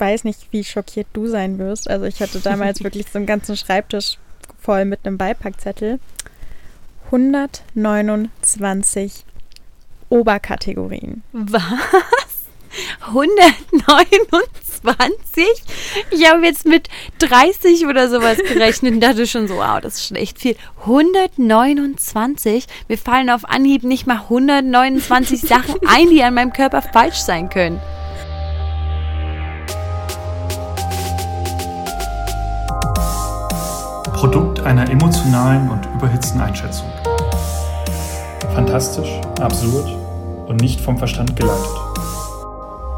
weiß 0.00 0.24
nicht, 0.24 0.48
wie 0.50 0.64
schockiert 0.64 1.06
du 1.12 1.28
sein 1.28 1.58
wirst. 1.58 1.90
Also 1.90 2.06
ich 2.06 2.20
hatte 2.20 2.40
damals 2.40 2.82
wirklich 2.84 3.06
so 3.12 3.18
einen 3.18 3.26
ganzen 3.26 3.56
Schreibtisch 3.56 4.18
voll 4.58 4.84
mit 4.84 5.00
einem 5.04 5.18
Beipackzettel. 5.18 6.00
129 7.06 9.24
Oberkategorien. 10.08 11.22
Was? 11.32 11.62
129? 13.00 15.44
Ich 16.10 16.30
habe 16.30 16.44
jetzt 16.44 16.66
mit 16.66 16.88
30 17.18 17.86
oder 17.86 18.08
sowas 18.08 18.38
gerechnet 18.38 18.94
und 18.94 19.00
dachte 19.00 19.26
schon 19.26 19.48
so, 19.48 19.56
wow, 19.56 19.80
das 19.80 19.96
ist 19.96 20.06
schon 20.06 20.16
echt 20.16 20.38
viel. 20.38 20.54
129? 20.82 22.66
Mir 22.88 22.98
fallen 22.98 23.30
auf 23.30 23.44
Anhieb 23.44 23.82
nicht 23.82 24.06
mal 24.06 24.20
129 24.20 25.40
Sachen 25.40 25.80
ein, 25.86 26.10
die 26.10 26.22
an 26.22 26.34
meinem 26.34 26.52
Körper 26.52 26.82
falsch 26.82 27.18
sein 27.18 27.50
können. 27.50 27.80
Produkt 34.20 34.60
einer 34.60 34.90
emotionalen 34.90 35.70
und 35.70 35.86
überhitzten 35.94 36.42
Einschätzung. 36.42 36.92
Fantastisch, 38.52 39.08
absurd 39.40 39.96
und 40.46 40.60
nicht 40.60 40.78
vom 40.78 40.98
Verstand 40.98 41.34
geleitet. 41.36 41.70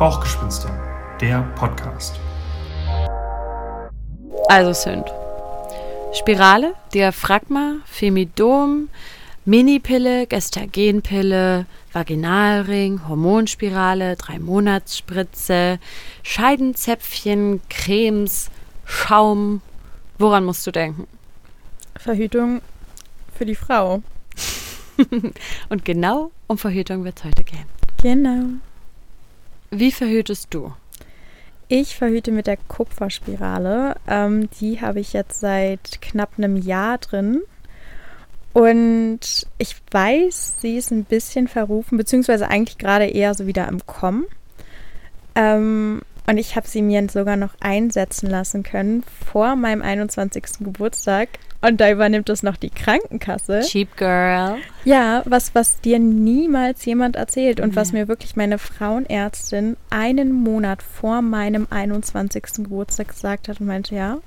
Bauchgespinste, 0.01 0.69
der 1.21 1.43
Podcast. 1.55 2.19
Also 4.49 4.73
sind 4.73 5.05
Spirale, 6.13 6.75
Diaphragma, 6.93 7.77
Femidom, 7.85 8.89
Minipille, 9.45 10.27
Gestagenpille, 10.27 11.67
Vaginalring, 11.93 13.01
Hormonspirale, 13.07 14.17
Drei-Monats-Spritze, 14.17 15.79
Scheidenzäpfchen, 16.25 17.61
Cremes, 17.71 18.51
Schaum. 18.85 19.61
Woran 20.19 20.45
musst 20.45 20.67
du 20.67 20.71
denken? 20.71 21.07
Verhütung 21.97 22.61
für 23.35 23.47
die 23.47 23.55
Frau. 23.55 24.03
Und 25.69 25.85
genau 25.85 26.31
um 26.47 26.59
Verhütung 26.59 27.05
wird 27.05 27.19
es 27.19 27.25
heute 27.25 27.45
gehen. 27.45 27.67
Genau. 28.03 28.45
Wie 29.71 29.93
verhütest 29.93 30.53
du? 30.53 30.73
Ich 31.69 31.97
verhüte 31.97 32.33
mit 32.33 32.47
der 32.47 32.59
Kupferspirale. 32.59 33.97
Ähm, 34.07 34.51
die 34.61 34.81
habe 34.81 35.01
ich 35.01 35.15
jetzt 35.15 35.41
seit 35.41 36.03
knapp 36.03 36.33
einem 36.37 36.57
Jahr 36.57 36.99
drin. 36.99 37.41
Und 38.53 39.47
ich 39.57 39.77
weiß, 39.91 40.57
sie 40.61 40.77
ist 40.77 40.91
ein 40.91 41.05
bisschen 41.05 41.49
verrufen, 41.49 41.97
beziehungsweise 41.97 42.49
eigentlich 42.49 42.77
gerade 42.77 43.07
eher 43.07 43.33
so 43.33 43.47
wieder 43.47 43.67
im 43.69 43.87
Kommen. 43.87 44.27
Ähm, 45.35 46.03
und 46.27 46.39
ich 46.39 46.57
habe 46.57 46.69
sie 46.69 46.83
mir 46.83 47.07
sogar 47.11 47.37
noch 47.37 47.55
einsetzen 47.61 48.29
lassen 48.29 48.63
können 48.63 49.03
vor 49.29 49.57
meinem 49.57 49.83
21. 49.83 50.45
Geburtstag. 50.61 51.29
Und 51.61 51.81
da 51.81 51.91
übernimmt 51.91 52.29
es 52.29 52.43
noch 52.43 52.57
die 52.57 52.71
Krankenkasse. 52.71 53.61
Cheap 53.61 53.97
Girl. 53.97 54.57
Ja, 54.85 55.23
was, 55.27 55.55
was 55.55 55.81
dir 55.81 55.99
niemals 56.01 56.85
jemand 56.85 57.15
erzählt 57.15 57.61
und 57.61 57.77
was 57.77 57.93
mir 57.93 58.09
wirklich 58.09 58.35
meine 58.35 58.59
Frauenärztin 58.59 59.77
einen 59.91 60.33
Monat 60.33 60.83
vor 60.83 61.23
meinem 61.23 61.69
21. 61.71 62.43
Geburtstag 62.65 63.09
gesagt 63.09 63.49
hat 63.49 63.61
und 63.61 63.67
meinte, 63.67 63.95
ja, 63.95 64.19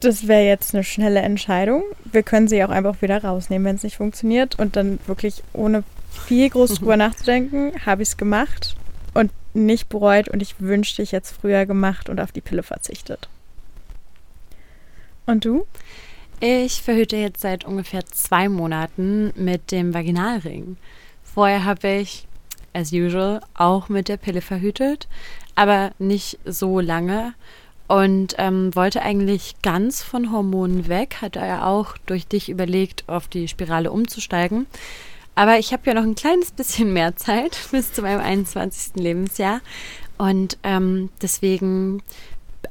das 0.00 0.28
wäre 0.28 0.44
jetzt 0.44 0.74
eine 0.74 0.82
schnelle 0.82 1.20
Entscheidung. 1.20 1.82
Wir 2.04 2.22
können 2.22 2.48
sie 2.48 2.64
auch 2.64 2.70
einfach 2.70 3.02
wieder 3.02 3.22
rausnehmen, 3.22 3.66
wenn 3.66 3.76
es 3.76 3.82
nicht 3.82 3.96
funktioniert. 3.96 4.58
Und 4.58 4.76
dann 4.76 4.98
wirklich 5.06 5.42
ohne 5.52 5.84
viel 6.26 6.48
groß 6.48 6.76
drüber 6.76 6.96
nachzudenken, 6.98 7.72
habe 7.84 8.02
ich 8.02 8.10
es 8.10 8.16
gemacht 8.16 8.76
und 9.14 9.30
nicht 9.54 9.88
bereut. 9.88 10.28
Und 10.28 10.42
ich 10.42 10.60
wünschte, 10.60 11.02
ich 11.02 11.12
jetzt 11.12 11.32
früher 11.32 11.66
gemacht 11.66 12.08
und 12.08 12.20
auf 12.20 12.32
die 12.32 12.40
Pille 12.40 12.62
verzichtet. 12.62 13.28
Und 15.26 15.44
du? 15.44 15.66
Ich 16.40 16.82
verhüte 16.82 17.16
jetzt 17.16 17.40
seit 17.40 17.64
ungefähr 17.64 18.04
zwei 18.06 18.48
Monaten 18.48 19.32
mit 19.36 19.70
dem 19.70 19.94
Vaginalring. 19.94 20.76
Vorher 21.22 21.64
habe 21.64 21.88
ich, 21.88 22.26
as 22.72 22.92
usual, 22.92 23.40
auch 23.54 23.88
mit 23.88 24.08
der 24.08 24.16
Pille 24.16 24.40
verhütet, 24.40 25.06
aber 25.54 25.92
nicht 25.98 26.38
so 26.44 26.80
lange 26.80 27.34
und 27.86 28.34
ähm, 28.38 28.74
wollte 28.74 29.02
eigentlich 29.02 29.56
ganz 29.62 30.02
von 30.02 30.32
Hormonen 30.32 30.88
weg. 30.88 31.18
Hatte 31.20 31.40
ja 31.40 31.66
auch 31.66 31.96
durch 32.06 32.26
dich 32.26 32.48
überlegt, 32.48 33.04
auf 33.06 33.28
die 33.28 33.48
Spirale 33.48 33.92
umzusteigen. 33.92 34.66
Aber 35.34 35.58
ich 35.58 35.72
habe 35.72 35.82
ja 35.86 35.94
noch 35.94 36.02
ein 36.02 36.14
kleines 36.14 36.50
bisschen 36.52 36.92
mehr 36.92 37.16
Zeit 37.16 37.58
bis 37.70 37.92
zu 37.92 38.02
meinem 38.02 38.20
21. 38.20 38.96
Lebensjahr. 38.96 39.60
Und 40.18 40.58
ähm, 40.62 41.10
deswegen 41.20 42.02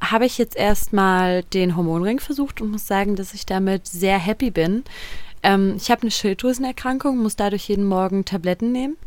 habe 0.01 0.25
ich 0.25 0.37
jetzt 0.37 0.55
erstmal 0.55 1.43
den 1.43 1.75
Hormonring 1.75 2.19
versucht 2.19 2.61
und 2.61 2.71
muss 2.71 2.87
sagen, 2.87 3.15
dass 3.15 3.33
ich 3.33 3.45
damit 3.45 3.87
sehr 3.87 4.17
happy 4.17 4.51
bin. 4.51 4.83
Ähm, 5.43 5.75
ich 5.77 5.91
habe 5.91 6.03
eine 6.03 6.11
Schilddrüsenerkrankung, 6.11 7.17
muss 7.17 7.35
dadurch 7.35 7.67
jeden 7.67 7.85
Morgen 7.85 8.25
Tabletten 8.25 8.71
nehmen. 8.71 8.97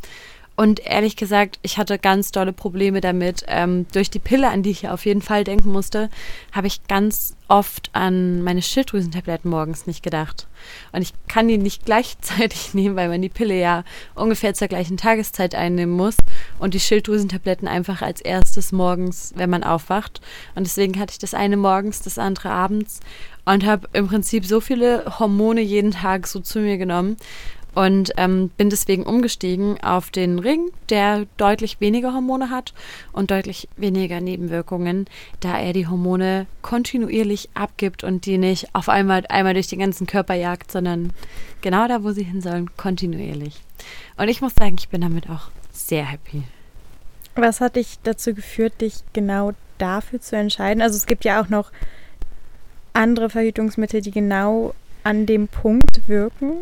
Und 0.57 0.87
ehrlich 0.87 1.17
gesagt, 1.17 1.59
ich 1.63 1.79
hatte 1.79 1.99
ganz 1.99 2.31
tolle 2.31 2.53
Probleme 2.53 3.01
damit. 3.01 3.45
Ähm, 3.49 3.87
durch 3.93 4.09
die 4.09 4.21
Pille, 4.21 4.49
an 4.49 4.63
die 4.63 4.71
ich 4.71 4.89
auf 4.89 5.05
jeden 5.05 5.23
Fall 5.23 5.43
denken 5.43 5.71
musste, 5.71 6.11
habe 6.53 6.69
ich 6.69 6.87
ganz 6.87 7.35
oft 7.49 7.91
an 7.93 8.41
meine 8.43 8.63
Schilddrüsentabletten 8.63 9.51
morgens 9.51 9.89
nicht 9.89 10.05
gedacht. 10.05 10.47
Und 10.93 11.03
ich 11.03 11.13
kann 11.27 11.49
die 11.49 11.59
nicht 11.59 11.85
gleichzeitig 11.87 12.73
nehmen, 12.73 12.95
weil 12.95 13.09
man 13.09 13.21
die 13.21 13.29
Pille 13.29 13.59
ja 13.59 13.83
ungefähr 14.15 14.55
zur 14.55 14.69
gleichen 14.69 14.97
Tageszeit 14.97 15.57
einnehmen 15.57 15.95
muss 15.95 16.17
und 16.61 16.75
die 16.75 16.81
Schilddrüsentabletten 16.81 17.67
einfach 17.67 18.01
als 18.01 18.21
erstes 18.21 18.71
morgens, 18.71 19.33
wenn 19.35 19.51
man 19.51 19.65
aufwacht. 19.65 20.21
Und 20.55 20.67
deswegen 20.67 21.01
hatte 21.01 21.13
ich 21.13 21.19
das 21.19 21.35
eine 21.35 21.57
morgens, 21.57 22.01
das 22.03 22.17
andere 22.17 22.51
abends 22.51 23.01
und 23.45 23.67
habe 23.67 23.89
im 23.93 24.07
Prinzip 24.07 24.47
so 24.47 24.61
viele 24.61 25.19
Hormone 25.19 25.61
jeden 25.61 25.91
Tag 25.91 26.29
so 26.29 26.39
zu 26.39 26.61
mir 26.61 26.79
genommen 26.79 27.17
und 27.75 28.13
ähm, 28.17 28.51
bin 28.57 28.71
deswegen 28.71 29.05
umgestiegen 29.05 29.83
auf 29.83 30.11
den 30.11 30.39
Ring, 30.39 30.71
der 30.91 31.27
deutlich 31.37 31.81
weniger 31.81 32.13
Hormone 32.13 32.51
hat 32.51 32.73
und 33.13 33.31
deutlich 33.31 33.69
weniger 33.77 34.21
Nebenwirkungen, 34.21 35.07
da 35.41 35.59
er 35.59 35.73
die 35.73 35.87
Hormone 35.87 36.47
kontinuierlich 36.63 37.49
abgibt 37.55 38.05
und 38.05 38.27
die 38.27 38.39
nicht 38.39 38.75
auf 38.75 38.89
einmal 38.89 39.25
einmal 39.29 39.55
durch 39.55 39.69
den 39.69 39.81
ganzen 39.81 40.07
Körper 40.07 40.35
jagt, 40.35 40.71
sondern 40.71 41.13
genau 41.61 41.89
da, 41.89 42.03
wo 42.05 42.13
sie 42.13 42.25
hin 42.25 42.41
sollen, 42.41 42.71
kontinuierlich. 42.77 43.61
Und 44.17 44.29
ich 44.29 44.41
muss 44.41 44.55
sagen, 44.55 44.77
ich 44.79 44.89
bin 44.89 45.01
damit 45.01 45.29
auch 45.29 45.51
sehr 45.73 46.05
happy. 46.05 46.43
Was 47.35 47.61
hat 47.61 47.77
dich 47.77 47.99
dazu 48.05 48.33
geführt, 48.33 48.81
dich 48.81 49.01
genau 49.13 49.53
dafür 49.79 50.21
zu 50.21 50.37
entscheiden? 50.37 50.83
Also 50.83 50.97
es 50.97 51.07
gibt 51.07 51.25
ja 51.25 51.43
auch 51.43 51.49
noch 51.49 51.73
andere 52.93 53.29
Verhütungsmittel, 53.29 54.01
die 54.01 54.13
genau 54.13 54.75
an 55.03 55.27
dem 55.27 55.49
Punkt 55.49 56.09
wirken. 56.09 56.53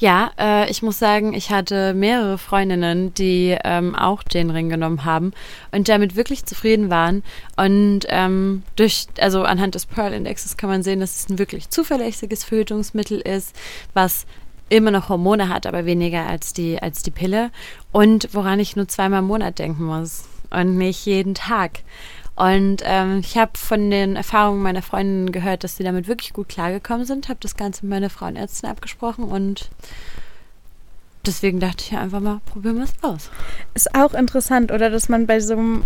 Ja, 0.00 0.30
äh, 0.38 0.70
ich 0.70 0.80
muss 0.80 0.98
sagen, 0.98 1.34
ich 1.34 1.50
hatte 1.50 1.92
mehrere 1.92 2.38
Freundinnen, 2.38 3.12
die 3.12 3.54
ähm, 3.62 3.94
auch 3.94 4.22
den 4.22 4.48
Ring 4.48 4.70
genommen 4.70 5.04
haben 5.04 5.32
und 5.72 5.90
damit 5.90 6.16
wirklich 6.16 6.46
zufrieden 6.46 6.88
waren. 6.88 7.22
Und 7.58 8.06
ähm, 8.08 8.62
durch, 8.76 9.08
also 9.20 9.42
anhand 9.42 9.74
des 9.74 9.84
Pearl 9.84 10.14
Indexes 10.14 10.56
kann 10.56 10.70
man 10.70 10.82
sehen, 10.82 11.00
dass 11.00 11.16
es 11.16 11.28
ein 11.28 11.38
wirklich 11.38 11.68
zuverlässiges 11.68 12.44
Verhütungsmittel 12.44 13.20
ist, 13.20 13.54
was 13.92 14.24
immer 14.70 14.90
noch 14.90 15.10
Hormone 15.10 15.50
hat, 15.50 15.66
aber 15.66 15.84
weniger 15.84 16.26
als 16.26 16.54
die, 16.54 16.80
als 16.80 17.02
die 17.02 17.10
Pille. 17.10 17.50
Und 17.92 18.30
woran 18.32 18.58
ich 18.58 18.76
nur 18.76 18.88
zweimal 18.88 19.18
im 19.18 19.26
Monat 19.26 19.58
denken 19.58 19.84
muss 19.84 20.24
und 20.48 20.78
nicht 20.78 21.04
jeden 21.04 21.34
Tag. 21.34 21.80
Und 22.40 22.82
ähm, 22.86 23.18
ich 23.18 23.36
habe 23.36 23.50
von 23.54 23.90
den 23.90 24.16
Erfahrungen 24.16 24.62
meiner 24.62 24.80
Freundinnen 24.80 25.30
gehört, 25.30 25.62
dass 25.62 25.76
sie 25.76 25.84
damit 25.84 26.08
wirklich 26.08 26.32
gut 26.32 26.48
klargekommen 26.48 27.04
sind. 27.04 27.28
Habe 27.28 27.40
das 27.42 27.54
Ganze 27.54 27.84
mit 27.84 27.90
meiner 27.90 28.08
Frauenärztin 28.08 28.70
abgesprochen 28.70 29.24
und 29.24 29.68
deswegen 31.26 31.60
dachte 31.60 31.84
ich 31.86 31.98
einfach 31.98 32.20
mal, 32.20 32.40
probieren 32.46 32.78
wir 32.78 32.84
es 32.84 32.94
aus. 33.02 33.30
Ist 33.74 33.94
auch 33.94 34.14
interessant, 34.14 34.72
oder 34.72 34.88
dass 34.88 35.10
man 35.10 35.26
bei 35.26 35.40
so 35.40 35.52
einem 35.52 35.84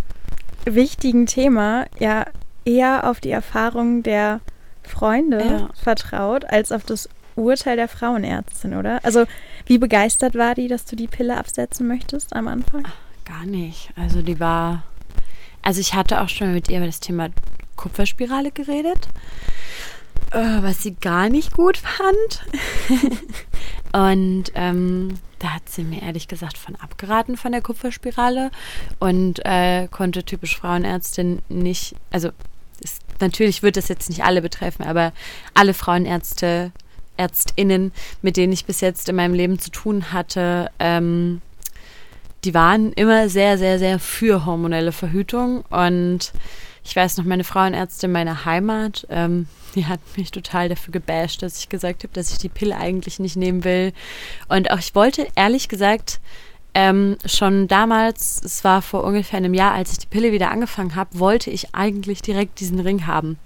wichtigen 0.64 1.26
Thema 1.26 1.87
ja 1.99 2.25
eher 2.64 3.11
auf 3.11 3.19
die 3.19 3.32
Erfahrung 3.32 4.05
der 4.05 4.40
Freunde 4.84 5.44
ja. 5.44 5.69
vertraut, 5.75 6.44
als 6.44 6.70
auf 6.70 6.84
das 6.84 7.08
Urteil 7.34 7.75
der 7.75 7.88
Frauenärztin, 7.88 8.76
oder? 8.76 9.05
Also, 9.05 9.25
wie 9.67 9.79
begeistert 9.79 10.37
war 10.37 10.55
die, 10.55 10.69
dass 10.69 10.84
du 10.84 10.94
die 10.94 11.08
Pille 11.08 11.37
absetzen 11.37 11.88
möchtest 11.88 12.32
am 12.32 12.46
Anfang? 12.46 12.84
Ach, 12.87 13.25
gar 13.25 13.44
nicht. 13.44 13.90
Also, 13.96 14.23
die 14.23 14.38
war 14.38 14.84
also 15.64 15.81
ich 15.81 15.94
hatte 15.94 16.20
auch 16.20 16.28
schon 16.28 16.52
mit 16.52 16.69
ihr 16.69 16.78
über 16.78 16.87
das 16.87 17.00
Thema 17.00 17.31
Kupferspirale 17.76 18.52
geredet, 18.52 19.08
äh, 20.31 20.62
was 20.62 20.82
sie 20.82 20.94
gar 20.94 21.28
nicht 21.28 21.52
gut 21.52 21.78
fand. 21.78 22.46
und 23.93 24.52
ähm, 24.55 25.14
da 25.38 25.55
hat 25.55 25.69
sie 25.69 25.84
mir 25.84 26.02
ehrlich 26.02 26.28
gesagt 26.28 26.58
von 26.58 26.76
abgeraten 26.76 27.37
von 27.37 27.52
der 27.52 27.62
Kupferspirale 27.62 28.50
und 28.99 29.44
äh, 29.44 29.88
konnte 29.90 30.25
typisch 30.25 30.56
Frauenärztin 30.56 31.43
nicht, 31.49 31.96
also 32.10 32.31
ist, 32.81 33.02
natürlich 33.20 33.62
wird 33.62 33.76
das 33.76 33.88
jetzt 33.88 34.08
nicht 34.08 34.25
alle 34.25 34.43
betreffen, 34.43 34.84
aber 34.84 35.12
alle 35.55 35.75
Frauenärzte, 35.75 36.72
Ärztinnen, 37.17 37.93
mit 38.22 38.37
denen 38.37 38.52
ich 38.52 38.64
bis 38.64 38.81
jetzt 38.81 39.08
in 39.08 39.17
meinem 39.17 39.34
Leben 39.34 39.58
zu 39.58 39.70
tun 39.70 40.12
hatte, 40.12 40.70
ähm, 40.81 41.40
die 42.44 42.55
waren 42.55 42.93
immer 42.93 43.29
sehr, 43.29 43.58
sehr, 43.58 43.79
sehr 43.79 43.99
für 43.99 44.44
hormonelle 44.44 44.93
Verhütung. 44.93 45.64
Und 45.70 46.32
ich 46.85 46.94
weiß 46.94 47.17
noch, 47.17 47.25
meine 47.25 47.44
Frauenärztin 47.44 48.12
meiner 48.12 48.44
Heimat, 48.44 49.06
ähm, 49.11 49.49
die 49.75 49.87
hat 49.87 50.00
mich 50.17 50.31
total 50.31 50.69
dafür 50.69 50.93
gebasht, 50.93 51.43
dass 51.43 51.58
ich 51.58 51.69
gesagt 51.69 52.05
habe, 52.05 52.12
dass 52.12 52.31
ich 52.31 52.38
die 52.38 52.49
Pille 52.49 52.76
eigentlich 52.76 53.19
nicht 53.19 53.37
nehmen 53.37 53.64
will. 53.64 53.93
Und 54.49 54.70
auch 54.70 54.79
ich 54.79 54.94
wollte 54.94 55.26
ehrlich 55.35 55.69
gesagt 55.69 56.20
ähm, 56.75 57.17
schon 57.25 57.69
damals, 57.69 58.43
es 58.44 58.64
war 58.64 58.82
vor 58.82 59.05
ungefähr 59.05 59.38
einem 59.38 59.55
Jahr, 59.55 59.73
als 59.73 59.93
ich 59.93 59.99
die 59.99 60.06
Pille 60.06 60.32
wieder 60.32 60.50
angefangen 60.50 60.96
habe, 60.96 61.19
wollte 61.19 61.50
ich 61.50 61.75
eigentlich 61.75 62.20
direkt 62.20 62.61
diesen 62.61 62.81
Ring 62.81 63.06
haben. 63.06 63.38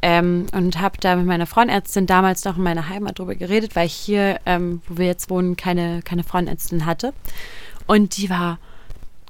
Ähm, 0.00 0.46
und 0.52 0.80
habe 0.80 0.96
da 1.00 1.16
mit 1.16 1.26
meiner 1.26 1.46
Frauenärztin 1.46 2.06
damals 2.06 2.44
noch 2.44 2.56
in 2.56 2.62
meiner 2.62 2.88
Heimat 2.88 3.18
drüber 3.18 3.34
geredet, 3.34 3.74
weil 3.74 3.86
ich 3.86 3.94
hier, 3.94 4.38
ähm, 4.46 4.80
wo 4.88 4.98
wir 4.98 5.06
jetzt 5.06 5.28
wohnen, 5.28 5.56
keine, 5.56 6.02
keine 6.02 6.22
Frauenärztin 6.22 6.86
hatte. 6.86 7.12
Und 7.88 8.16
die 8.16 8.30
war 8.30 8.58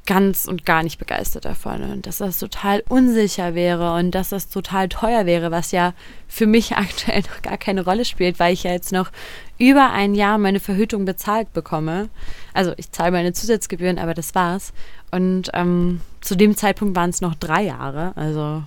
ganz 0.09 0.47
und 0.47 0.65
gar 0.65 0.83
nicht 0.83 0.99
begeistert 0.99 1.45
davon 1.45 1.83
und 1.83 2.07
dass 2.07 2.17
das 2.17 2.39
total 2.39 2.83
unsicher 2.89 3.55
wäre 3.55 3.93
und 3.93 4.13
dass 4.13 4.31
das 4.31 4.49
total 4.49 4.89
teuer 4.89 5.27
wäre, 5.27 5.51
was 5.51 5.71
ja 5.71 5.93
für 6.27 6.47
mich 6.47 6.73
aktuell 6.77 7.21
noch 7.21 7.43
gar 7.43 7.59
keine 7.59 7.85
Rolle 7.85 8.07
spielt, 8.07 8.41
weil 8.41 8.55
ich 8.55 8.63
ja 8.63 8.73
jetzt 8.73 8.91
noch 8.91 9.11
über 9.59 9.91
ein 9.93 10.15
Jahr 10.15 10.39
meine 10.39 10.61
Verhütung 10.61 11.05
bezahlt 11.05 11.53
bekomme. 11.53 12.09
Also 12.55 12.73
ich 12.79 12.91
zahle 12.91 13.13
meine 13.13 13.35
Zusatzgebühren, 13.35 13.99
aber 13.99 14.15
das 14.15 14.35
war's. 14.35 14.73
Und 15.11 15.51
ähm, 15.53 16.01
zu 16.23 16.37
dem 16.37 16.57
Zeitpunkt 16.57 16.97
waren 16.97 17.11
es 17.11 17.21
noch 17.21 17.35
drei 17.35 17.65
Jahre. 17.65 18.13
Also 18.17 18.63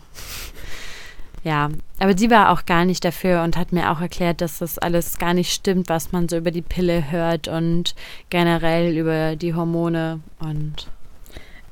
ja, 1.44 1.70
aber 2.00 2.14
die 2.14 2.30
war 2.30 2.52
auch 2.52 2.66
gar 2.66 2.86
nicht 2.86 3.04
dafür 3.04 3.44
und 3.44 3.58
hat 3.58 3.72
mir 3.72 3.92
auch 3.92 4.02
erklärt, 4.02 4.42
dass 4.42 4.60
das 4.60 4.78
alles 4.78 5.18
gar 5.18 5.34
nicht 5.34 5.52
stimmt, 5.52 5.90
was 5.90 6.12
man 6.12 6.30
so 6.30 6.38
über 6.38 6.52
die 6.52 6.62
Pille 6.62 7.12
hört 7.12 7.48
und 7.48 7.96
generell 8.30 8.96
über 8.96 9.36
die 9.36 9.54
Hormone 9.54 10.20
und 10.40 10.88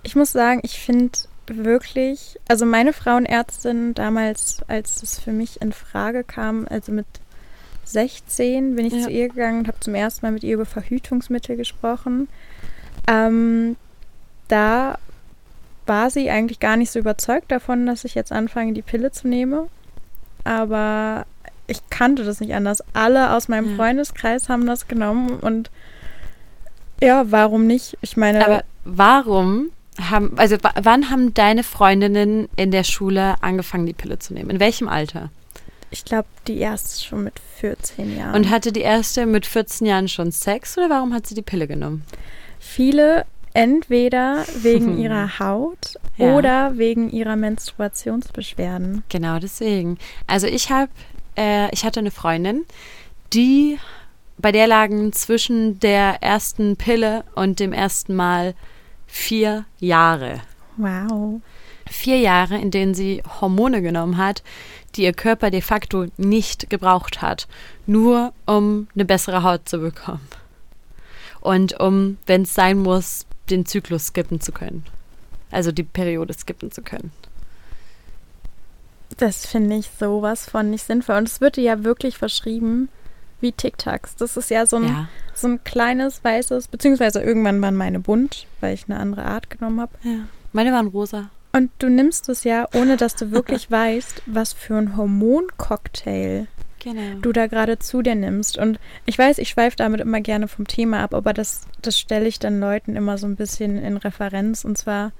ich 0.01 0.15
muss 0.15 0.31
sagen, 0.31 0.61
ich 0.63 0.79
finde 0.79 1.17
wirklich, 1.47 2.39
also 2.47 2.65
meine 2.65 2.93
Frauenärztin 2.93 3.93
damals, 3.93 4.61
als 4.67 5.03
es 5.03 5.19
für 5.19 5.31
mich 5.31 5.61
in 5.61 5.73
Frage 5.73 6.23
kam, 6.23 6.67
also 6.69 6.91
mit 6.91 7.07
16 7.85 8.75
bin 8.75 8.85
ich 8.85 8.93
ja. 8.93 9.01
zu 9.01 9.11
ihr 9.11 9.29
gegangen 9.29 9.59
und 9.59 9.67
habe 9.67 9.79
zum 9.79 9.95
ersten 9.95 10.25
Mal 10.25 10.31
mit 10.31 10.43
ihr 10.43 10.53
über 10.53 10.65
Verhütungsmittel 10.65 11.57
gesprochen. 11.57 12.29
Ähm, 13.07 13.75
da 14.47 14.97
war 15.89 16.09
sie 16.09 16.29
eigentlich 16.29 16.61
gar 16.61 16.77
nicht 16.77 16.91
so 16.91 16.99
überzeugt 16.99 17.51
davon, 17.51 17.85
dass 17.85 18.05
ich 18.05 18.15
jetzt 18.15 18.31
anfange, 18.31 18.71
die 18.71 18.81
Pille 18.81 19.11
zu 19.11 19.27
nehmen. 19.27 19.67
Aber 20.45 21.25
ich 21.67 21.81
kannte 21.89 22.23
das 22.23 22.39
nicht 22.39 22.53
anders. 22.53 22.81
Alle 22.93 23.33
aus 23.33 23.49
meinem 23.49 23.71
ja. 23.71 23.75
Freundeskreis 23.75 24.47
haben 24.47 24.65
das 24.65 24.87
genommen 24.87 25.31
und 25.39 25.69
ja, 27.01 27.31
warum 27.31 27.65
nicht? 27.67 27.97
Ich 28.01 28.17
meine. 28.17 28.45
Aber 28.45 28.63
warum 28.83 29.69
haben, 29.99 30.33
also 30.37 30.57
wann 30.81 31.09
haben 31.09 31.33
deine 31.33 31.63
Freundinnen 31.63 32.49
in 32.55 32.71
der 32.71 32.83
Schule 32.83 33.35
angefangen, 33.41 33.85
die 33.85 33.93
Pille 33.93 34.19
zu 34.19 34.33
nehmen? 34.33 34.49
In 34.49 34.59
welchem 34.59 34.87
Alter? 34.87 35.29
Ich 35.91 36.05
glaube, 36.05 36.27
die 36.47 36.57
erste 36.59 37.03
schon 37.03 37.23
mit 37.23 37.39
14 37.57 38.17
Jahren. 38.17 38.35
Und 38.35 38.49
hatte 38.49 38.71
die 38.71 38.81
erste 38.81 39.25
mit 39.25 39.45
14 39.45 39.87
Jahren 39.87 40.07
schon 40.07 40.31
Sex 40.31 40.77
oder 40.77 40.89
warum 40.89 41.13
hat 41.13 41.25
sie 41.25 41.35
die 41.35 41.41
Pille 41.41 41.67
genommen? 41.67 42.03
Viele 42.59 43.25
entweder 43.59 44.45
wegen 44.61 44.97
ihrer 45.01 45.37
Haut 45.39 45.95
ja. 46.15 46.33
oder 46.35 46.77
wegen 46.77 47.11
ihrer 47.11 47.35
Menstruationsbeschwerden. 47.35 49.03
Genau 49.09 49.37
deswegen. 49.39 49.97
Also 50.27 50.47
ich 50.47 50.71
habe, 50.71 50.89
äh, 51.37 51.69
ich 51.73 51.83
hatte 51.83 51.99
eine 51.99 52.11
Freundin, 52.11 52.65
die 53.33 53.77
bei 54.37 54.53
der 54.53 54.67
lagen 54.67 55.11
zwischen 55.11 55.77
der 55.81 56.23
ersten 56.23 56.77
Pille 56.77 57.25
und 57.35 57.59
dem 57.59 57.73
ersten 57.73 58.15
Mal 58.15 58.55
vier 59.05 59.65
Jahre. 59.79 60.39
Wow. 60.77 61.41
Vier 61.89 62.19
Jahre, 62.19 62.57
in 62.57 62.71
denen 62.71 62.93
sie 62.93 63.21
Hormone 63.41 63.81
genommen 63.81 64.15
hat, 64.15 64.41
die 64.95 65.03
ihr 65.03 65.11
Körper 65.11 65.51
de 65.51 65.61
facto 65.61 66.05
nicht 66.15 66.69
gebraucht 66.69 67.21
hat, 67.21 67.49
nur 67.85 68.31
um 68.45 68.87
eine 68.95 69.03
bessere 69.03 69.43
Haut 69.43 69.67
zu 69.67 69.79
bekommen. 69.79 70.25
Und 71.41 71.77
um, 71.79 72.17
wenn 72.25 72.43
es 72.43 72.53
sein 72.53 72.79
muss, 72.79 73.25
den 73.51 73.65
Zyklus 73.65 74.07
skippen 74.07 74.41
zu 74.41 74.51
können. 74.51 74.83
Also 75.51 75.71
die 75.71 75.83
Periode 75.83 76.33
skippen 76.33 76.71
zu 76.71 76.81
können. 76.81 77.11
Das 79.17 79.45
finde 79.45 79.77
ich 79.77 79.89
sowas 79.99 80.49
von 80.49 80.69
nicht 80.69 80.85
sinnvoll. 80.85 81.17
Und 81.17 81.27
es 81.27 81.41
wird 81.41 81.57
ja 81.57 81.83
wirklich 81.83 82.17
verschrieben 82.17 82.89
wie 83.41 83.51
Tic-Tacs. 83.51 84.15
Das 84.15 84.37
ist 84.37 84.49
ja 84.49 84.65
so 84.65 84.77
ein, 84.77 84.85
ja. 84.85 85.09
so 85.33 85.47
ein 85.47 85.63
kleines 85.63 86.23
weißes, 86.23 86.67
beziehungsweise 86.67 87.21
irgendwann 87.21 87.61
waren 87.61 87.75
meine 87.75 87.99
bunt, 87.99 88.47
weil 88.59 88.73
ich 88.73 88.85
eine 88.87 88.99
andere 88.99 89.25
Art 89.25 89.49
genommen 89.49 89.81
habe. 89.81 89.91
Ja. 90.03 90.27
Meine 90.53 90.71
waren 90.71 90.87
rosa. 90.87 91.29
Und 91.51 91.71
du 91.79 91.89
nimmst 91.89 92.29
es 92.29 92.43
ja, 92.43 92.67
ohne 92.73 92.97
dass 92.97 93.15
du 93.15 93.31
wirklich 93.31 93.69
weißt, 93.71 94.23
was 94.27 94.53
für 94.53 94.75
ein 94.75 94.95
Hormoncocktail 94.95 96.47
genau. 96.79 97.19
du 97.21 97.31
da 97.31 97.47
gerade 97.47 97.79
zu 97.79 98.01
dir 98.01 98.15
nimmst. 98.15 98.57
Und 98.57 98.79
ich 99.05 99.17
weiß, 99.17 99.37
ich 99.37 99.49
schweife 99.49 99.77
damit 99.77 100.01
immer 100.01 100.21
gerne 100.21 100.47
vom 100.47 100.67
Thema 100.67 101.01
ab, 101.01 101.13
aber 101.13 101.33
das, 101.33 101.61
das 101.81 101.99
stelle 101.99 102.27
ich 102.27 102.39
dann 102.39 102.59
Leuten 102.59 102.95
immer 102.95 103.17
so 103.17 103.27
ein 103.27 103.35
bisschen 103.35 103.77
in 103.77 103.97
Referenz. 103.97 104.63
Und 104.63 104.77
zwar, 104.77 105.11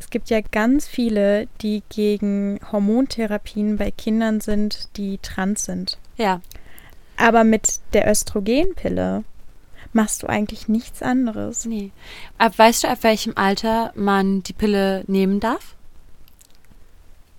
es 0.00 0.10
gibt 0.10 0.30
ja 0.30 0.40
ganz 0.40 0.86
viele, 0.86 1.48
die 1.60 1.82
gegen 1.88 2.60
Hormontherapien 2.70 3.76
bei 3.76 3.90
Kindern 3.90 4.40
sind, 4.40 4.88
die 4.96 5.18
trans 5.18 5.64
sind. 5.64 5.98
Ja. 6.16 6.40
Aber 7.16 7.44
mit 7.44 7.80
der 7.92 8.10
Östrogenpille 8.10 9.24
machst 9.92 10.22
du 10.22 10.28
eigentlich 10.28 10.68
nichts 10.68 11.02
anderes. 11.02 11.64
Nee. 11.64 11.90
Ab, 12.38 12.58
weißt 12.58 12.84
du, 12.84 12.88
ab 12.88 12.98
welchem 13.02 13.36
Alter 13.36 13.92
man 13.94 14.42
die 14.42 14.52
Pille 14.52 15.04
nehmen 15.06 15.40
darf? 15.40 15.74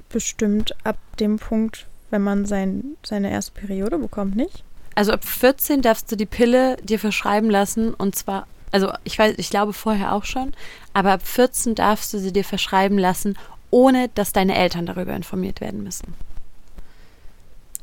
Bestimmt 0.10 0.76
ab 0.84 0.98
dem 1.20 1.38
Punkt, 1.38 1.88
wenn 2.10 2.22
man 2.22 2.46
sein, 2.46 2.96
seine 3.04 3.32
erste 3.32 3.52
Periode 3.52 3.98
bekommt, 3.98 4.36
nicht? 4.36 4.64
Also 4.96 5.12
ab 5.12 5.24
14 5.24 5.82
darfst 5.82 6.12
du 6.12 6.16
die 6.16 6.26
Pille 6.26 6.78
dir 6.84 7.00
verschreiben 7.00 7.50
lassen 7.50 7.94
und 7.94 8.16
zwar, 8.16 8.48
also 8.72 8.92
ich 9.04 9.18
weiß, 9.18 9.36
ich 9.38 9.50
glaube 9.50 9.74
vorher 9.74 10.14
auch 10.14 10.26
schon, 10.26 10.54
aber 10.94 11.14
ab 11.14 11.22
14 11.24 11.76
darfst 11.76 12.14
du 12.14 12.20
sie 12.20 12.34
dir 12.34 12.44
verschreiben 12.44 12.98
lassen, 12.98 13.38
ohne 13.72 14.10
dass 14.16 14.34
deine 14.34 14.56
Eltern 14.56 14.86
darüber 14.86 15.16
informiert 15.16 15.62
werden 15.62 15.84
müssen. 15.84 16.14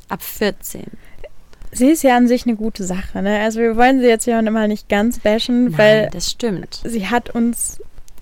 Ab 0.09 0.21
14. 0.21 0.83
Sie 1.71 1.89
ist 1.89 2.03
ja 2.03 2.15
an 2.15 2.27
sich 2.27 2.45
eine 2.45 2.55
gute 2.55 2.83
Sache, 2.83 3.21
ne? 3.21 3.39
Also 3.39 3.59
wir 3.59 3.75
wollen 3.75 3.99
sie 3.99 4.07
jetzt 4.07 4.25
ja 4.25 4.39
immer 4.39 4.67
nicht 4.67 4.87
ganz 4.87 5.19
bashen, 5.19 5.65
Nein, 5.65 5.77
weil 5.77 6.09
das 6.11 6.31
stimmt. 6.31 6.81
Sie 6.83 7.07
hat 7.07 7.29
uns 7.29 7.81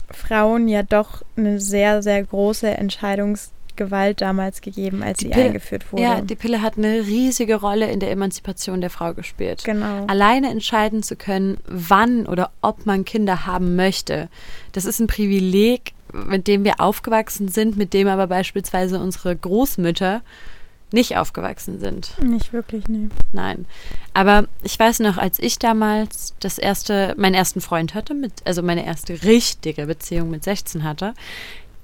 Frauen 0.09 0.67
ja 0.67 0.83
doch 0.83 1.21
eine 1.37 1.59
sehr, 1.59 2.01
sehr 2.01 2.23
große 2.23 2.69
Entscheidungsgewalt 3.75 4.21
damals 4.21 4.61
gegeben, 4.61 5.03
als 5.03 5.19
die 5.19 5.25
sie 5.25 5.31
Pille, 5.31 5.45
eingeführt 5.45 5.91
wurde. 5.91 6.03
Ja, 6.03 6.21
die 6.21 6.35
Pille 6.35 6.61
hat 6.61 6.77
eine 6.77 7.05
riesige 7.05 7.55
Rolle 7.55 7.91
in 7.91 7.99
der 7.99 8.11
Emanzipation 8.11 8.81
der 8.81 8.89
Frau 8.89 9.13
gespielt. 9.13 9.63
Genau. 9.63 10.05
Alleine 10.07 10.49
entscheiden 10.49 11.03
zu 11.03 11.15
können, 11.15 11.57
wann 11.67 12.25
oder 12.25 12.51
ob 12.61 12.85
man 12.85 13.05
Kinder 13.05 13.45
haben 13.45 13.75
möchte, 13.75 14.29
das 14.71 14.85
ist 14.85 14.99
ein 14.99 15.07
Privileg, 15.07 15.93
mit 16.13 16.47
dem 16.47 16.63
wir 16.63 16.79
aufgewachsen 16.79 17.49
sind, 17.49 17.77
mit 17.77 17.93
dem 17.93 18.07
aber 18.07 18.27
beispielsweise 18.27 18.99
unsere 18.99 19.35
Großmütter 19.35 20.21
nicht 20.91 21.17
aufgewachsen 21.17 21.79
sind. 21.79 22.13
Nicht 22.21 22.53
wirklich, 22.53 22.87
nee. 22.87 23.09
Nein. 23.33 23.65
Aber 24.13 24.45
ich 24.63 24.79
weiß 24.79 24.99
noch, 24.99 25.17
als 25.17 25.39
ich 25.39 25.59
damals 25.59 26.35
das 26.39 26.57
erste, 26.57 27.15
meinen 27.17 27.33
ersten 27.33 27.59
Freund 27.59 27.95
hatte, 27.95 28.13
mit, 28.13 28.31
also 28.45 28.61
meine 28.61 28.85
erste 28.85 29.23
richtige 29.23 29.87
Beziehung 29.87 30.29
mit 30.29 30.43
16 30.43 30.83
hatte, 30.83 31.13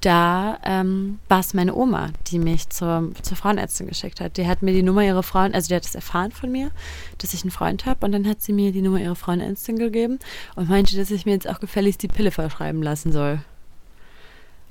da 0.01 0.58
ähm, 0.63 1.20
war 1.29 1.39
es 1.39 1.53
meine 1.53 1.75
Oma, 1.75 2.10
die 2.27 2.39
mich 2.39 2.70
zur, 2.70 3.12
zur 3.22 3.38
Frauenärztin 3.38 3.88
geschickt 3.88 4.20
hat. 4.20 4.38
Die 4.38 4.48
hat 4.48 4.63
mir 4.63 4.74
die 4.74 4.84
Nummer 4.84 5.03
ihrer 5.03 5.24
Frauen, 5.24 5.53
also 5.53 5.70
die 5.70 5.75
hat 5.75 5.86
es 5.86 5.96
erfahren 5.96 6.31
von 6.31 6.51
mir, 6.51 6.72
dass 7.20 7.34
ich 7.34 7.43
einen 7.43 7.51
Freund 7.51 7.86
habe 7.86 8.05
und 8.05 8.12
dann 8.12 8.27
hat 8.27 8.41
sie 8.41 8.51
mir 8.51 8.72
die 8.72 8.81
Nummer 8.81 9.00
ihrer 9.00 9.15
Frauenärztin 9.15 9.77
gegeben 9.77 10.20
und 10.55 10.70
meinte, 10.70 10.98
dass 10.98 11.12
ich 11.12 11.25
mir 11.25 11.34
jetzt 11.34 11.48
auch 11.48 11.60
gefälligst 11.60 12.01
die 12.01 12.08
Pille 12.08 12.31
verschreiben 12.31 12.81
lassen 12.81 13.12
soll. 13.12 13.41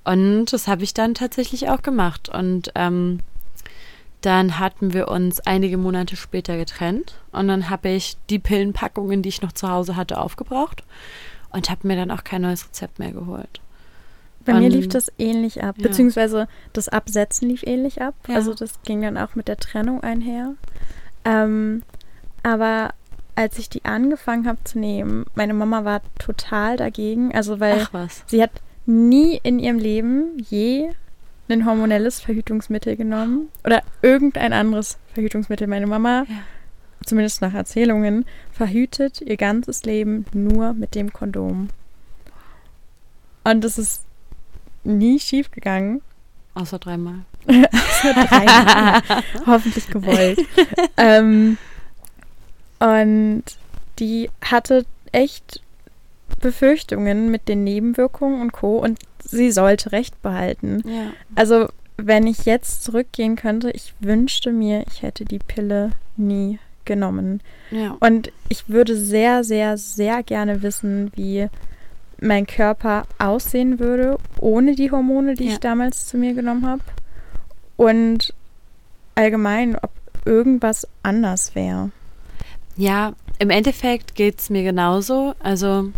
Und 0.04 0.46
das 0.52 0.66
habe 0.66 0.82
ich 0.82 0.94
dann 0.94 1.14
tatsächlich 1.14 1.68
auch 1.68 1.82
gemacht. 1.82 2.28
Und 2.28 2.72
ähm, 2.74 3.20
dann 4.20 4.58
hatten 4.58 4.92
wir 4.92 5.08
uns 5.08 5.40
einige 5.40 5.78
Monate 5.78 6.16
später 6.16 6.56
getrennt 6.56 7.14
und 7.32 7.48
dann 7.48 7.70
habe 7.70 7.88
ich 7.88 8.16
die 8.28 8.38
Pillenpackungen, 8.38 9.22
die 9.22 9.30
ich 9.30 9.42
noch 9.42 9.52
zu 9.52 9.70
Hause 9.70 9.96
hatte, 9.96 10.18
aufgebraucht 10.18 10.82
und 11.50 11.70
habe 11.70 11.86
mir 11.86 11.96
dann 11.96 12.10
auch 12.10 12.24
kein 12.24 12.42
neues 12.42 12.66
Rezept 12.66 12.98
mehr 12.98 13.12
geholt. 13.12 13.60
Bei 14.44 14.54
mir 14.54 14.70
lief 14.70 14.88
das 14.88 15.12
ähnlich 15.18 15.62
ab, 15.62 15.76
ja. 15.78 15.88
beziehungsweise 15.88 16.48
das 16.72 16.88
Absetzen 16.88 17.48
lief 17.48 17.62
ähnlich 17.62 18.00
ab. 18.00 18.14
Ja. 18.26 18.36
Also 18.36 18.54
das 18.54 18.82
ging 18.82 19.02
dann 19.02 19.18
auch 19.18 19.34
mit 19.34 19.48
der 19.48 19.58
Trennung 19.58 20.02
einher. 20.02 20.54
Ähm, 21.24 21.82
aber 22.42 22.94
als 23.34 23.58
ich 23.58 23.68
die 23.68 23.84
angefangen 23.84 24.46
habe 24.46 24.58
zu 24.64 24.78
nehmen, 24.78 25.26
meine 25.34 25.54
Mama 25.54 25.84
war 25.84 26.00
total 26.18 26.76
dagegen. 26.76 27.34
Also 27.34 27.60
weil 27.60 27.86
sie 28.26 28.42
hat 28.42 28.50
nie 28.86 29.38
in 29.42 29.58
ihrem 29.58 29.78
Leben 29.78 30.38
je 30.48 30.90
ein 31.48 31.66
hormonelles 31.66 32.20
Verhütungsmittel 32.20 32.96
genommen 32.96 33.48
oder 33.64 33.82
irgendein 34.02 34.52
anderes 34.52 34.98
Verhütungsmittel. 35.14 35.66
Meine 35.66 35.86
Mama, 35.86 36.24
ja. 36.28 36.36
zumindest 37.04 37.42
nach 37.42 37.54
Erzählungen, 37.54 38.24
verhütet 38.52 39.20
ihr 39.20 39.36
ganzes 39.36 39.84
Leben 39.84 40.26
nur 40.32 40.72
mit 40.74 40.94
dem 40.94 41.12
Kondom. 41.12 41.68
Und 43.42 43.64
es 43.64 43.78
ist 43.78 44.04
nie 44.84 45.18
schief 45.20 45.50
gegangen. 45.50 46.02
Außer 46.54 46.78
dreimal. 46.78 47.20
Außer 47.46 48.14
dreimal. 48.14 49.02
Hoffentlich 49.46 49.86
gewollt. 49.88 50.40
ähm, 50.96 51.58
und 52.78 53.44
die 53.98 54.30
hatte 54.42 54.84
echt 55.12 55.60
Befürchtungen 56.40 57.30
mit 57.30 57.48
den 57.48 57.64
Nebenwirkungen 57.64 58.40
und 58.40 58.52
Co. 58.52 58.78
Und 58.78 58.98
sie 59.22 59.52
sollte 59.52 59.92
Recht 59.92 60.20
behalten. 60.22 60.82
Ja. 60.86 61.12
Also, 61.34 61.68
wenn 61.96 62.26
ich 62.26 62.46
jetzt 62.46 62.82
zurückgehen 62.82 63.36
könnte, 63.36 63.70
ich 63.70 63.94
wünschte 64.00 64.52
mir, 64.52 64.84
ich 64.90 65.02
hätte 65.02 65.24
die 65.24 65.38
Pille 65.38 65.90
nie 66.16 66.58
genommen. 66.84 67.40
Ja. 67.70 67.96
Und 68.00 68.32
ich 68.48 68.68
würde 68.68 68.96
sehr, 68.96 69.44
sehr, 69.44 69.76
sehr 69.76 70.22
gerne 70.22 70.62
wissen, 70.62 71.12
wie 71.14 71.48
mein 72.20 72.46
Körper 72.46 73.04
aussehen 73.18 73.78
würde, 73.78 74.18
ohne 74.38 74.74
die 74.74 74.90
Hormone, 74.90 75.34
die 75.34 75.46
Ja. 75.46 75.52
ich 75.52 75.60
damals 75.60 76.06
zu 76.06 76.16
mir 76.16 76.34
genommen 76.34 76.66
habe. 76.66 76.82
Und 77.76 78.34
allgemein, 79.14 79.76
ob 79.76 79.90
irgendwas 80.24 80.86
anders 81.02 81.54
wäre. 81.54 81.90
Ja, 82.76 83.14
im 83.38 83.50
Endeffekt 83.50 84.14
geht 84.14 84.38
es 84.40 84.50
mir 84.50 84.62
genauso. 84.62 85.34
Also, 85.38 85.90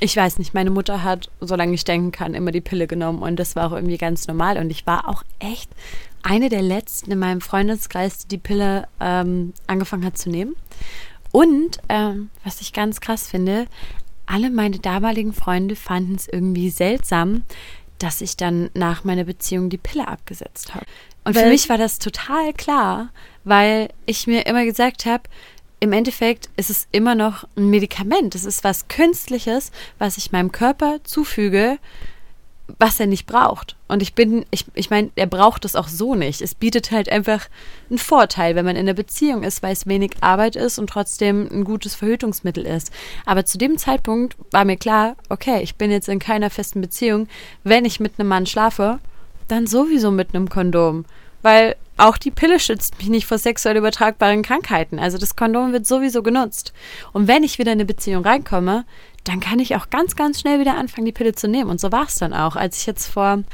ich 0.00 0.16
weiß 0.16 0.38
nicht, 0.38 0.54
meine 0.54 0.70
Mutter 0.70 1.02
hat, 1.02 1.30
solange 1.40 1.74
ich 1.74 1.84
denken 1.84 2.12
kann, 2.12 2.34
immer 2.34 2.52
die 2.52 2.60
Pille 2.60 2.86
genommen 2.86 3.22
und 3.22 3.36
das 3.36 3.56
war 3.56 3.66
auch 3.68 3.72
irgendwie 3.74 3.98
ganz 3.98 4.26
normal. 4.28 4.58
Und 4.58 4.70
ich 4.70 4.86
war 4.86 5.08
auch 5.08 5.22
echt 5.38 5.70
eine 6.22 6.48
der 6.48 6.62
letzten 6.62 7.10
in 7.12 7.18
meinem 7.18 7.40
Freundeskreis, 7.40 8.18
die 8.18 8.28
die 8.28 8.38
Pille 8.38 8.88
ähm, 9.00 9.52
angefangen 9.66 10.04
hat 10.04 10.18
zu 10.18 10.28
nehmen. 10.30 10.54
Und 11.32 11.78
ähm, 11.88 12.30
was 12.44 12.60
ich 12.60 12.72
ganz 12.72 13.00
krass 13.00 13.26
finde, 13.28 13.66
alle 14.26 14.50
meine 14.50 14.78
damaligen 14.78 15.32
Freunde 15.32 15.76
fanden 15.76 16.14
es 16.16 16.28
irgendwie 16.28 16.70
seltsam, 16.70 17.42
dass 17.98 18.20
ich 18.20 18.36
dann 18.36 18.70
nach 18.74 19.04
meiner 19.04 19.24
Beziehung 19.24 19.70
die 19.70 19.78
Pille 19.78 20.06
abgesetzt 20.06 20.74
habe. 20.74 20.84
Und 21.24 21.34
für 21.34 21.42
Weil- 21.42 21.50
mich 21.50 21.68
war 21.68 21.78
das 21.78 21.98
total 21.98 22.52
klar, 22.52 23.08
weil 23.44 23.88
ich 24.04 24.26
mir 24.26 24.46
immer 24.46 24.64
gesagt 24.64 25.06
habe, 25.06 25.24
im 25.80 25.92
Endeffekt 25.92 26.48
ist 26.56 26.70
es 26.70 26.88
immer 26.92 27.14
noch 27.14 27.44
ein 27.56 27.68
Medikament. 27.68 28.34
Es 28.34 28.44
ist 28.44 28.64
was 28.64 28.88
Künstliches, 28.88 29.70
was 29.98 30.16
ich 30.16 30.32
meinem 30.32 30.50
Körper 30.52 31.00
zufüge, 31.04 31.78
was 32.78 32.98
er 32.98 33.06
nicht 33.06 33.26
braucht. 33.26 33.76
Und 33.88 34.02
ich 34.02 34.14
bin, 34.14 34.44
ich, 34.50 34.66
ich 34.74 34.90
meine, 34.90 35.10
er 35.14 35.26
braucht 35.26 35.64
es 35.64 35.76
auch 35.76 35.88
so 35.88 36.14
nicht. 36.14 36.42
Es 36.42 36.54
bietet 36.54 36.90
halt 36.90 37.08
einfach 37.08 37.46
einen 37.88 37.98
Vorteil, 37.98 38.56
wenn 38.56 38.64
man 38.64 38.76
in 38.76 38.82
einer 38.82 38.94
Beziehung 38.94 39.44
ist, 39.44 39.62
weil 39.62 39.72
es 39.72 39.86
wenig 39.86 40.12
Arbeit 40.20 40.56
ist 40.56 40.78
und 40.78 40.90
trotzdem 40.90 41.48
ein 41.50 41.64
gutes 41.64 41.94
Verhütungsmittel 41.94 42.66
ist. 42.66 42.92
Aber 43.24 43.44
zu 43.44 43.58
dem 43.58 43.78
Zeitpunkt 43.78 44.36
war 44.50 44.64
mir 44.64 44.76
klar, 44.76 45.16
okay, 45.28 45.62
ich 45.62 45.76
bin 45.76 45.90
jetzt 45.90 46.08
in 46.08 46.18
keiner 46.18 46.50
festen 46.50 46.80
Beziehung. 46.80 47.28
Wenn 47.62 47.84
ich 47.84 48.00
mit 48.00 48.18
einem 48.18 48.28
Mann 48.28 48.46
schlafe, 48.46 48.98
dann 49.48 49.66
sowieso 49.66 50.10
mit 50.10 50.34
einem 50.34 50.48
Kondom. 50.48 51.04
Weil 51.46 51.76
auch 51.96 52.16
die 52.18 52.32
Pille 52.32 52.58
schützt 52.58 52.98
mich 52.98 53.08
nicht 53.08 53.24
vor 53.24 53.38
sexuell 53.38 53.76
übertragbaren 53.76 54.42
Krankheiten. 54.42 54.98
Also 54.98 55.16
das 55.16 55.36
Kondom 55.36 55.72
wird 55.72 55.86
sowieso 55.86 56.24
genutzt. 56.24 56.72
Und 57.12 57.28
wenn 57.28 57.44
ich 57.44 57.60
wieder 57.60 57.70
in 57.70 57.76
eine 57.78 57.84
Beziehung 57.84 58.24
reinkomme, 58.24 58.84
dann 59.22 59.38
kann 59.38 59.60
ich 59.60 59.76
auch 59.76 59.88
ganz, 59.88 60.16
ganz 60.16 60.40
schnell 60.40 60.58
wieder 60.58 60.76
anfangen, 60.76 61.04
die 61.04 61.12
Pille 61.12 61.36
zu 61.36 61.46
nehmen. 61.46 61.70
Und 61.70 61.80
so 61.80 61.92
war 61.92 62.06
es 62.08 62.16
dann 62.16 62.34
auch. 62.34 62.56
Als 62.56 62.80
ich 62.80 62.86
jetzt 62.86 63.06
vor 63.06 63.44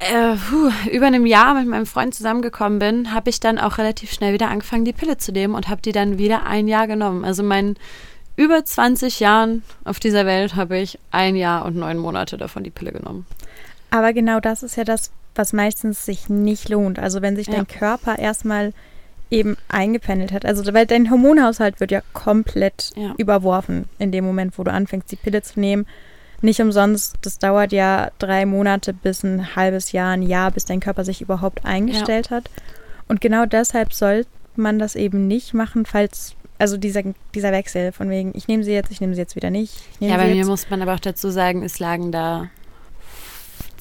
äh, 0.00 0.34
puh, 0.34 0.72
über 0.90 1.06
einem 1.06 1.24
Jahr 1.24 1.54
mit 1.54 1.68
meinem 1.68 1.86
Freund 1.86 2.16
zusammengekommen 2.16 2.80
bin, 2.80 3.14
habe 3.14 3.30
ich 3.30 3.38
dann 3.38 3.60
auch 3.60 3.78
relativ 3.78 4.12
schnell 4.12 4.32
wieder 4.32 4.50
angefangen, 4.50 4.84
die 4.84 4.92
Pille 4.92 5.16
zu 5.16 5.30
nehmen 5.30 5.54
und 5.54 5.68
habe 5.68 5.82
die 5.82 5.92
dann 5.92 6.18
wieder 6.18 6.46
ein 6.46 6.66
Jahr 6.66 6.88
genommen. 6.88 7.24
Also 7.24 7.44
meinen 7.44 7.76
über 8.34 8.64
20 8.64 9.20
Jahren 9.20 9.62
auf 9.84 10.00
dieser 10.00 10.26
Welt 10.26 10.56
habe 10.56 10.78
ich 10.78 10.98
ein 11.12 11.36
Jahr 11.36 11.64
und 11.64 11.76
neun 11.76 11.98
Monate 11.98 12.38
davon 12.38 12.64
die 12.64 12.70
Pille 12.70 12.90
genommen. 12.90 13.24
Aber 13.90 14.12
genau 14.12 14.40
das 14.40 14.64
ist 14.64 14.74
ja 14.74 14.82
das, 14.82 15.12
was 15.34 15.52
meistens 15.52 16.04
sich 16.04 16.28
nicht 16.28 16.68
lohnt. 16.68 16.98
Also 16.98 17.22
wenn 17.22 17.36
sich 17.36 17.46
Ja. 17.48 17.54
dein 17.54 17.66
Körper 17.68 18.18
erstmal 18.18 18.72
eben 19.30 19.56
eingependelt 19.68 20.32
hat. 20.32 20.44
Also 20.44 20.72
weil 20.74 20.86
dein 20.86 21.10
Hormonhaushalt 21.10 21.80
wird 21.80 21.90
ja 21.90 22.02
komplett 22.12 22.92
Ja. 22.96 23.14
überworfen 23.18 23.86
in 23.98 24.12
dem 24.12 24.24
Moment, 24.24 24.58
wo 24.58 24.64
du 24.64 24.70
anfängst, 24.72 25.10
die 25.10 25.16
Pille 25.16 25.42
zu 25.42 25.58
nehmen. 25.60 25.86
Nicht 26.42 26.60
umsonst, 26.60 27.16
das 27.22 27.38
dauert 27.38 27.72
ja 27.72 28.10
drei 28.18 28.44
Monate 28.44 28.92
bis 28.92 29.22
ein 29.22 29.56
halbes 29.56 29.92
Jahr, 29.92 30.12
ein 30.12 30.22
Jahr, 30.22 30.50
bis 30.50 30.66
dein 30.66 30.80
Körper 30.80 31.04
sich 31.04 31.20
überhaupt 31.22 31.64
eingestellt 31.64 32.30
hat. 32.30 32.50
Und 33.08 33.20
genau 33.20 33.46
deshalb 33.46 33.92
sollte 33.94 34.28
man 34.56 34.78
das 34.78 34.94
eben 34.94 35.26
nicht 35.26 35.54
machen, 35.54 35.86
falls, 35.86 36.34
also 36.58 36.76
dieser, 36.76 37.02
dieser 37.34 37.50
Wechsel 37.50 37.92
von 37.92 38.10
wegen, 38.10 38.32
ich 38.36 38.46
nehme 38.46 38.62
sie 38.62 38.72
jetzt, 38.72 38.90
ich 38.90 39.00
nehme 39.00 39.14
sie 39.14 39.20
jetzt 39.20 39.36
wieder 39.36 39.50
nicht. 39.50 39.74
Ja, 40.00 40.16
bei 40.16 40.26
mir 40.32 40.44
muss 40.46 40.68
man 40.70 40.82
aber 40.82 40.94
auch 40.94 41.00
dazu 41.00 41.30
sagen, 41.30 41.62
es 41.62 41.78
lagen 41.78 42.12
da 42.12 42.48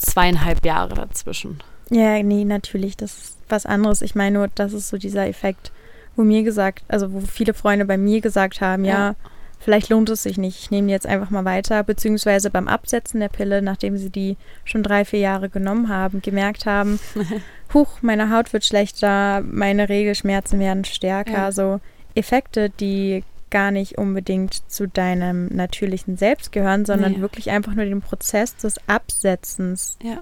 zweieinhalb 0.03 0.65
Jahre 0.65 0.93
dazwischen. 0.93 1.61
Ja, 1.89 2.21
nee, 2.23 2.45
natürlich, 2.45 2.95
das 2.97 3.13
ist 3.13 3.37
was 3.49 3.65
anderes. 3.65 4.01
Ich 4.01 4.15
meine 4.15 4.37
nur, 4.39 4.47
das 4.55 4.73
ist 4.73 4.89
so 4.89 4.97
dieser 4.97 5.27
Effekt, 5.27 5.71
wo 6.15 6.23
mir 6.23 6.43
gesagt, 6.43 6.83
also 6.87 7.11
wo 7.13 7.19
viele 7.21 7.53
Freunde 7.53 7.85
bei 7.85 7.97
mir 7.97 8.21
gesagt 8.21 8.61
haben, 8.61 8.85
ja, 8.85 8.91
Ja. 9.09 9.15
vielleicht 9.59 9.89
lohnt 9.89 10.09
es 10.09 10.23
sich 10.23 10.37
nicht, 10.37 10.59
ich 10.59 10.71
nehme 10.71 10.87
die 10.87 10.93
jetzt 10.93 11.07
einfach 11.07 11.29
mal 11.29 11.45
weiter, 11.45 11.83
beziehungsweise 11.83 12.49
beim 12.49 12.67
Absetzen 12.67 13.19
der 13.19 13.29
Pille, 13.29 13.61
nachdem 13.61 13.97
sie 13.97 14.09
die 14.09 14.37
schon 14.63 14.83
drei, 14.83 15.05
vier 15.05 15.19
Jahre 15.19 15.49
genommen 15.49 15.89
haben, 15.89 16.21
gemerkt 16.21 16.65
haben, 16.65 16.99
huch, 17.73 18.01
meine 18.01 18.29
Haut 18.35 18.53
wird 18.53 18.63
schlechter, 18.65 19.41
meine 19.41 19.89
Regelschmerzen 19.89 20.59
werden 20.59 20.85
stärker, 20.85 21.31
Ja. 21.33 21.51
so 21.51 21.79
Effekte, 22.15 22.69
die 22.69 23.23
gar 23.53 23.71
nicht 23.71 23.97
unbedingt 23.97 24.69
zu 24.69 24.87
deinem 24.89 25.47
natürlichen 25.47 26.17
Selbst 26.17 26.51
gehören, 26.51 26.83
sondern 26.85 27.13
Nee. 27.13 27.21
wirklich 27.21 27.51
einfach 27.51 27.73
nur 27.75 27.85
den 27.85 28.01
Prozess 28.01 28.55
des 28.57 28.75
Absetzens 28.87 29.97
Ja. 30.03 30.21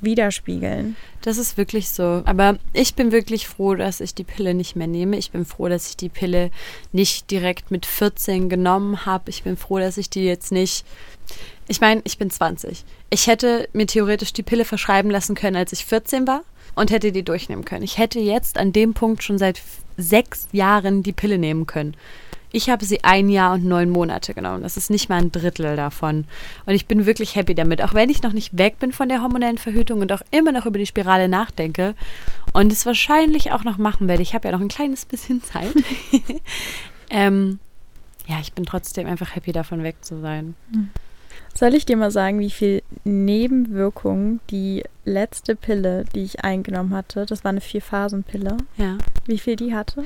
widerspiegeln. 0.00 0.96
Das 1.22 1.38
ist 1.38 1.56
wirklich 1.56 1.90
so. 1.90 2.22
Aber 2.24 2.56
ich 2.72 2.94
bin 2.94 3.12
wirklich 3.12 3.46
froh, 3.48 3.74
dass 3.74 4.00
ich 4.00 4.14
die 4.14 4.24
Pille 4.24 4.54
nicht 4.54 4.76
mehr 4.76 4.86
nehme. 4.86 5.16
Ich 5.18 5.30
bin 5.30 5.44
froh, 5.44 5.68
dass 5.68 5.88
ich 5.90 5.96
die 5.96 6.08
Pille 6.08 6.50
nicht 6.92 7.30
direkt 7.30 7.70
mit 7.70 7.84
14 7.84 8.48
genommen 8.48 9.04
habe. 9.06 9.28
Ich 9.30 9.42
bin 9.42 9.56
froh, 9.56 9.78
dass 9.78 9.98
ich 9.98 10.08
die 10.08 10.24
jetzt 10.24 10.52
nicht. 10.52 10.84
Ich 11.66 11.80
meine, 11.80 12.00
ich 12.04 12.16
bin 12.16 12.30
20. 12.30 12.84
Ich 13.10 13.26
hätte 13.26 13.68
mir 13.72 13.86
theoretisch 13.86 14.32
die 14.32 14.42
Pille 14.42 14.64
verschreiben 14.64 15.10
lassen 15.10 15.34
können, 15.34 15.56
als 15.56 15.72
ich 15.72 15.84
14 15.84 16.26
war 16.26 16.42
und 16.74 16.90
hätte 16.90 17.12
die 17.12 17.22
durchnehmen 17.24 17.64
können. 17.64 17.82
Ich 17.82 17.98
hätte 17.98 18.20
jetzt 18.20 18.56
an 18.56 18.72
dem 18.72 18.94
Punkt 18.94 19.22
schon 19.22 19.38
seit 19.38 19.60
sechs 19.96 20.48
Jahren 20.52 21.02
die 21.02 21.12
Pille 21.12 21.38
nehmen 21.38 21.66
können. 21.66 21.94
Ich 22.50 22.70
habe 22.70 22.84
sie 22.84 23.04
ein 23.04 23.28
Jahr 23.28 23.54
und 23.54 23.64
neun 23.64 23.90
Monate 23.90 24.32
genommen. 24.34 24.62
Das 24.62 24.76
ist 24.76 24.88
nicht 24.90 25.08
mal 25.08 25.16
ein 25.20 25.30
Drittel 25.32 25.76
davon. 25.76 26.24
Und 26.64 26.74
ich 26.74 26.86
bin 26.86 27.04
wirklich 27.04 27.36
happy 27.36 27.54
damit. 27.54 27.82
Auch 27.82 27.92
wenn 27.94 28.08
ich 28.08 28.22
noch 28.22 28.32
nicht 28.32 28.56
weg 28.56 28.78
bin 28.78 28.92
von 28.92 29.08
der 29.08 29.22
hormonellen 29.22 29.58
Verhütung 29.58 30.00
und 30.00 30.10
auch 30.12 30.22
immer 30.30 30.52
noch 30.52 30.64
über 30.66 30.78
die 30.78 30.86
Spirale 30.86 31.28
nachdenke 31.28 31.94
und 32.54 32.72
es 32.72 32.86
wahrscheinlich 32.86 33.52
auch 33.52 33.64
noch 33.64 33.76
machen 33.78 34.08
werde. 34.08 34.22
Ich 34.22 34.34
habe 34.34 34.48
ja 34.48 34.52
noch 34.52 34.62
ein 34.62 34.68
kleines 34.68 35.04
bisschen 35.04 35.42
Zeit. 35.42 35.74
ähm, 37.10 37.58
ja, 38.26 38.36
ich 38.40 38.52
bin 38.52 38.64
trotzdem 38.64 39.06
einfach 39.06 39.34
happy 39.34 39.52
davon 39.52 39.82
weg 39.82 39.96
zu 40.02 40.20
sein. 40.20 40.54
Soll 41.54 41.74
ich 41.74 41.86
dir 41.86 41.96
mal 41.96 42.10
sagen, 42.10 42.38
wie 42.40 42.50
viel 42.50 42.82
Nebenwirkungen 43.04 44.40
die 44.50 44.84
letzte 45.04 45.56
Pille, 45.56 46.04
die 46.14 46.22
ich 46.22 46.44
eingenommen 46.44 46.94
hatte, 46.94 47.26
das 47.26 47.42
war 47.44 47.50
eine 47.50 47.60
Vier-Phasen-Pille, 47.60 48.56
Ja. 48.76 48.98
wie 49.26 49.38
viel 49.38 49.56
die 49.56 49.74
hatte? 49.74 50.04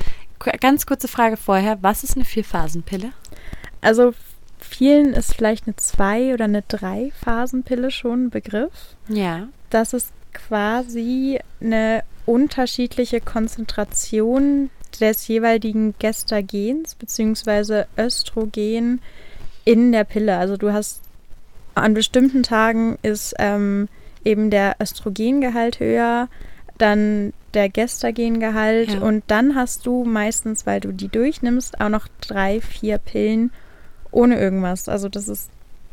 Ganz 0.60 0.86
kurze 0.86 1.08
Frage 1.08 1.36
vorher. 1.36 1.78
Was 1.82 2.04
ist 2.04 2.16
eine 2.16 2.24
Vierphasenpille? 2.24 3.12
Also 3.80 4.12
vielen 4.58 5.12
ist 5.12 5.34
vielleicht 5.34 5.66
eine 5.66 5.76
Zwei- 5.76 6.34
oder 6.34 6.44
eine 6.44 6.62
Drei-Phasen-Pille 6.62 7.90
schon 7.90 8.26
ein 8.26 8.30
Begriff. 8.30 8.96
Ja. 9.08 9.48
Das 9.70 9.92
ist 9.92 10.12
quasi 10.32 11.38
eine 11.60 12.04
unterschiedliche 12.26 13.20
Konzentration 13.20 14.70
des 15.00 15.26
jeweiligen 15.26 15.94
Gestagens 15.98 16.94
bzw. 16.94 17.84
Östrogen 17.96 19.00
in 19.64 19.92
der 19.92 20.04
Pille. 20.04 20.36
Also 20.36 20.56
du 20.56 20.72
hast 20.72 21.00
an 21.74 21.94
bestimmten 21.94 22.42
Tagen 22.42 22.98
ist 23.02 23.34
ähm, 23.38 23.88
eben 24.24 24.50
der 24.50 24.76
Östrogengehalt 24.80 25.80
höher, 25.80 26.28
dann 26.78 27.32
der 27.54 27.68
Gestagengehalt 27.68 28.94
Ja. 28.94 29.00
und 29.00 29.22
dann 29.26 29.54
hast 29.54 29.86
du 29.86 30.04
meistens, 30.04 30.66
weil 30.66 30.80
du 30.80 30.92
die 30.92 31.08
durchnimmst, 31.08 31.80
auch 31.80 31.88
noch 31.88 32.08
drei, 32.20 32.60
vier 32.60 32.98
Pillen 32.98 33.52
ohne 34.10 34.38
irgendwas. 34.38 34.88
Also 34.88 35.08
das 35.08 35.28
ist, 35.28 35.50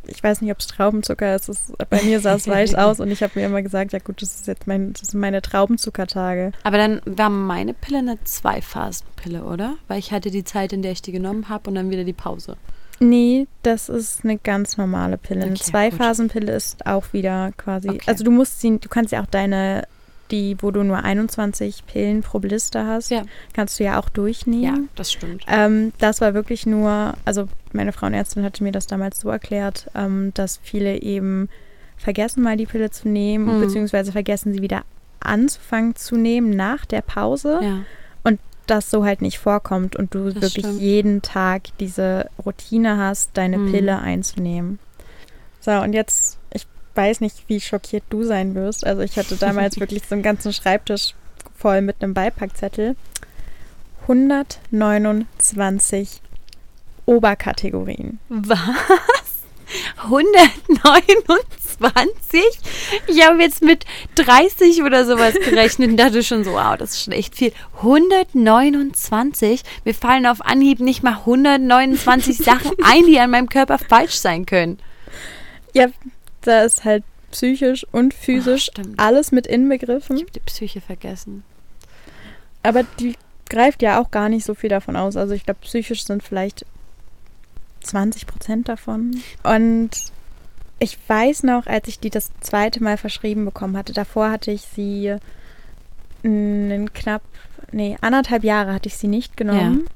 ich 0.07 0.23
weiß 0.23 0.41
nicht, 0.41 0.51
ob 0.51 0.59
es 0.59 0.67
Traubenzucker 0.67 1.35
ist. 1.35 1.49
Es, 1.49 1.73
bei 1.89 2.01
mir 2.03 2.19
sah 2.21 2.35
es 2.35 2.47
weiß 2.47 2.75
aus 2.75 2.99
und 2.99 3.11
ich 3.11 3.21
habe 3.21 3.39
mir 3.39 3.45
immer 3.45 3.61
gesagt, 3.61 3.91
ja 3.93 3.99
gut, 3.99 4.21
das 4.21 4.35
ist 4.35 4.47
jetzt 4.47 4.67
mein, 4.67 4.93
das 4.93 5.09
sind 5.09 5.19
meine 5.19 5.41
Traubenzuckertage. 5.41 6.51
Aber 6.63 6.77
dann 6.77 7.01
war 7.05 7.29
meine 7.29 7.73
Pille 7.73 7.99
eine 7.99 8.17
Zweiphasenpille, 8.23 9.43
oder? 9.43 9.75
Weil 9.87 9.99
ich 9.99 10.11
hatte 10.11 10.31
die 10.31 10.43
Zeit, 10.43 10.73
in 10.73 10.81
der 10.81 10.91
ich 10.93 11.01
die 11.01 11.11
genommen 11.11 11.49
habe 11.49 11.69
und 11.69 11.75
dann 11.75 11.89
wieder 11.89 12.03
die 12.03 12.13
Pause. 12.13 12.57
Nee, 13.01 13.47
das 13.63 13.87
ist 13.87 14.25
eine 14.25 14.37
ganz 14.37 14.75
normale 14.77 15.17
Pille. 15.17 15.43
Eine 15.43 15.51
Okay, 15.51 15.63
Zweiphasenpille 15.63 16.51
ist 16.53 16.85
auch 16.85 17.13
wieder 17.13 17.51
quasi. 17.55 17.89
Okay. 17.89 18.01
Also 18.07 18.25
du 18.25 18.31
musst 18.31 18.59
sie, 18.59 18.77
du 18.77 18.89
kannst 18.89 19.13
ja 19.13 19.21
auch 19.21 19.27
deine 19.27 19.83
die, 20.31 20.57
wo 20.61 20.71
du 20.71 20.83
nur 20.83 21.03
21 21.03 21.85
Pillen 21.87 22.21
pro 22.21 22.39
Blister 22.39 22.85
hast, 22.85 23.09
Ja. 23.11 23.23
kannst 23.53 23.79
du 23.79 23.83
ja 23.83 23.99
auch 23.99 24.05
Ja, 24.05 24.13
durchnehmen. 24.13 24.89
das 24.95 25.11
stimmt. 25.11 25.43
Ähm, 25.47 25.91
das 25.97 26.21
war 26.21 26.33
wirklich 26.33 26.65
nur, 26.65 27.13
also 27.25 27.47
meine 27.73 27.91
Frauenärztin 27.91 28.43
hatte 28.43 28.63
mir 28.63 28.71
das 28.71 28.87
damals 28.87 29.19
so 29.19 29.29
erklärt, 29.29 29.89
ähm, 29.95 30.31
dass 30.35 30.59
viele 30.61 31.01
eben 31.01 31.49
vergessen 31.97 32.43
mal 32.43 32.57
die 32.57 32.65
Pille 32.65 32.89
zu 32.91 33.09
nehmen, 33.09 33.57
Mhm. 33.57 33.61
beziehungsweise 33.61 34.11
vergessen 34.11 34.53
sie 34.53 34.61
wieder 34.61 34.83
anzufangen 35.19 35.95
zu 35.95 36.15
nehmen 36.15 36.51
nach 36.51 36.85
der 36.85 37.01
Pause, 37.01 37.59
Ja. 37.61 37.79
das 38.67 38.91
so 38.91 39.03
halt 39.03 39.23
nicht 39.23 39.39
vorkommt 39.39 39.95
und 39.95 40.13
du 40.13 40.25
Das 40.25 40.43
wirklich 40.43 40.63
stimmt. 40.63 40.79
jeden 40.79 41.21
Tag 41.23 41.75
diese 41.79 42.29
Routine 42.45 42.97
hast, 42.99 43.31
deine 43.33 43.57
Mhm. 43.57 43.71
Pille 43.71 43.97
einzunehmen. 43.97 44.77
So, 45.59 45.71
und 45.71 45.93
jetzt, 45.93 46.37
ich 46.53 46.67
weiß 46.95 47.21
nicht, 47.21 47.43
wie 47.47 47.61
schockiert 47.61 48.03
du 48.09 48.23
sein 48.23 48.55
wirst. 48.55 48.85
Also 48.85 49.01
ich 49.01 49.17
hatte 49.17 49.35
damals 49.35 49.79
wirklich 49.79 50.03
so 50.07 50.15
einen 50.15 50.23
ganzen 50.23 50.53
Schreibtisch 50.53 51.13
voll 51.57 51.81
mit 51.81 51.97
einem 52.01 52.13
Beipackzettel. 52.13 52.95
129 54.03 56.21
Oberkategorien. 57.05 58.19
Was? 58.29 58.59
129? 60.03 62.41
Ich 63.07 63.25
habe 63.25 63.41
jetzt 63.41 63.61
mit 63.61 63.85
30 64.15 64.83
oder 64.83 65.05
sowas 65.05 65.35
gerechnet 65.35 65.91
und 65.91 65.97
dachte 65.97 66.23
schon 66.23 66.43
so, 66.43 66.53
wow, 66.53 66.75
das 66.77 66.91
ist 66.91 67.03
schon 67.03 67.13
echt 67.13 67.35
viel. 67.35 67.53
129? 67.77 69.61
Mir 69.85 69.93
fallen 69.93 70.25
auf 70.25 70.43
Anhieb 70.45 70.79
nicht 70.79 71.03
mal 71.03 71.19
129 71.19 72.37
Sachen 72.37 72.71
ein, 72.83 73.05
die 73.05 73.19
an 73.19 73.29
meinem 73.31 73.49
Körper 73.49 73.77
falsch 73.77 74.15
sein 74.15 74.45
können. 74.45 74.79
Ja, 75.73 75.87
da 76.41 76.63
ist 76.63 76.85
halt 76.85 77.03
psychisch 77.31 77.85
und 77.91 78.13
physisch 78.13 78.71
Ach, 78.77 78.83
alles 78.97 79.31
mit 79.31 79.47
inbegriffen. 79.47 80.15
Ich 80.15 80.23
habe 80.23 80.31
die 80.31 80.39
Psyche 80.39 80.81
vergessen. 80.81 81.43
Aber 82.63 82.83
die 82.99 83.15
greift 83.49 83.81
ja 83.81 83.99
auch 84.01 84.11
gar 84.11 84.29
nicht 84.29 84.45
so 84.45 84.53
viel 84.53 84.69
davon 84.69 84.95
aus. 84.95 85.15
Also 85.15 85.33
ich 85.33 85.45
glaube, 85.45 85.59
psychisch 85.61 86.05
sind 86.05 86.23
vielleicht 86.23 86.65
20 87.81 88.27
Prozent 88.27 88.69
davon. 88.69 89.21
Und 89.43 89.91
ich 90.79 90.97
weiß 91.07 91.43
noch, 91.43 91.67
als 91.67 91.87
ich 91.87 91.99
die 91.99 92.09
das 92.09 92.31
zweite 92.41 92.81
Mal 92.83 92.97
verschrieben 92.97 93.45
bekommen 93.45 93.77
hatte, 93.77 93.93
davor 93.93 94.31
hatte 94.31 94.51
ich 94.51 94.61
sie 94.61 95.15
einen 96.23 96.93
knapp, 96.93 97.21
nee, 97.71 97.97
anderthalb 98.01 98.43
Jahre 98.43 98.73
hatte 98.73 98.87
ich 98.87 98.97
sie 98.97 99.07
nicht 99.07 99.37
genommen. 99.37 99.87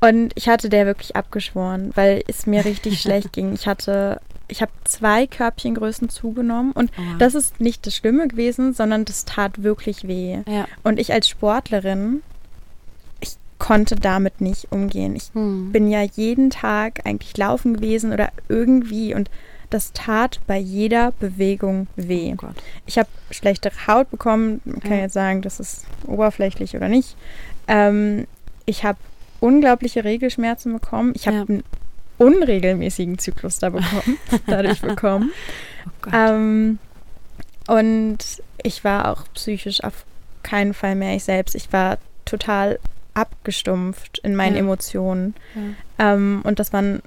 Und 0.00 0.32
ich 0.36 0.48
hatte 0.48 0.68
der 0.68 0.86
wirklich 0.86 1.16
abgeschworen, 1.16 1.90
weil 1.94 2.22
es 2.28 2.46
mir 2.46 2.64
richtig 2.64 3.00
schlecht 3.00 3.32
ging. 3.32 3.52
Ich 3.54 3.66
hatte, 3.66 4.20
ich 4.48 4.62
habe 4.62 4.72
zwei 4.84 5.26
Körbchengrößen 5.26 6.08
zugenommen 6.08 6.72
und 6.72 6.90
Oh. 6.98 7.02
das 7.18 7.34
ist 7.34 7.60
nicht 7.60 7.86
das 7.86 7.94
Schlimme 7.96 8.28
gewesen, 8.28 8.72
sondern 8.72 9.04
das 9.04 9.24
tat 9.24 9.62
wirklich 9.62 10.08
weh. 10.08 10.38
Ja. 10.46 10.66
Und 10.82 10.98
ich 10.98 11.12
als 11.12 11.28
Sportlerin, 11.28 12.22
ich 13.20 13.36
konnte 13.58 13.96
damit 13.96 14.40
nicht 14.40 14.72
umgehen. 14.72 15.14
Ich 15.16 15.30
Hm. 15.34 15.70
bin 15.72 15.90
ja 15.90 16.02
jeden 16.02 16.50
Tag 16.50 17.00
eigentlich 17.06 17.36
laufen 17.36 17.74
gewesen 17.74 18.12
oder 18.12 18.30
irgendwie 18.48 19.14
und 19.14 19.30
das 19.70 19.92
tat 19.92 20.40
bei 20.46 20.56
jeder 20.56 21.12
Bewegung 21.20 21.88
weh. 21.96 22.34
Oh. 22.42 22.46
Ich 22.86 22.96
habe 22.98 23.08
schlechtere 23.30 23.74
Haut 23.86 24.10
bekommen. 24.10 24.62
Man 24.64 24.80
kann 24.80 24.92
Ja. 24.92 24.98
jetzt 25.00 25.12
sagen, 25.12 25.42
das 25.42 25.60
ist 25.60 25.84
oberflächlich 26.06 26.74
oder 26.74 26.88
nicht. 26.88 27.16
Ähm, 27.66 28.26
ich 28.64 28.84
habe 28.84 28.98
unglaubliche 29.40 30.04
Regelschmerzen 30.04 30.72
bekommen. 30.72 31.12
Ich 31.14 31.26
habe 31.26 31.36
Ja. 31.36 31.42
einen 31.46 31.62
unregelmäßigen 32.18 33.18
Zyklus 33.18 33.58
da 33.58 33.70
bekommen, 33.70 34.18
dadurch 34.46 34.80
bekommen. 34.80 35.32
Oh. 36.06 36.10
Ähm, 36.12 36.78
und 37.66 38.18
ich 38.62 38.84
war 38.84 39.10
auch 39.10 39.24
psychisch 39.34 39.82
auf 39.84 40.04
keinen 40.42 40.74
Fall 40.74 40.94
mehr 40.94 41.14
ich 41.14 41.24
selbst. 41.24 41.54
Ich 41.54 41.72
war 41.72 41.98
total 42.24 42.78
abgestumpft 43.14 44.18
in 44.18 44.36
meinen 44.36 44.54
Ja. 44.54 44.60
Emotionen. 44.60 45.34
Ja. 45.98 46.14
Ähm, 46.14 46.40
und 46.44 46.58
das 46.58 46.72
waren 46.72 47.02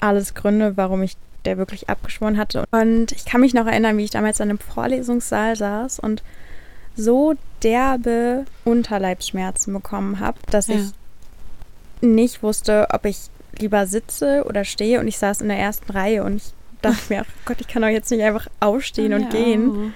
alles 0.00 0.34
Gründe, 0.34 0.76
warum 0.76 1.02
ich 1.02 1.16
der 1.46 1.56
wirklich 1.56 1.88
abgeschworen 1.88 2.36
hatte. 2.36 2.64
Und 2.70 3.12
ich 3.12 3.24
kann 3.24 3.40
mich 3.40 3.54
noch 3.54 3.66
erinnern, 3.66 3.96
wie 3.96 4.04
ich 4.04 4.10
damals 4.10 4.40
an 4.42 4.50
einem 4.50 4.58
Vorlesungssaal 4.58 5.56
saß 5.56 5.98
und 5.98 6.22
so 6.96 7.34
derbe 7.62 8.44
Unterleibsschmerzen 8.64 9.72
bekommen 9.72 10.20
habe, 10.20 10.36
dass 10.50 10.66
Ja. 10.66 10.74
ich 10.76 10.90
nicht 12.02 12.42
wusste, 12.42 12.88
ob 12.90 13.06
ich 13.06 13.18
lieber 13.58 13.86
sitze 13.86 14.44
oder 14.46 14.64
stehe. 14.64 15.00
Und 15.00 15.08
ich 15.08 15.18
saß 15.18 15.40
in 15.40 15.48
der 15.48 15.58
ersten 15.58 15.90
Reihe 15.92 16.24
und 16.24 16.36
ich 16.36 16.52
dachte 16.82 17.00
mir, 17.08 17.22
ach 17.22 17.32
Gott, 17.44 17.60
ich 17.60 17.68
kann 17.68 17.82
doch 17.82 17.88
jetzt 17.88 18.10
nicht 18.10 18.22
einfach 18.22 18.46
aufstehen 18.60 19.12
und 19.12 19.30
gehen, 19.30 19.92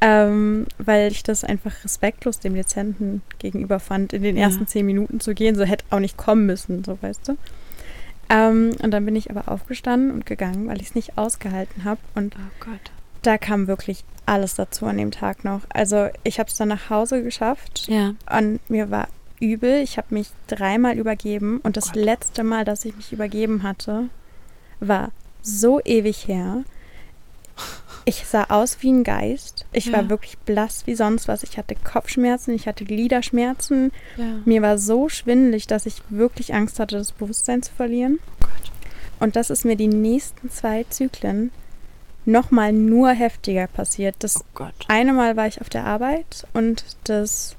ähm, 0.00 0.66
weil 0.78 1.10
ich 1.10 1.22
das 1.22 1.44
einfach 1.44 1.72
respektlos 1.84 2.38
dem 2.40 2.54
Dezenten 2.54 3.22
gegenüber 3.38 3.80
fand, 3.80 4.12
in 4.12 4.22
den 4.22 4.36
Ja. 4.36 4.44
ersten 4.44 4.66
zehn 4.66 4.84
Minuten 4.84 5.20
zu 5.20 5.34
gehen. 5.34 5.54
So 5.56 5.64
hätte 5.64 5.84
auch 5.90 6.00
nicht 6.00 6.16
kommen 6.18 6.44
müssen, 6.46 6.84
so 6.84 6.98
weißt 7.00 7.28
du. 7.28 7.36
Ähm, 8.28 8.72
und 8.82 8.90
dann 8.90 9.04
bin 9.04 9.16
ich 9.16 9.30
aber 9.30 9.50
aufgestanden 9.50 10.10
und 10.10 10.26
gegangen, 10.26 10.68
weil 10.68 10.80
ich 10.80 10.88
es 10.88 10.94
nicht 10.94 11.16
ausgehalten 11.16 11.84
habe. 11.84 12.00
Und 12.14 12.34
Oh 12.36 12.70
da 13.22 13.38
kam 13.38 13.66
wirklich 13.66 14.04
alles 14.26 14.54
dazu 14.56 14.86
an 14.86 14.98
dem 14.98 15.10
Tag 15.12 15.44
noch. 15.44 15.60
Also 15.72 16.08
ich 16.24 16.38
habe 16.38 16.50
es 16.50 16.56
dann 16.56 16.68
nach 16.68 16.90
Hause 16.90 17.22
geschafft 17.22 17.86
Ja. 17.88 18.14
und 18.36 18.58
mir 18.68 18.90
war 18.90 19.08
übel. 19.40 19.80
Ich 19.82 19.96
habe 19.98 20.14
mich 20.14 20.28
dreimal 20.46 20.96
übergeben 20.98 21.60
und 21.62 21.76
das 21.76 21.86
Gott. 21.92 21.96
letzte 21.96 22.44
Mal, 22.44 22.64
dass 22.64 22.84
ich 22.84 22.96
mich 22.96 23.12
übergeben 23.12 23.62
hatte, 23.62 24.08
war 24.80 25.10
so 25.42 25.80
ewig 25.84 26.26
her. 26.28 26.64
Ich 28.04 28.24
sah 28.26 28.44
aus 28.50 28.78
wie 28.82 28.92
ein 28.92 29.02
Geist. 29.02 29.64
Ich 29.72 29.86
Ja. 29.86 29.94
war 29.94 30.10
wirklich 30.10 30.38
blass 30.38 30.86
wie 30.86 30.94
sonst 30.94 31.26
was. 31.26 31.42
Ich 31.42 31.58
hatte 31.58 31.74
Kopfschmerzen, 31.74 32.54
ich 32.54 32.68
hatte 32.68 32.84
Gliederschmerzen. 32.84 33.90
Ja. 34.16 34.24
Mir 34.44 34.62
war 34.62 34.78
so 34.78 35.08
schwindelig, 35.08 35.66
dass 35.66 35.86
ich 35.86 36.02
wirklich 36.08 36.54
Angst 36.54 36.78
hatte, 36.78 36.96
das 36.98 37.12
Bewusstsein 37.12 37.62
zu 37.62 37.72
verlieren. 37.72 38.18
Oh 38.40 38.44
Gott. 38.46 38.70
Und 39.18 39.34
das 39.36 39.50
ist 39.50 39.64
mir 39.64 39.76
die 39.76 39.88
nächsten 39.88 40.50
zwei 40.50 40.84
Zyklen 40.90 41.50
nochmal 42.26 42.72
nur 42.72 43.10
heftiger 43.10 43.66
passiert. 43.66 44.14
Das 44.20 44.36
Oh 44.36 44.44
Gott. 44.54 44.74
eine 44.88 45.12
Mal 45.12 45.36
war 45.36 45.46
ich 45.48 45.60
auf 45.60 45.68
der 45.70 45.84
Arbeit 45.84 46.46
und 46.52 46.84
das 47.04 47.56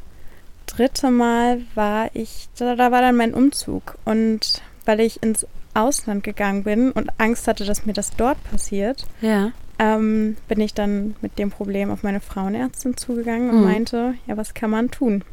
dritte 0.68 1.10
Mal 1.10 1.62
war 1.76 2.10
ich, 2.14 2.48
da, 2.58 2.76
da 2.76 2.92
war 2.92 3.02
dann 3.02 3.18
mein 3.18 3.34
Umzug. 3.34 3.98
Und 4.06 4.62
weil 4.86 5.00
ich 5.00 5.22
ins 5.24 5.46
Ausland 5.74 6.24
gegangen 6.24 6.64
bin 6.64 6.92
und 6.92 7.10
Angst 7.18 7.48
hatte, 7.48 7.66
dass 7.66 7.86
mir 7.86 7.94
das 7.94 8.12
dort 8.16 8.42
passiert, 8.46 9.06
Ja. 9.22 9.52
ähm, 9.80 10.38
bin 10.48 10.60
ich 10.62 10.74
dann 10.74 11.16
mit 11.22 11.38
dem 11.40 11.50
Problem 11.52 11.92
auf 11.92 12.04
meine 12.04 12.20
Frauenärztin 12.20 12.98
zugegangen 12.98 13.50
und 13.50 13.58
Mhm. 13.58 13.64
meinte, 13.64 14.14
ja, 14.28 14.38
was 14.38 14.54
kann 14.54 14.70
man 14.70 14.90
tun? 14.92 15.24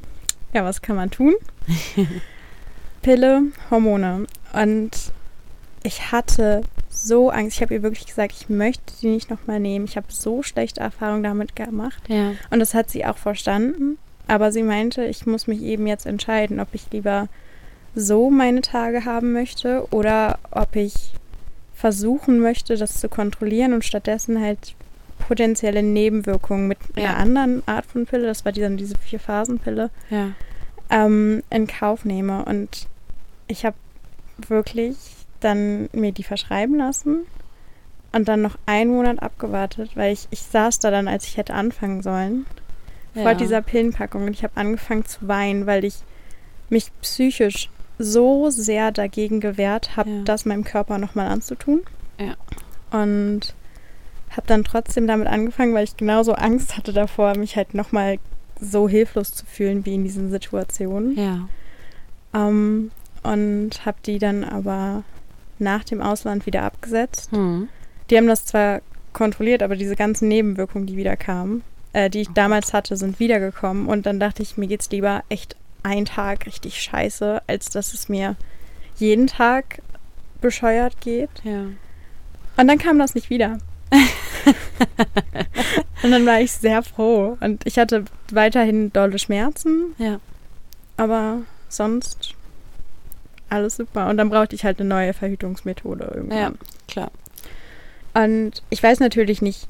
Ja, 0.52 0.64
was 0.64 0.82
kann 0.82 0.96
man 0.96 1.10
tun? 1.10 1.34
Pille, 3.02 3.42
Hormone. 3.70 4.26
Und 4.52 4.90
ich 5.82 6.12
hatte 6.12 6.62
so 6.88 7.30
Angst. 7.30 7.56
Ich 7.56 7.62
habe 7.62 7.74
ihr 7.74 7.82
wirklich 7.82 8.06
gesagt, 8.06 8.32
ich 8.38 8.48
möchte 8.48 8.94
die 9.02 9.08
nicht 9.08 9.30
nochmal 9.30 9.60
nehmen. 9.60 9.84
Ich 9.84 9.96
habe 9.96 10.06
so 10.08 10.42
schlechte 10.42 10.80
Erfahrungen 10.80 11.22
damit 11.22 11.54
gemacht. 11.56 12.02
Ja. 12.08 12.32
Und 12.50 12.60
das 12.60 12.72
hat 12.74 12.90
sie 12.90 13.04
auch 13.04 13.18
verstanden. 13.18 13.98
Aber 14.26 14.52
sie 14.52 14.62
meinte, 14.62 15.04
ich 15.04 15.26
muss 15.26 15.46
mich 15.46 15.62
eben 15.62 15.86
jetzt 15.86 16.06
entscheiden, 16.06 16.60
ob 16.60 16.68
ich 16.72 16.90
lieber 16.90 17.28
so 17.94 18.30
meine 18.30 18.60
Tage 18.62 19.04
haben 19.04 19.32
möchte 19.32 19.86
oder 19.90 20.38
ob 20.50 20.74
ich 20.76 20.94
versuchen 21.74 22.38
möchte, 22.40 22.76
das 22.76 22.98
zu 23.00 23.08
kontrollieren 23.08 23.72
und 23.74 23.84
stattdessen 23.84 24.40
halt 24.40 24.74
potenzielle 25.28 25.82
Nebenwirkungen 25.82 26.66
mit 26.68 26.78
Ja. 26.96 27.10
einer 27.10 27.16
anderen 27.18 27.62
Art 27.66 27.86
von 27.86 28.06
Pille, 28.06 28.26
das 28.26 28.44
war 28.44 28.52
die, 28.52 28.60
dann 28.60 28.76
diese 28.76 28.96
Vier-Phasen-Pille, 28.98 29.90
Ja. 30.10 30.30
ähm, 30.90 31.42
in 31.50 31.66
Kauf 31.66 32.04
nehme. 32.04 32.44
Und 32.44 32.88
ich 33.46 33.64
habe 33.64 33.76
wirklich 34.48 34.96
dann 35.40 35.88
mir 35.92 36.12
die 36.12 36.24
verschreiben 36.24 36.76
lassen 36.78 37.26
und 38.12 38.28
dann 38.28 38.42
noch 38.42 38.56
einen 38.66 38.90
Monat 38.90 39.22
abgewartet, 39.22 39.90
weil 39.94 40.12
ich, 40.12 40.26
ich 40.30 40.42
saß 40.42 40.78
da 40.80 40.90
dann, 40.90 41.06
als 41.08 41.26
ich 41.26 41.36
hätte 41.36 41.54
anfangen 41.54 42.02
sollen, 42.02 42.46
vor 43.14 43.22
Ja. 43.22 43.34
dieser 43.34 43.62
Pillenpackung 43.62 44.24
und 44.24 44.32
ich 44.32 44.42
habe 44.42 44.56
angefangen 44.56 45.04
zu 45.06 45.26
weinen, 45.26 45.66
weil 45.66 45.84
ich 45.84 45.94
mich 46.68 46.90
psychisch 47.00 47.70
so 47.98 48.50
sehr 48.50 48.90
dagegen 48.92 49.40
gewehrt 49.40 49.96
habe, 49.96 50.10
Ja. 50.10 50.22
das 50.24 50.44
meinem 50.44 50.64
Körper 50.64 50.98
nochmal 50.98 51.28
anzutun. 51.28 51.82
Ja. 52.18 52.34
Und 52.96 53.54
habe 54.30 54.46
dann 54.46 54.64
trotzdem 54.64 55.06
damit 55.06 55.28
angefangen, 55.28 55.74
weil 55.74 55.84
ich 55.84 55.96
genauso 55.96 56.32
Angst 56.32 56.76
hatte 56.76 56.92
davor, 56.92 57.36
mich 57.36 57.56
halt 57.56 57.72
nochmal 57.74 58.18
so 58.60 58.88
hilflos 58.88 59.32
zu 59.32 59.46
fühlen 59.46 59.84
wie 59.86 59.94
in 59.94 60.04
diesen 60.04 60.30
Situationen. 60.30 61.16
Ja. 61.16 61.48
Ähm, 62.34 62.90
und 63.22 63.86
habe 63.86 63.96
die 64.04 64.18
dann 64.18 64.42
aber 64.44 65.04
nach 65.58 65.84
dem 65.84 66.00
Ausland 66.02 66.46
wieder 66.46 66.62
abgesetzt. 66.62 67.30
Hm. 67.30 67.68
Die 68.10 68.16
haben 68.16 68.26
das 68.26 68.44
zwar 68.44 68.80
kontrolliert, 69.12 69.62
aber 69.62 69.76
diese 69.76 69.94
ganzen 69.96 70.28
Nebenwirkungen, 70.28 70.86
die 70.86 70.96
wieder 70.96 71.16
kamen, 71.16 71.62
äh, 71.94 72.10
die 72.10 72.20
ich 72.22 72.28
damals 72.28 72.74
hatte, 72.74 72.96
sind 72.96 73.18
wiedergekommen. 73.18 73.86
Und 73.86 74.04
dann 74.04 74.20
dachte 74.20 74.42
ich, 74.42 74.58
mir 74.58 74.66
geht's 74.66 74.90
lieber 74.90 75.24
echt 75.30 75.56
einen 75.82 76.04
Tag 76.04 76.44
richtig 76.46 76.82
scheiße, 76.82 77.42
als 77.46 77.70
dass 77.70 77.94
es 77.94 78.08
mir 78.08 78.36
jeden 78.96 79.26
Tag 79.26 79.80
bescheuert 80.40 81.00
geht. 81.00 81.30
Ja. 81.44 81.62
Und 82.56 82.68
dann 82.68 82.78
kam 82.78 82.98
das 82.98 83.14
nicht 83.14 83.30
wieder. 83.30 83.58
Und 86.02 86.10
dann 86.10 86.26
war 86.26 86.40
ich 86.40 86.52
sehr 86.52 86.82
froh. 86.82 87.38
Und 87.40 87.66
ich 87.66 87.78
hatte 87.78 88.04
weiterhin 88.30 88.92
dolle 88.92 89.18
Schmerzen. 89.18 89.94
Ja. 89.98 90.20
Aber 90.96 91.38
sonst 91.68 92.34
alles 93.48 93.76
super. 93.76 94.08
Und 94.08 94.16
dann 94.16 94.30
brauchte 94.30 94.54
ich 94.54 94.64
halt 94.64 94.80
eine 94.80 94.88
neue 94.88 95.14
Verhütungsmethode 95.14 96.10
irgendwann. 96.14 96.38
Ja, 96.38 96.52
klar. 96.88 97.10
Und 98.14 98.62
ich 98.70 98.82
weiß 98.82 99.00
natürlich 99.00 99.42
nicht, 99.42 99.68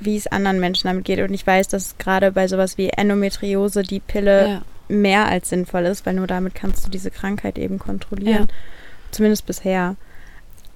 wie 0.00 0.16
es 0.16 0.26
anderen 0.26 0.60
Menschen 0.60 0.88
damit 0.88 1.04
geht. 1.04 1.20
Und 1.20 1.34
ich 1.34 1.46
weiß, 1.46 1.68
dass 1.68 1.96
gerade 1.98 2.32
bei 2.32 2.48
sowas 2.48 2.78
wie 2.78 2.88
Endometriose 2.90 3.82
die 3.82 4.00
Pille 4.00 4.48
Ja. 4.48 4.62
mehr 4.88 5.26
als 5.28 5.48
sinnvoll 5.50 5.84
ist, 5.86 6.04
weil 6.06 6.14
nur 6.14 6.26
damit 6.26 6.54
kannst 6.54 6.86
du 6.86 6.90
diese 6.90 7.10
Krankheit 7.10 7.58
eben 7.58 7.78
kontrollieren. 7.78 8.48
Zumindest 9.10 9.46
bisher. 9.46 9.96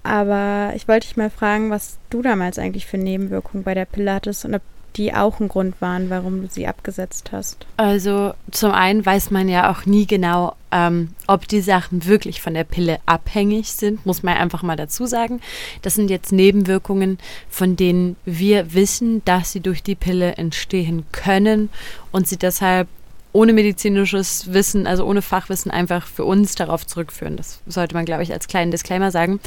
Aber 0.03 0.73
ich 0.77 0.89
wollte 0.89 1.07
dich 1.09 1.17
mal 1.17 1.31
fragen, 1.31 1.71
was 1.71 1.99
du 2.09 2.23
damals 2.23 2.59
eigentlich 2.59 2.87
für 2.87 2.99
Nebenwirkungen 2.99 3.65
bei 3.65 3.75
der 3.75 3.85
Pille 3.85 4.13
hattest 4.15 4.45
und 4.45 4.55
ob 4.55 4.63
die 4.97 5.15
auch 5.15 5.41
ein 5.41 5.49
Grund 5.49 5.81
waren, 5.81 6.11
warum 6.11 6.43
du 6.43 6.49
sie 6.49 6.67
abgesetzt 6.67 7.31
hast. 7.33 7.67
Also 7.77 8.35
zum 8.51 8.73
einen 8.73 9.05
weiß 9.05 9.31
man 9.31 9.49
ja 9.49 9.71
auch 9.71 9.87
nie 9.87 10.07
genau, 10.07 10.55
ähm, 10.71 11.11
ob 11.27 11.49
die 11.49 11.61
Sachen 11.61 12.05
wirklich 12.07 12.43
von 12.43 12.55
der 12.55 12.65
Pille 12.65 12.99
abhängig 13.07 13.73
sind, 13.73 14.05
muss 14.05 14.23
man 14.23 14.37
einfach 14.37 14.63
mal 14.63 14.77
dazu 14.77 15.07
sagen. 15.07 15.41
Das 15.83 15.95
sind 15.95 16.11
jetzt 16.11 16.33
Nebenwirkungen, 16.33 17.19
von 17.49 17.77
denen 17.77 18.17
wir 18.25 18.75
wissen, 18.75 19.25
dass 19.25 19.53
sie 19.53 19.61
durch 19.61 19.83
die 19.83 19.95
Pille 19.95 20.37
entstehen 20.37 21.07
können 21.13 21.71
und 22.13 22.29
sie 22.29 22.37
deshalb 22.37 22.89
ohne 23.33 23.53
medizinisches 23.53 24.53
Wissen, 24.53 24.87
also 24.87 25.05
ohne 25.05 25.23
Fachwissen 25.23 25.71
einfach 25.71 26.07
für 26.07 26.25
uns 26.25 26.55
darauf 26.55 26.87
zurückführen. 26.87 27.37
Das 27.37 27.61
sollte 27.67 27.95
man, 27.95 28.05
glaube 28.05 28.23
ich, 28.23 28.33
als 28.33 28.49
kleinen 28.49 28.71
Disclaimer 28.71 29.11
sagen. 29.11 29.41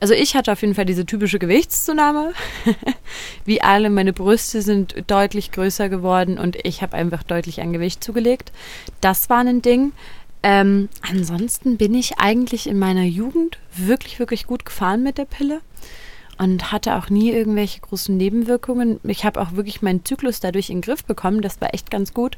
Also 0.00 0.14
ich 0.14 0.34
hatte 0.34 0.52
auf 0.52 0.62
jeden 0.62 0.74
Fall 0.74 0.86
diese 0.86 1.04
typische 1.04 1.38
Gewichtszunahme. 1.38 2.32
Wie 3.44 3.60
alle, 3.62 3.90
meine 3.90 4.12
Brüste 4.12 4.62
sind 4.62 4.94
deutlich 5.06 5.52
größer 5.52 5.88
geworden 5.88 6.38
und 6.38 6.56
ich 6.64 6.82
habe 6.82 6.96
einfach 6.96 7.22
deutlich 7.22 7.60
an 7.60 7.72
Gewicht 7.72 8.02
zugelegt. 8.02 8.52
Das 9.00 9.28
war 9.28 9.40
ein 9.40 9.62
Ding. 9.62 9.92
Ähm, 10.42 10.88
ansonsten 11.02 11.76
bin 11.76 11.94
ich 11.94 12.18
eigentlich 12.18 12.66
in 12.68 12.78
meiner 12.78 13.04
Jugend 13.04 13.58
wirklich, 13.74 14.18
wirklich 14.18 14.46
gut 14.46 14.64
gefahren 14.64 15.02
mit 15.02 15.18
der 15.18 15.24
Pille 15.24 15.60
und 16.38 16.72
hatte 16.72 16.96
auch 16.96 17.08
nie 17.10 17.30
irgendwelche 17.30 17.80
großen 17.80 18.16
Nebenwirkungen. 18.16 19.00
Ich 19.04 19.24
habe 19.24 19.40
auch 19.40 19.52
wirklich 19.52 19.82
meinen 19.82 20.04
Zyklus 20.04 20.40
dadurch 20.40 20.70
in 20.70 20.78
den 20.78 20.82
Griff 20.82 21.04
bekommen. 21.04 21.42
Das 21.42 21.60
war 21.60 21.72
echt 21.74 21.90
ganz 21.90 22.12
gut. 22.12 22.36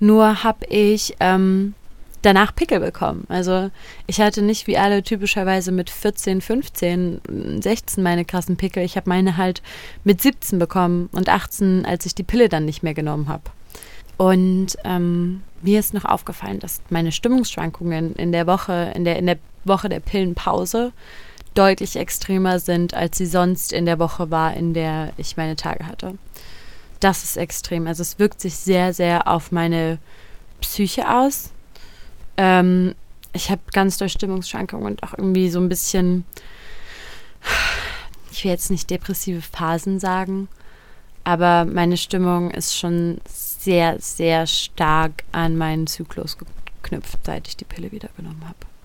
Nur 0.00 0.42
habe 0.42 0.66
ich 0.66 1.16
ähm, 1.20 1.74
danach 2.22 2.54
Pickel 2.54 2.80
bekommen. 2.80 3.24
Also 3.28 3.70
ich 4.06 4.20
hatte 4.20 4.42
nicht 4.42 4.66
wie 4.66 4.78
alle 4.78 5.02
typischerweise 5.02 5.70
mit 5.70 5.90
14, 5.90 6.40
15, 6.40 7.60
16 7.62 8.02
meine 8.02 8.24
krassen 8.24 8.56
Pickel. 8.56 8.82
Ich 8.82 8.96
habe 8.96 9.08
meine 9.08 9.36
halt 9.36 9.62
mit 10.04 10.20
17 10.20 10.58
bekommen 10.58 11.08
und 11.12 11.28
18, 11.28 11.86
als 11.86 12.04
ich 12.06 12.14
die 12.14 12.24
Pille 12.24 12.48
dann 12.48 12.64
nicht 12.64 12.82
mehr 12.82 12.94
genommen 12.94 13.28
habe. 13.28 13.44
Und 14.16 14.76
ähm, 14.84 15.42
mir 15.62 15.78
ist 15.78 15.94
noch 15.94 16.04
aufgefallen, 16.04 16.58
dass 16.58 16.80
meine 16.90 17.12
Stimmungsschwankungen 17.12 18.14
in 18.16 18.32
der 18.32 18.46
Woche, 18.46 18.92
in 18.94 19.04
der, 19.04 19.18
in 19.18 19.26
der 19.26 19.38
Woche 19.64 19.88
der 19.88 20.00
Pillenpause 20.00 20.92
deutlich 21.56 21.96
extremer 21.96 22.60
sind, 22.60 22.94
als 22.94 23.18
sie 23.18 23.26
sonst 23.26 23.72
in 23.72 23.86
der 23.86 23.98
Woche 23.98 24.30
war, 24.30 24.54
in 24.54 24.74
der 24.74 25.12
ich 25.16 25.36
meine 25.36 25.56
Tage 25.56 25.86
hatte. 25.86 26.14
Das 27.00 27.24
ist 27.24 27.36
extrem. 27.36 27.86
Also 27.86 28.02
es 28.02 28.18
wirkt 28.18 28.40
sich 28.40 28.56
sehr, 28.56 28.92
sehr 28.92 29.28
auf 29.28 29.52
meine 29.52 29.98
Psyche 30.60 31.10
aus. 31.10 31.50
Ähm, 32.36 32.94
ich 33.32 33.50
habe 33.50 33.60
ganz 33.72 33.98
doll 33.98 34.08
Stimmungsschwankungen 34.08 34.86
und 34.86 35.02
auch 35.02 35.12
irgendwie 35.16 35.50
so 35.50 35.60
ein 35.60 35.68
bisschen, 35.68 36.24
ich 38.30 38.44
will 38.44 38.50
jetzt 38.50 38.70
nicht 38.70 38.88
depressive 38.90 39.42
Phasen 39.42 40.00
sagen, 40.00 40.48
aber 41.24 41.64
meine 41.64 41.96
Stimmung 41.96 42.50
ist 42.50 42.76
schon 42.76 43.20
sehr, 43.28 44.00
sehr 44.00 44.46
stark 44.46 45.24
an 45.32 45.56
meinen 45.56 45.86
Zyklus 45.86 46.38
geknüpft, 46.38 47.18
seit 47.24 47.48
ich 47.48 47.56
die 47.56 47.64
Pille 47.64 47.92
wieder 47.92 48.08
genommen 48.16 48.42
habe. 48.46 48.75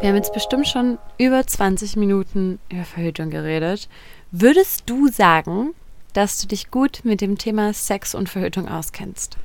Wir 0.00 0.10
haben 0.10 0.16
jetzt 0.16 0.32
bestimmt 0.32 0.68
schon 0.68 0.98
über 1.18 1.44
20 1.44 1.96
Minuten 1.96 2.60
über 2.70 2.84
Verhütung 2.84 3.30
geredet. 3.30 3.88
Würdest 4.30 4.84
du 4.86 5.08
sagen, 5.08 5.74
dass 6.12 6.40
du 6.40 6.46
dich 6.46 6.70
gut 6.70 7.00
mit 7.02 7.20
dem 7.20 7.36
Thema 7.36 7.72
Sex 7.74 8.14
und 8.14 8.28
Verhütung 8.28 8.68
auskennst? 8.68 9.36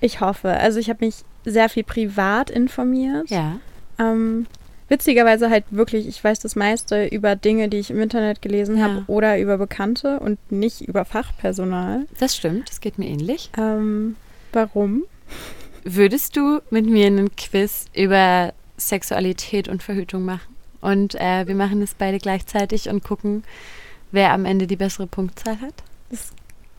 Ich 0.00 0.20
hoffe. 0.20 0.50
Also 0.50 0.78
ich 0.78 0.90
habe 0.90 1.04
mich 1.04 1.16
sehr 1.44 1.68
viel 1.68 1.82
privat 1.82 2.50
informiert. 2.50 3.28
Ja. 3.30 3.56
Ähm, 3.98 4.46
witzigerweise 4.88 5.50
halt 5.50 5.64
wirklich, 5.70 6.06
ich 6.06 6.22
weiß 6.22 6.38
das 6.38 6.54
meiste 6.54 7.06
über 7.06 7.34
Dinge, 7.34 7.68
die 7.68 7.78
ich 7.78 7.90
im 7.90 8.00
Internet 8.00 8.42
gelesen 8.42 8.76
Ja. 8.78 8.84
habe 8.84 9.04
oder 9.08 9.38
über 9.40 9.58
Bekannte 9.58 10.20
und 10.20 10.38
nicht 10.52 10.82
über 10.82 11.04
Fachpersonal. 11.04 12.06
Das 12.20 12.36
stimmt, 12.36 12.70
das 12.70 12.80
geht 12.80 12.98
mir 12.98 13.08
ähnlich. 13.08 13.50
Ähm, 13.58 14.14
warum? 14.52 15.02
Würdest 15.82 16.36
du 16.36 16.60
mit 16.70 16.86
mir 16.86 17.06
einen 17.08 17.34
Quiz 17.34 17.86
über 17.94 18.52
Sexualität 18.76 19.68
und 19.68 19.82
Verhütung 19.82 20.24
machen? 20.24 20.54
Und 20.80 21.14
äh, 21.14 21.46
wir 21.46 21.54
machen 21.54 21.80
es 21.80 21.94
beide 21.94 22.18
gleichzeitig 22.18 22.88
und 22.88 23.02
gucken, 23.02 23.42
wer 24.12 24.32
am 24.32 24.44
Ende 24.44 24.66
die 24.66 24.76
bessere 24.76 25.06
Punktzahl 25.06 25.60
hat? 25.60 25.82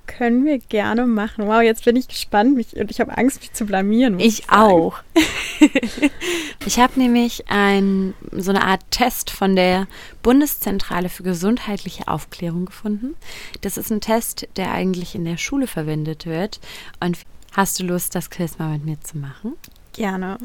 Können 0.07 0.45
wir 0.45 0.59
gerne 0.59 1.07
machen. 1.07 1.47
Wow, 1.47 1.61
jetzt 1.61 1.85
bin 1.85 1.95
ich 1.95 2.07
gespannt 2.07 2.55
mich, 2.55 2.75
und 2.75 2.91
ich 2.91 2.99
habe 2.99 3.17
Angst, 3.17 3.41
mich 3.41 3.53
zu 3.53 3.65
blamieren. 3.65 4.19
Ich 4.19 4.45
sagen. 4.45 4.61
auch. 4.61 4.97
ich 6.65 6.79
habe 6.79 6.99
nämlich 6.99 7.45
ein, 7.49 8.13
so 8.31 8.51
eine 8.51 8.63
Art 8.63 8.81
Test 8.91 9.31
von 9.31 9.55
der 9.55 9.87
Bundeszentrale 10.21 11.09
für 11.09 11.23
gesundheitliche 11.23 12.07
Aufklärung 12.07 12.65
gefunden. 12.65 13.15
Das 13.61 13.77
ist 13.77 13.91
ein 13.91 14.01
Test, 14.01 14.47
der 14.57 14.71
eigentlich 14.71 15.15
in 15.15 15.25
der 15.25 15.37
Schule 15.37 15.65
verwendet 15.65 16.27
wird. 16.27 16.59
Und 16.99 17.17
hast 17.53 17.79
du 17.79 17.85
Lust, 17.85 18.13
das 18.13 18.29
Quiz 18.29 18.59
mal 18.59 18.73
mit 18.73 18.85
mir 18.85 19.01
zu 19.01 19.17
machen? 19.17 19.53
Gerne. 19.93 20.37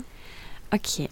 Okay. 0.71 1.09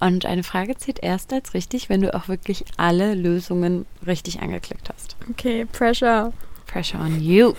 Und 0.00 0.26
eine 0.26 0.42
Frage 0.42 0.76
zählt 0.76 1.02
erst 1.02 1.32
als 1.32 1.54
richtig, 1.54 1.88
wenn 1.88 2.02
du 2.02 2.14
auch 2.14 2.28
wirklich 2.28 2.64
alle 2.76 3.14
Lösungen 3.14 3.86
richtig 4.06 4.40
angeklickt 4.40 4.90
hast. 4.92 5.16
Okay, 5.30 5.64
Pressure. 5.66 6.32
Pressure 6.66 7.00
on 7.00 7.20
you. 7.20 7.54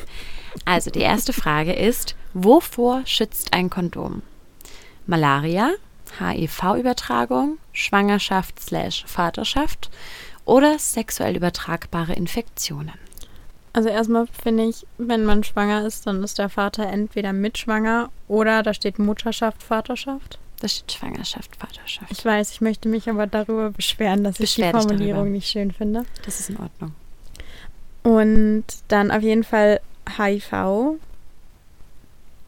Also 0.66 0.92
die 0.92 1.02
erste 1.02 1.34
Frage 1.34 1.74
ist, 1.74 2.16
wovor 2.34 3.02
schützt 3.06 3.54
ein 3.54 3.70
Kondom? 3.70 4.22
Malaria, 5.06 5.72
HIV-Übertragung, 6.20 7.58
Schwangerschaft 7.72 8.60
slash 8.60 9.06
Vaterschaft 9.08 9.90
oder 10.46 10.80
sexuell 10.80 11.36
übertragbare 11.36 12.14
Infektionen? 12.14 12.94
Also 13.74 13.90
erstmal 13.90 14.26
finde 14.28 14.66
ich, 14.66 14.88
wenn 14.98 15.26
man 15.26 15.44
schwanger 15.44 15.86
ist, 15.86 16.08
dann 16.08 16.24
ist 16.24 16.40
der 16.40 16.50
Vater 16.50 16.88
entweder 16.88 17.32
mitschwanger 17.32 18.10
oder 18.28 18.64
da 18.64 18.74
steht 18.74 18.98
Mutterschaft, 18.98 19.62
Vaterschaft. 19.62 20.40
Da 20.60 20.68
steht 20.68 20.92
Schwangerschaft, 20.92 21.56
Vaterschaft. 21.56 22.12
Ich 22.12 22.26
weiß, 22.26 22.52
ich 22.52 22.62
möchte 22.62 22.90
mich 22.90 23.10
aber 23.10 23.28
darüber 23.28 23.70
beschweren, 23.72 24.24
dass 24.24 24.38
Beschwer 24.38 24.68
ich 24.68 24.72
die 24.72 24.78
Formulierung 24.88 25.32
nicht 25.32 25.48
schön 25.50 25.72
finde. 25.72 26.06
Das 26.26 26.40
ist 26.40 26.50
in 26.50 26.58
Ordnung. 26.58 26.94
Und 28.04 28.64
dann 28.88 29.12
auf 29.12 29.22
jeden 29.22 29.44
Fall 29.44 29.82
HIV. 30.18 30.98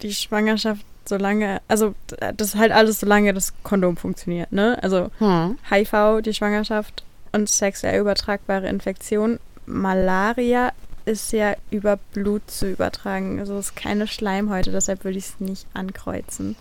Die 0.02 0.14
Schwangerschaft, 0.14 0.86
solange, 1.06 1.62
also 1.68 1.94
das 2.36 2.50
ist 2.50 2.56
halt 2.56 2.72
alles, 2.72 3.02
solange 3.02 3.34
das 3.34 3.54
Kondom 3.64 3.98
funktioniert, 3.98 4.52
ne? 4.52 4.80
Also 4.82 5.12
Hm. 5.20 5.58
HIV, 5.70 6.22
die 6.24 6.34
Schwangerschaft 6.34 7.04
und 7.32 7.50
sexuell 7.50 8.00
übertragbare 8.00 8.68
Infektion. 8.70 9.40
Malaria 9.66 10.72
ist 11.06 11.32
ja 11.34 11.56
über 11.70 11.98
Blut 12.14 12.50
zu 12.50 12.70
übertragen. 12.72 13.40
Also 13.40 13.58
es 13.58 13.68
ist 13.68 13.76
keine 13.76 14.08
Schleimhäute, 14.08 14.72
deshalb 14.72 15.04
würde 15.04 15.18
ich 15.18 15.26
es 15.26 15.40
nicht 15.40 15.68
ankreuzen. 15.74 16.56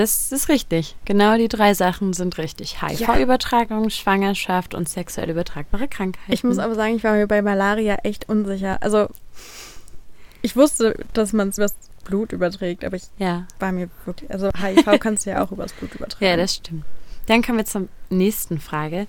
Das 0.00 0.32
ist 0.32 0.48
richtig. 0.48 0.96
Genau 1.04 1.36
die 1.36 1.48
drei 1.48 1.74
Sachen 1.74 2.14
sind 2.14 2.38
richtig. 2.38 2.80
HIV-Übertragung, 2.80 3.90
Schwangerschaft 3.90 4.74
und 4.74 4.88
sexuell 4.88 5.28
übertragbare 5.28 5.88
Krankheiten. 5.88 6.32
Ich 6.32 6.42
muss 6.42 6.58
aber 6.58 6.74
sagen, 6.74 6.96
ich 6.96 7.04
war 7.04 7.12
mir 7.12 7.26
bei 7.26 7.42
Malaria 7.42 7.96
echt 8.02 8.28
unsicher. 8.28 8.78
Also 8.82 9.08
ich 10.40 10.56
wusste, 10.56 10.94
dass 11.12 11.32
man 11.34 11.50
es 11.50 11.58
übers 11.58 11.74
Blut 12.04 12.32
überträgt, 12.32 12.82
aber 12.84 12.96
ich 12.96 13.02
Ja. 13.18 13.46
war 13.58 13.72
mir 13.72 13.90
wirklich, 14.06 14.30
also 14.30 14.48
HIV 14.58 14.86
kannst 15.00 15.26
du 15.26 15.30
ja 15.30 15.44
auch 15.44 15.52
übers 15.52 15.72
Blut 15.74 15.94
übertragen. 15.94 16.24
Ja, 16.24 16.36
das 16.36 16.54
stimmt. 16.54 16.84
Dann 17.26 17.42
kommen 17.42 17.58
wir 17.58 17.66
zur 17.66 17.88
nächsten 18.08 18.58
Frage. 18.58 19.06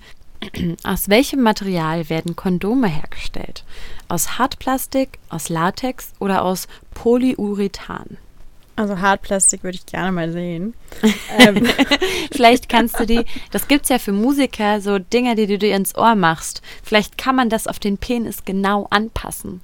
Aus 0.84 1.08
welchem 1.08 1.40
Material 1.40 2.10
werden 2.10 2.36
Kondome 2.36 2.88
hergestellt? 2.88 3.64
Aus 4.08 4.38
Hartplastik, 4.38 5.18
aus 5.30 5.48
Latex 5.48 6.12
oder 6.18 6.44
aus 6.44 6.68
Polyurethan? 6.94 8.18
Also 8.74 9.00
Hartplastik 9.00 9.62
würde 9.64 9.76
ich 9.76 9.86
gerne 9.86 10.12
mal 10.12 10.32
sehen. 10.32 10.74
ähm, 11.38 11.66
Vielleicht 12.32 12.68
kannst 12.68 12.98
du 12.98 13.06
die, 13.06 13.24
das 13.50 13.68
gibt's 13.68 13.90
ja 13.90 13.98
für 13.98 14.12
Musiker, 14.12 14.80
so 14.80 14.98
Dinger, 14.98 15.34
die 15.34 15.46
du 15.46 15.58
dir 15.58 15.76
ins 15.76 15.94
Ohr 15.94 16.14
machst. 16.14 16.62
Vielleicht 16.82 17.18
kann 17.18 17.36
man 17.36 17.50
das 17.50 17.66
auf 17.66 17.78
den 17.78 17.98
Penis 17.98 18.44
genau 18.44 18.86
anpassen. 18.90 19.60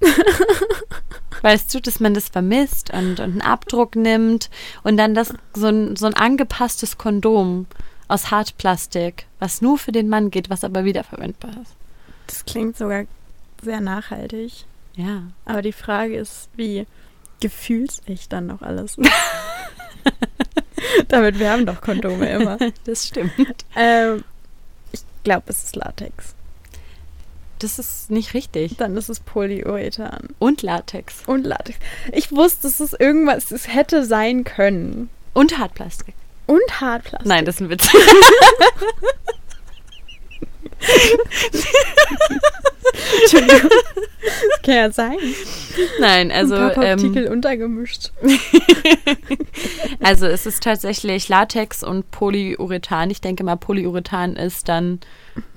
Weißt 1.41 1.73
du, 1.73 1.79
dass 1.79 1.99
man 1.99 2.13
das 2.13 2.29
vermisst 2.29 2.93
und, 2.93 3.19
und 3.19 3.31
einen 3.31 3.41
Abdruck 3.41 3.95
nimmt 3.95 4.49
und 4.83 4.97
dann 4.97 5.15
das 5.15 5.33
so 5.53 5.67
ein, 5.67 5.95
so 5.95 6.05
ein 6.05 6.13
angepasstes 6.13 6.97
Kondom 6.97 7.65
aus 8.07 8.29
Hartplastik 8.29 9.25
was 9.39 9.61
nur 9.61 9.77
für 9.77 9.91
den 9.91 10.09
Mann 10.09 10.29
geht, 10.29 10.49
was 10.49 10.63
aber 10.63 10.83
wiederverwendbar 10.83 11.51
ist. 11.61 11.75
Das 12.27 12.45
klingt 12.45 12.77
sogar 12.77 13.05
sehr 13.63 13.81
nachhaltig. 13.81 14.65
Ja. 14.95 15.23
Aber 15.45 15.61
die 15.61 15.71
Frage 15.71 16.17
ist, 16.17 16.49
wie 16.55 16.85
gefühlsecht 17.39 18.31
dann 18.31 18.47
noch 18.47 18.61
alles. 18.61 18.97
Damit 21.07 21.39
wir 21.39 21.51
haben 21.51 21.65
doch 21.65 21.81
Kondome 21.81 22.29
immer. 22.29 22.57
Das 22.85 23.07
stimmt. 23.07 23.33
Ähm, 23.75 24.23
ich 24.91 25.01
glaube, 25.23 25.45
es 25.47 25.63
ist 25.63 25.75
Latex. 25.75 26.35
Das 27.59 27.77
ist 27.77 28.09
nicht 28.09 28.33
richtig. 28.33 28.77
Dann 28.77 28.95
ist 28.95 29.09
es 29.09 29.19
Polyurethan. 29.19 30.29
Und 30.39 30.61
Latex. 30.61 31.23
Und 31.25 31.45
Latex. 31.45 31.77
Ich 32.13 32.31
wusste, 32.31 32.63
dass 32.63 32.79
es 32.79 32.93
irgendwas, 32.93 33.51
es 33.51 33.67
hätte 33.67 34.05
sein 34.05 34.45
können. 34.45 35.09
Und 35.33 35.57
Hartplastik. 35.57 36.15
Und 36.47 36.81
Hartplastik. 36.81 37.27
Nein, 37.27 37.45
das 37.45 37.55
ist 37.55 37.61
ein 37.61 37.69
Witz. 37.69 37.89
Entschuldigung. 43.23 43.69
Das 44.21 44.61
kann 44.63 44.75
ja 44.75 44.91
sein. 44.91 45.17
Nein, 45.99 46.31
also. 46.31 46.53
Ein 46.55 46.73
paar 46.73 46.83
Ähm, 46.83 46.97
Partikel 46.99 47.27
untergemischt. 47.29 48.11
also 50.01 50.27
es 50.27 50.45
ist 50.45 50.61
tatsächlich 50.61 51.29
Latex 51.29 51.83
und 51.83 52.11
Polyurethan. 52.11 53.09
Ich 53.09 53.21
denke 53.21 53.43
mal, 53.43 53.55
Polyurethan 53.55 54.35
ist 54.35 54.69
dann 54.69 54.99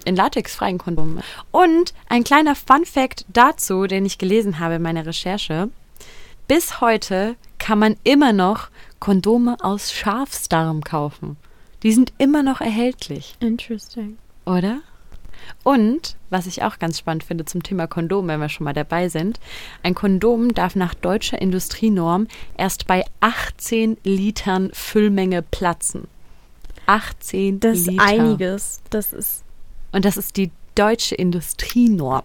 in 0.05 0.17
latexfreien 0.17 0.79
Kondomen. 0.79 1.23
Und 1.51 1.93
ein 2.09 2.25
kleiner 2.25 2.55
Fun-Fact 2.55 3.27
dazu, 3.29 3.87
den 3.87 4.07
ich 4.07 4.17
gelesen 4.19 4.59
habe 4.59 4.75
in 4.77 4.83
meiner 4.83 5.05
Recherche. 5.07 5.69
Bis 6.49 6.81
heute 6.81 7.35
kann 7.59 7.79
man 7.79 7.97
immer 8.05 8.33
noch 8.33 8.69
Kondome 9.01 9.57
aus 9.61 9.93
Schafsdarm 9.93 10.83
kaufen. 10.83 11.37
Die 11.83 11.93
sind 11.93 12.13
immer 12.19 12.43
noch 12.43 12.61
erhältlich, 12.61 13.35
Interesting. 13.41 14.19
oder? 14.47 14.81
Und, 15.65 16.17
was 16.31 16.47
ich 16.47 16.63
auch 16.63 16.79
ganz 16.79 16.99
spannend 16.99 17.25
finde 17.25 17.45
zum 17.45 17.63
Thema 17.63 17.87
Kondom, 17.87 18.27
wenn 18.29 18.41
wir 18.41 18.49
schon 18.49 18.65
mal 18.65 18.73
dabei 18.73 19.09
sind, 19.09 19.39
ein 19.83 19.95
Kondom 19.95 20.55
darf 20.55 20.75
nach 20.77 20.95
deutscher 20.95 21.41
Industrienorm 21.41 22.27
erst 22.57 22.87
bei 22.87 23.05
18 23.21 23.97
Litern 24.05 24.71
Füllmenge 24.73 25.43
platzen. 25.43 26.09
18 26.87 27.61
Das 27.61 27.79
ist 27.79 27.87
Liter. 27.87 28.03
einiges. 28.05 28.81
Das 28.91 29.13
ist. 29.13 29.45
Und 29.93 30.05
das 30.05 30.17
ist 30.17 30.37
die 30.37 30.51
deutsche 30.75 31.15
Industrienorm. 31.15 32.25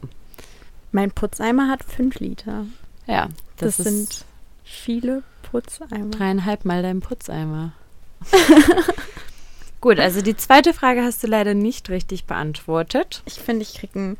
Mein 0.92 1.12
Putzeimer 1.12 1.68
hat 1.70 1.84
5 1.84 2.20
Liter. 2.20 2.66
Ja, 3.08 3.28
Das, 3.58 3.78
das, 3.78 3.86
sind 3.86 4.10
ist 4.10 4.26
viele 4.64 5.22
Putzeimer. 5.44 6.10
dreieinhalb 6.12 6.66
Mal 6.66 6.82
dein 6.82 7.02
Putzeimer. 7.02 7.74
Gut, 9.80 10.00
also 10.00 10.22
die 10.22 10.36
zweite 10.36 10.74
Frage 10.74 11.04
hast 11.04 11.24
du 11.24 11.28
leider 11.28 11.54
nicht 11.54 11.90
richtig 11.90 12.26
beantwortet. 12.26 13.22
Ich 13.26 13.36
finde, 13.36 13.62
ich 13.62 13.76
kriege 13.76 14.00
einen 14.00 14.18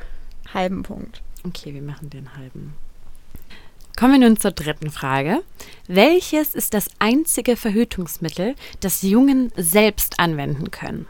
halben 0.54 0.84
Punkt. 0.84 1.22
Okay, 1.44 1.74
wir 1.74 1.82
machen 1.82 2.10
den 2.10 2.36
halben. 2.36 2.74
Kommen 3.98 4.22
wir 4.22 4.28
nun 4.28 4.38
zur 4.38 4.52
dritten 4.52 4.92
Frage. 4.92 5.42
Welches 5.88 6.54
ist 6.54 6.76
das 6.76 6.90
einzige 7.00 7.56
Verhütungsmittel, 7.56 8.54
das 8.80 9.02
Jungen 9.02 9.52
selbst 9.58 10.20
anwenden 10.20 10.70
können? 10.70 11.08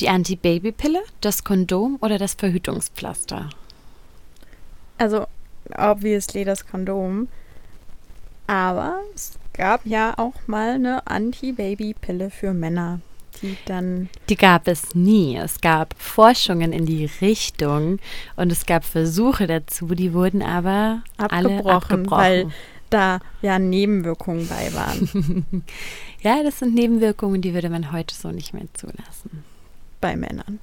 Die 0.00 0.08
Antibabypille, 0.08 1.02
das 1.20 1.44
Kondom 1.44 1.98
oder 2.00 2.16
das 2.16 2.32
Verhütungspflaster? 2.32 3.50
Also, 4.96 5.26
obviously 5.76 6.44
das 6.44 6.66
Kondom. 6.66 7.28
Aber 8.46 9.00
es 9.14 9.32
gab 9.52 9.84
ja 9.84 10.14
auch 10.16 10.34
mal 10.46 10.70
eine 10.70 11.06
Anti-Baby-Pille 11.06 12.30
für 12.30 12.54
Männer, 12.54 13.00
die 13.42 13.56
dann. 13.66 14.08
Die 14.28 14.36
gab 14.36 14.68
es 14.68 14.94
nie. 14.94 15.36
Es 15.36 15.60
gab 15.60 15.94
Forschungen 15.98 16.72
in 16.72 16.86
die 16.86 17.10
Richtung 17.20 17.98
und 18.36 18.52
es 18.52 18.66
gab 18.66 18.84
Versuche 18.84 19.46
dazu, 19.46 19.86
die 19.88 20.12
wurden 20.12 20.42
aber 20.42 21.02
alle 21.16 21.58
Abgebrochen, 21.58 21.70
abgebrochen. 21.70 22.10
weil 22.10 22.46
da 22.90 23.20
ja 23.42 23.58
Nebenwirkungen 23.58 24.46
bei 24.46 24.72
waren 24.74 25.64
ja, 26.22 26.42
das 26.42 26.60
sind 26.60 26.74
Nebenwirkungen, 26.74 27.42
die 27.42 27.54
würde 27.54 27.70
man 27.70 27.92
heute 27.92 28.14
so 28.14 28.30
nicht 28.30 28.54
mehr 28.54 28.66
zulassen. 28.74 29.44
bei 30.00 30.16
Männern. 30.16 30.60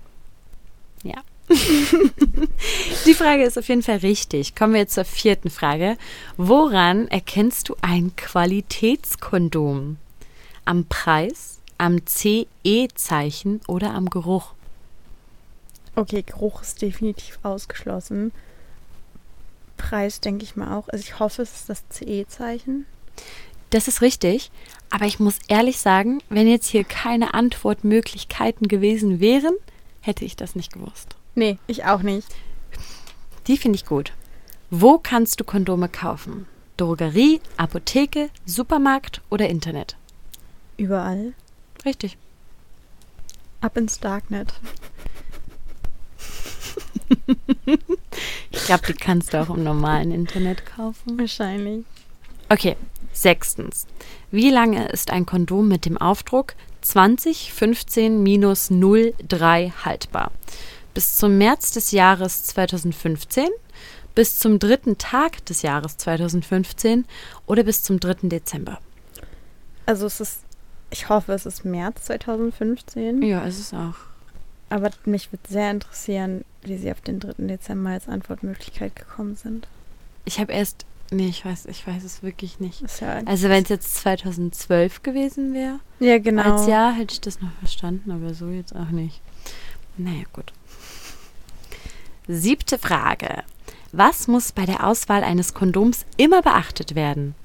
Ja. 1.04 1.24
Die 3.06 3.14
Frage 3.14 3.44
ist 3.44 3.58
auf 3.58 3.68
jeden 3.68 3.84
Fall 3.84 3.98
richtig. 3.98 4.56
Kommen 4.56 4.74
wir 4.74 4.82
jetzt 4.82 4.94
zur 4.94 5.06
vierten 5.06 5.50
Frage. 5.50 5.98
Woran 6.38 7.08
erkennst 7.10 7.70
du 7.70 7.76
ein 7.82 8.16
Qualitätskondom? 8.16 9.98
Am 10.64 10.86
Preis, 10.86 11.60
am 11.82 12.06
CE-Zeichen 12.06 13.60
oder 13.68 13.96
am 13.96 14.10
Geruch? 14.12 14.54
Okay, 15.96 16.22
Geruch 16.22 16.62
ist 16.62 16.82
definitiv 16.82 17.40
ausgeschlossen. 17.42 18.32
Preis 19.78 20.22
denke 20.22 20.44
ich 20.44 20.56
mal 20.56 20.78
auch. 20.78 20.90
Also 20.90 21.04
ich 21.04 21.18
hoffe, 21.18 21.42
es 21.42 21.54
ist 21.54 21.70
das 21.70 21.84
CE-Zeichen. 21.90 22.86
Das 23.72 23.88
ist 23.88 24.02
richtig, 24.02 24.52
aber 24.92 25.06
ich 25.06 25.20
muss 25.20 25.40
ehrlich 25.48 25.80
sagen, 25.80 26.22
wenn 26.30 26.48
jetzt 26.48 26.68
hier 26.68 26.84
keine 26.84 27.34
Antwortmöglichkeiten 27.34 28.68
gewesen 28.68 29.20
wären, 29.20 29.56
hätte 30.02 30.24
ich 30.24 30.36
das 30.36 30.56
nicht 30.56 30.74
gewusst. 30.74 31.16
Nee, 31.34 31.58
ich 31.66 31.86
auch 31.86 32.04
nicht. 32.04 32.28
Die 33.48 33.58
finde 33.58 33.78
ich 33.78 33.86
gut. 33.86 34.14
Wo 34.70 35.00
kannst 35.00 35.40
du 35.40 35.44
Kondome 35.44 35.90
kaufen? 35.90 36.46
Drogerie, 36.78 37.42
Apotheke, 37.58 38.30
Supermarkt 38.46 39.22
oder 39.30 39.50
Internet? 39.50 39.98
Überall. 40.78 41.34
Richtig. 41.86 42.18
Ab 43.62 43.78
ins 43.78 44.00
Darknet. 44.00 44.54
Ich 48.52 48.66
glaube, 48.66 48.86
die 48.88 48.94
kannst 48.94 49.34
du 49.34 49.42
auch 49.42 49.50
im 49.50 49.64
normalen 49.64 50.12
Internet 50.12 50.66
kaufen. 50.66 51.20
Wahrscheinlich. 51.20 51.86
Okay, 52.50 52.76
sechstens. 53.14 53.88
Wie 54.30 54.50
lange 54.50 54.90
ist 54.90 55.12
ein 55.12 55.26
Kondom 55.26 55.68
mit 55.68 55.86
dem 55.86 55.98
Aufdruck 55.98 56.54
2015-03 56.84 59.72
haltbar? 59.86 60.32
Bis 60.94 61.16
zum 61.16 61.38
März 61.38 61.72
des 61.72 61.92
Jahres 61.92 62.44
2015, 62.46 63.48
bis 64.16 64.40
zum 64.40 64.60
dritten 64.60 64.98
Tag 64.98 65.46
des 65.46 65.62
Jahres 65.62 65.98
2015 65.98 67.06
oder 67.46 67.64
bis 67.64 67.84
zum 67.84 68.00
3. 68.00 68.28
Dezember? 68.28 68.80
Also 69.86 70.08
es 70.08 70.20
ist, 70.20 70.40
ich 70.92 71.10
hoffe, 71.10 71.34
es 71.34 71.46
ist 71.46 71.66
März 71.66 72.06
2015. 72.06 73.22
Ja, 73.24 73.42
ist 73.42 73.60
es 73.60 73.74
auch. 73.74 73.96
Aber 74.70 74.92
mich 75.06 75.32
würde 75.32 75.44
sehr 75.50 75.72
interessieren, 75.72 76.46
wie 76.64 76.78
sie 76.78 76.92
auf 76.92 77.02
den 77.02 77.20
3. 77.20 77.34
Dezember 77.40 77.90
als 77.90 78.08
Antwortmöglichkeit 78.08 78.96
gekommen 78.96 79.36
sind. 79.36 79.68
Ich 80.26 80.40
habe 80.40 80.54
erst. 80.54 80.86
Nee, 81.14 81.28
ich 81.28 81.44
weiß, 81.44 81.66
ich 81.66 81.86
weiß 81.86 82.04
es 82.06 82.24
wirklich 82.24 82.62
nicht. 82.62 82.82
Ist 82.82 83.02
ja 83.02 83.20
Also 83.26 83.50
wenn 83.50 83.64
es 83.64 83.70
jetzt 83.70 83.96
2012 83.96 85.04
gewesen 85.04 85.54
wäre, 85.54 85.80
ja, 86.00 86.20
genau. 86.20 86.54
als 86.54 86.68
Jahr 86.68 86.94
hätte 86.94 87.14
ich 87.14 87.20
das 87.22 87.42
noch 87.42 87.52
verstanden, 87.60 88.12
aber 88.12 88.34
so 88.34 88.48
jetzt 88.48 88.74
auch 88.74 88.92
nicht. 88.92 89.20
Naja, 89.98 90.24
gut. 90.32 90.54
Siebte 92.30 92.78
Frage. 92.78 93.44
Was 93.92 94.30
muss 94.30 94.54
bei 94.54 94.66
der 94.66 94.88
Auswahl 94.88 95.24
eines 95.26 95.54
Kondoms 95.54 96.06
immer 96.16 96.42
beachtet 96.42 96.96
werden? 96.96 97.36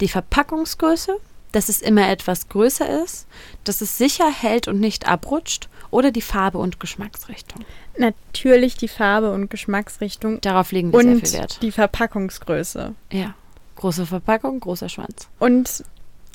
Die 0.00 0.08
Verpackungsgröße, 0.08 1.18
dass 1.54 1.68
es 1.68 1.80
immer 1.80 2.08
etwas 2.08 2.48
größer 2.48 3.02
ist, 3.04 3.26
dass 3.64 3.80
es 3.80 3.96
sicher 3.98 4.30
hält 4.30 4.68
und 4.68 4.80
nicht 4.80 5.06
abrutscht 5.08 5.68
oder 5.90 6.10
die 6.10 6.20
Farbe 6.22 6.58
und 6.58 6.80
Geschmacksrichtung. 6.80 7.64
Natürlich 7.96 8.76
die 8.76 8.88
Farbe 8.88 9.30
und 9.32 9.50
Geschmacksrichtung 9.50 10.40
Darauf 10.40 10.72
legen 10.72 10.92
wir 10.92 11.00
sehr 11.00 11.12
und 11.12 11.28
viel 11.28 11.38
Wert. 11.38 11.58
die 11.62 11.70
Verpackungsgröße. 11.72 12.94
Ja. 13.12 13.34
Große 13.76 14.06
Verpackung, 14.06 14.60
großer 14.60 14.88
Schwanz. 14.88 15.28
Und 15.38 15.84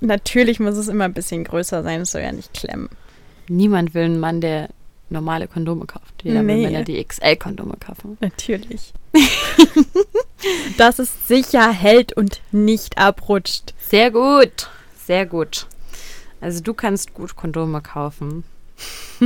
natürlich 0.01 0.59
muss 0.59 0.77
es 0.77 0.87
immer 0.87 1.05
ein 1.05 1.13
bisschen 1.13 1.43
größer 1.43 1.83
sein, 1.83 2.01
es 2.01 2.11
soll 2.11 2.21
ja 2.21 2.31
nicht 2.31 2.53
klemmen. 2.53 2.89
Niemand 3.49 3.93
will 3.93 4.03
einen 4.05 4.19
Mann, 4.19 4.39
der 4.41 4.69
normale 5.09 5.47
Kondome 5.47 5.85
kauft. 5.85 6.23
Jeder 6.23 6.45
will 6.45 6.55
Nee. 6.55 6.65
Männer, 6.67 6.83
die 6.83 7.03
XL-Kondome 7.03 7.75
kaufen. 7.79 8.17
Natürlich. 8.21 8.93
Dass 10.77 10.99
es 10.99 11.27
sicher 11.27 11.71
hält 11.71 12.13
und 12.13 12.41
nicht 12.51 12.97
abrutscht. 12.97 13.73
Sehr 13.79 14.11
gut. 14.11 14.69
Sehr 15.09 15.25
gut. 15.25 15.65
Also 16.39 16.61
du 16.61 16.75
kannst 16.75 17.15
gut 17.15 17.35
Kondome 17.35 17.81
kaufen. 17.81 18.43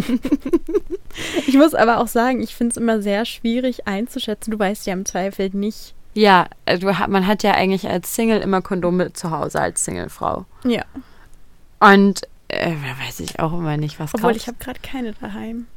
Ich 1.46 1.56
muss 1.56 1.76
aber 1.76 2.00
auch 2.00 2.08
sagen, 2.08 2.42
ich 2.42 2.56
finde 2.56 2.72
es 2.72 2.78
immer 2.78 3.02
sehr 3.02 3.26
schwierig 3.26 3.86
einzuschätzen. 3.86 4.50
Du 4.50 4.58
weißt 4.58 4.88
ja 4.88 4.94
im 4.94 5.06
Zweifel 5.06 5.50
nicht. 5.54 5.94
Ja, 6.16 6.48
äh, 6.66 6.80
du, 6.80 6.88
man 6.88 7.28
hat 7.28 7.44
ja 7.44 7.52
eigentlich 7.52 7.88
als 7.88 8.16
Single 8.16 8.40
immer 8.40 8.64
Kondome 8.64 9.14
zu 9.14 9.30
Hause 9.30 9.62
als 9.62 9.86
Singlefrau. 9.86 10.46
Ja. 10.64 10.84
Und 11.80 12.24
äh, 12.48 12.72
da 12.72 13.06
weiß 13.06 13.20
ich 13.20 13.40
auch 13.40 13.54
immer 13.54 13.78
nicht, 13.78 14.00
was 14.00 14.16
Obwohl 14.16 14.32
kauft. 14.32 14.42
ich 14.42 14.48
habe 14.48 14.58
gerade 14.60 14.80
keine 14.80 15.12
daheim. 15.12 15.68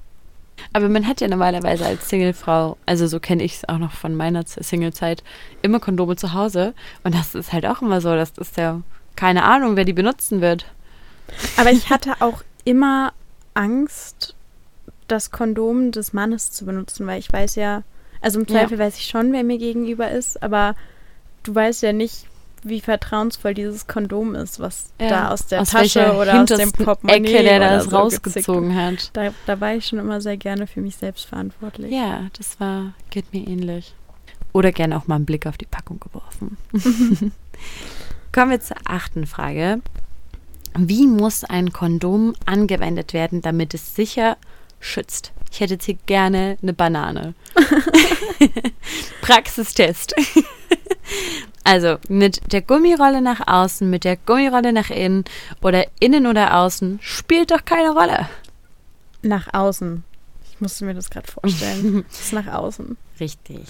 Aber 0.72 0.88
man 0.88 1.06
hat 1.06 1.20
ja 1.20 1.28
normalerweise 1.28 1.84
als 1.84 2.08
Singlefrau, 2.08 2.78
also 2.86 3.06
so 3.08 3.20
kenne 3.20 3.42
ich 3.42 3.56
es 3.56 3.68
auch 3.68 3.78
noch 3.78 3.92
von 3.92 4.14
meiner 4.14 4.44
Singlezeit, 4.46 5.22
immer 5.60 5.80
Kondome 5.80 6.16
zu 6.16 6.32
Hause. 6.32 6.72
Und 7.04 7.14
das 7.14 7.34
ist 7.34 7.52
halt 7.52 7.66
auch 7.66 7.82
immer 7.82 8.00
so, 8.00 8.14
das 8.14 8.30
ist 8.38 8.56
ja 8.56 8.80
keine 9.16 9.44
Ahnung, 9.44 9.76
wer 9.76 9.84
die 9.84 9.92
benutzen 9.92 10.40
wird. 10.40 10.66
Aber 11.56 11.72
ich 11.72 11.90
hatte 11.90 12.14
auch 12.20 12.42
immer 12.64 13.12
Angst, 13.54 14.34
das 15.08 15.30
Kondom 15.30 15.92
des 15.92 16.12
Mannes 16.12 16.52
zu 16.52 16.64
benutzen, 16.64 17.06
weil 17.06 17.18
ich 17.18 17.32
weiß 17.32 17.54
ja, 17.56 17.82
also 18.20 18.40
im 18.40 18.46
Ja. 18.46 18.54
Zweifel 18.60 18.78
weiß 18.78 18.96
ich 18.96 19.06
schon, 19.06 19.32
wer 19.32 19.44
mir 19.44 19.58
gegenüber 19.58 20.10
ist, 20.10 20.42
aber 20.42 20.74
du 21.42 21.54
weißt 21.54 21.82
ja 21.82 21.92
nicht, 21.92 22.26
wie 22.62 22.80
vertrauensvoll 22.80 23.54
dieses 23.54 23.86
Kondom 23.86 24.34
ist, 24.34 24.58
was 24.58 24.90
Ja, 25.00 25.08
da 25.08 25.28
aus 25.30 25.46
der 25.46 25.60
aus 25.60 25.70
Tasche 25.70 26.14
oder 26.16 26.42
aus 26.42 26.48
dem 26.48 26.72
Portemonnaie 26.72 27.18
Ecke 27.18 27.42
der 27.44 27.60
das 27.60 27.84
so 27.84 27.96
rausgezogen 27.96 28.74
hat. 28.74 29.10
Da, 29.12 29.30
da 29.46 29.60
war 29.60 29.74
ich 29.74 29.86
schon 29.86 30.00
immer 30.00 30.20
sehr 30.20 30.36
gerne 30.36 30.66
für 30.66 30.80
mich 30.80 30.96
selbst 30.96 31.26
verantwortlich. 31.26 31.92
Ja, 31.92 32.22
das 32.36 32.58
war, 32.58 32.94
geht 33.10 33.32
mir 33.32 33.46
ähnlich. 33.46 33.94
Oder 34.52 34.72
gerne 34.72 34.96
auch 34.96 35.06
mal 35.06 35.16
einen 35.16 35.26
Blick 35.26 35.46
auf 35.46 35.58
die 35.58 35.66
Packung 35.66 36.00
geworfen. 36.00 36.56
Kommen 38.36 38.50
wir 38.50 38.60
zur 38.60 38.76
achten 38.84 39.26
Frage. 39.26 39.80
Wie 40.74 41.06
muss 41.06 41.42
ein 41.42 41.72
Kondom 41.72 42.34
angewendet 42.44 43.14
werden, 43.14 43.40
damit 43.40 43.72
es 43.72 43.94
sicher 43.94 44.36
schützt? 44.78 45.32
Ich 45.50 45.60
hätte 45.60 45.72
jetzt 45.72 45.86
hier 45.86 45.96
gerne 46.04 46.58
eine 46.60 46.74
Banane. 46.74 47.32
Praxistest. 49.22 50.14
also 51.64 51.96
mit 52.10 52.52
der 52.52 52.60
Gummirolle 52.60 53.22
nach 53.22 53.40
außen, 53.46 53.88
mit 53.88 54.04
der 54.04 54.18
Gummirolle 54.18 54.74
nach 54.74 54.90
innen 54.90 55.24
oder 55.62 55.86
innen 55.98 56.26
oder 56.26 56.58
außen 56.58 56.98
spielt 57.00 57.50
doch 57.52 57.64
keine 57.64 57.92
Rolle. 57.92 58.28
Nach 59.22 59.54
außen. 59.54 60.04
Ich 60.52 60.60
musste 60.60 60.84
mir 60.84 60.92
das 60.92 61.08
gerade 61.08 61.32
vorstellen. 61.32 62.04
das 62.10 62.20
ist 62.20 62.32
nach 62.34 62.48
außen. 62.48 62.98
Richtig. 63.18 63.64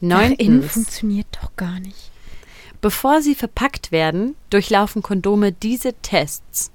Nach 0.00 0.30
innen 0.30 0.62
funktioniert 0.62 1.26
doch 1.38 1.54
gar 1.56 1.80
nicht. 1.80 2.13
Bevor 2.84 3.22
sie 3.22 3.34
verpackt 3.34 3.92
werden, 3.92 4.36
durchlaufen 4.50 5.00
Kondome 5.00 5.52
diese 5.52 5.94
Tests. 6.02 6.70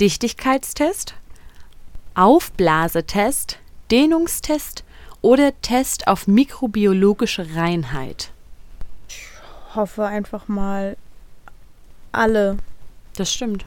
Dichtigkeitstest, 0.00 1.12
Aufblasetest, 2.14 3.58
Dehnungstest 3.90 4.82
oder 5.20 5.52
Test 5.60 6.08
auf 6.08 6.26
mikrobiologische 6.26 7.54
Reinheit. 7.54 8.32
Hoffe 9.74 10.06
einfach 10.06 10.48
mal 10.48 10.96
alle. 12.12 12.56
Das 13.16 13.30
stimmt. 13.30 13.66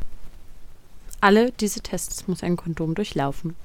Alle 1.22 1.52
diese 1.52 1.82
Tests 1.82 2.28
muss 2.28 2.42
ein 2.42 2.58
Kondom 2.58 2.96
durchlaufen, 2.96 3.56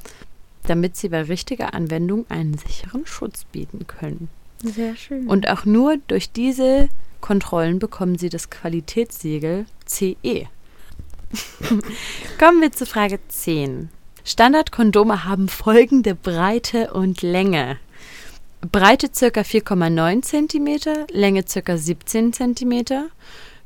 damit 0.65 0.99
sie 0.99 1.09
bei 1.09 1.23
richtiger 1.23 1.73
Anwendung 1.73 2.27
einen 2.29 2.59
sicheren 2.59 3.07
Schutz 3.07 3.45
bieten 3.45 3.87
können. 3.87 4.29
Sehr 4.63 4.97
schön. 4.97 5.29
Und 5.29 5.49
auch 5.49 5.65
nur 5.65 5.97
durch 6.09 6.31
diese 6.31 6.91
Kontrollen 7.23 7.79
bekommen 7.79 8.19
sie 8.19 8.29
das 8.29 8.51
Qualitätssiegel 8.51 9.65
CE. 9.87 10.49
Kommen 12.39 12.61
wir 12.61 12.73
zu 12.73 12.85
Frage 12.85 13.19
10. 13.29 13.89
Standardkondome 14.25 15.25
haben 15.25 15.49
folgende 15.49 16.15
Breite 16.15 16.93
und 16.93 17.23
Länge. 17.23 17.79
Breite 18.61 19.09
ca. 19.09 19.41
4,9 19.41 20.23
cm, 20.23 21.07
Länge 21.11 21.43
ca. 21.43 21.77
17 21.79 22.35
cm, 22.35 23.09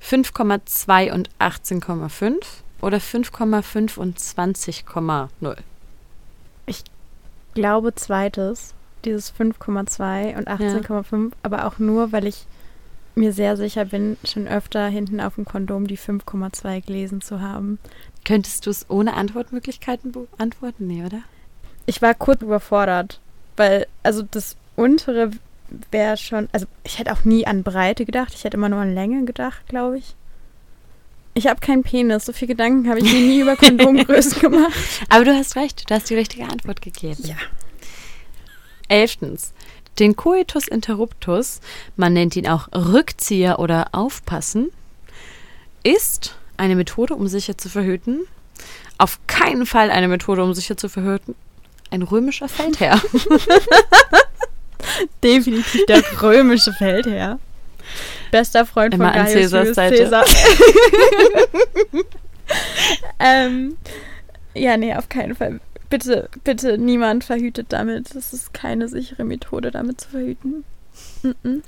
5,2 0.01 1.13
und 1.13 1.29
18,5 1.41 2.35
oder 2.81 2.99
5,5 2.99 3.99
und 3.99 4.19
20,0. 4.19 5.57
glaube 7.57 7.95
zweites, 7.95 8.75
dieses 9.05 9.35
5,2 9.35 10.37
und 10.37 10.49
18,5, 10.49 11.33
aber 11.43 11.67
auch 11.67 11.79
nur, 11.79 12.13
weil 12.13 12.27
ich 12.27 12.47
mir 13.17 13.33
sehr 13.33 13.57
sicher 13.57 13.87
bin, 13.87 14.19
schon 14.25 14.47
öfter 14.47 14.87
hinten 14.89 15.21
auf 15.21 15.37
dem 15.37 15.47
Kondom 15.47 15.87
die 15.87 15.99
5,2 15.99 16.85
gelesen 16.85 17.23
zu 17.23 17.41
haben. 17.41 17.79
Könntest 18.25 18.67
du 18.67 18.71
es 18.71 18.89
ohne 18.91 19.15
Antwortmöglichkeiten 19.15 20.13
beantworten? 20.13 20.87
Nee, 20.87 21.05
oder? 21.05 21.23
Ich 21.87 22.03
war 22.03 22.15
kurz 22.15 22.43
überfordert, 22.43 23.21
weil, 23.57 23.87
also 24.03 24.23
das 24.23 24.57
untere 24.77 25.31
wäre 25.91 26.17
schon, 26.19 26.49
also 26.53 26.67
ich 26.85 26.99
hätte 26.99 27.13
auch 27.13 27.25
nie 27.25 27.47
an 27.47 27.63
Breite 27.63 28.05
gedacht, 28.05 28.35
ich 28.35 28.45
hätte 28.45 28.59
immer 28.59 28.69
nur 28.69 28.81
an 28.81 28.95
Länge 28.95 29.25
gedacht, 29.25 29.67
glaube 29.69 29.99
ich. 29.99 30.15
Ich 31.33 31.47
habe 31.47 31.61
keinen 31.61 31.83
Penis, 31.83 32.27
so 32.27 32.33
viel 32.33 32.49
Gedanken 32.49 32.89
habe 32.89 33.01
ich 33.01 33.13
mir 33.13 33.21
nie 33.21 33.41
über 33.41 33.57
Kondomgrößen 33.57 34.39
gemacht. 34.41 34.73
Aber 35.09 35.25
du 35.25 35.35
hast 35.35 35.57
recht, 35.57 35.89
du 35.89 35.95
hast 35.95 36.11
die 36.11 36.15
richtige 36.15 36.45
Antwort 36.45 36.83
gegeben. 36.83 37.23
Ja. 37.25 37.37
Elftens. 38.89 39.53
Den 39.99 40.17
Coitus 40.17 40.69
interruptus, 40.69 41.61
man 41.97 42.13
nennt 42.13 42.37
ihn 42.37 42.47
auch 42.47 42.69
Rückzieher 42.75 43.59
oder 43.59 43.89
Aufpassen, 43.93 44.71
ist 45.83 46.37
eine 46.57 46.77
Methode, 46.77 47.15
um 47.15 47.29
sicher 47.29 47.57
zu 47.57 47.69
verhüten. 47.69 48.21
Auf 48.99 49.19
keinen 49.27 49.67
Fall 49.67 49.91
eine 49.91 50.09
Methode, 50.09 50.43
um 50.43 50.55
sicher 50.55 50.77
zu 50.77 50.89
verhüten. 50.89 51.35
Ein 51.91 52.03
römischer 52.03 52.49
Feldherr. 52.49 53.01
Definitiv 55.23 55.87
der 55.87 56.03
römische 56.23 56.73
Feldherr. 56.73 57.39
Bester 58.31 58.67
Freund 58.67 58.95
Immer 58.95 59.13
von 59.13 59.21
an 59.21 59.27
Gaius 59.27 59.35
Caesars 59.35 59.61
Julius 59.61 59.77
Seite. 59.77 59.97
Caesar. 59.97 60.25
ähm, 63.21 63.77
ja, 64.55 64.77
nee, 64.77 64.95
auf 64.95 65.09
keinen 65.09 65.35
Fall. 65.35 65.61
Bitte, 65.89 66.29
bitte, 66.43 66.79
niemand 66.79 67.25
verhütet 67.25 67.67
damit. 67.71 68.15
Das 68.15 68.33
ist 68.33 68.53
keine 68.53 68.89
sichere 68.89 69.25
Methode, 69.25 69.71
damit 69.71 70.01
zu 70.01 70.09
verhüten. 70.11 70.65
Mhm. 71.23 71.63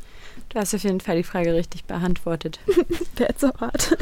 Du 0.48 0.59
hast 0.59 0.74
auf 0.74 0.83
jeden 0.83 1.00
Fall 1.00 1.16
die 1.16 1.24
Frage 1.24 1.54
richtig 1.54 1.85
beantwortet. 1.85 2.59
Wer 3.16 3.35
so 3.37 3.52
hart. 3.61 3.96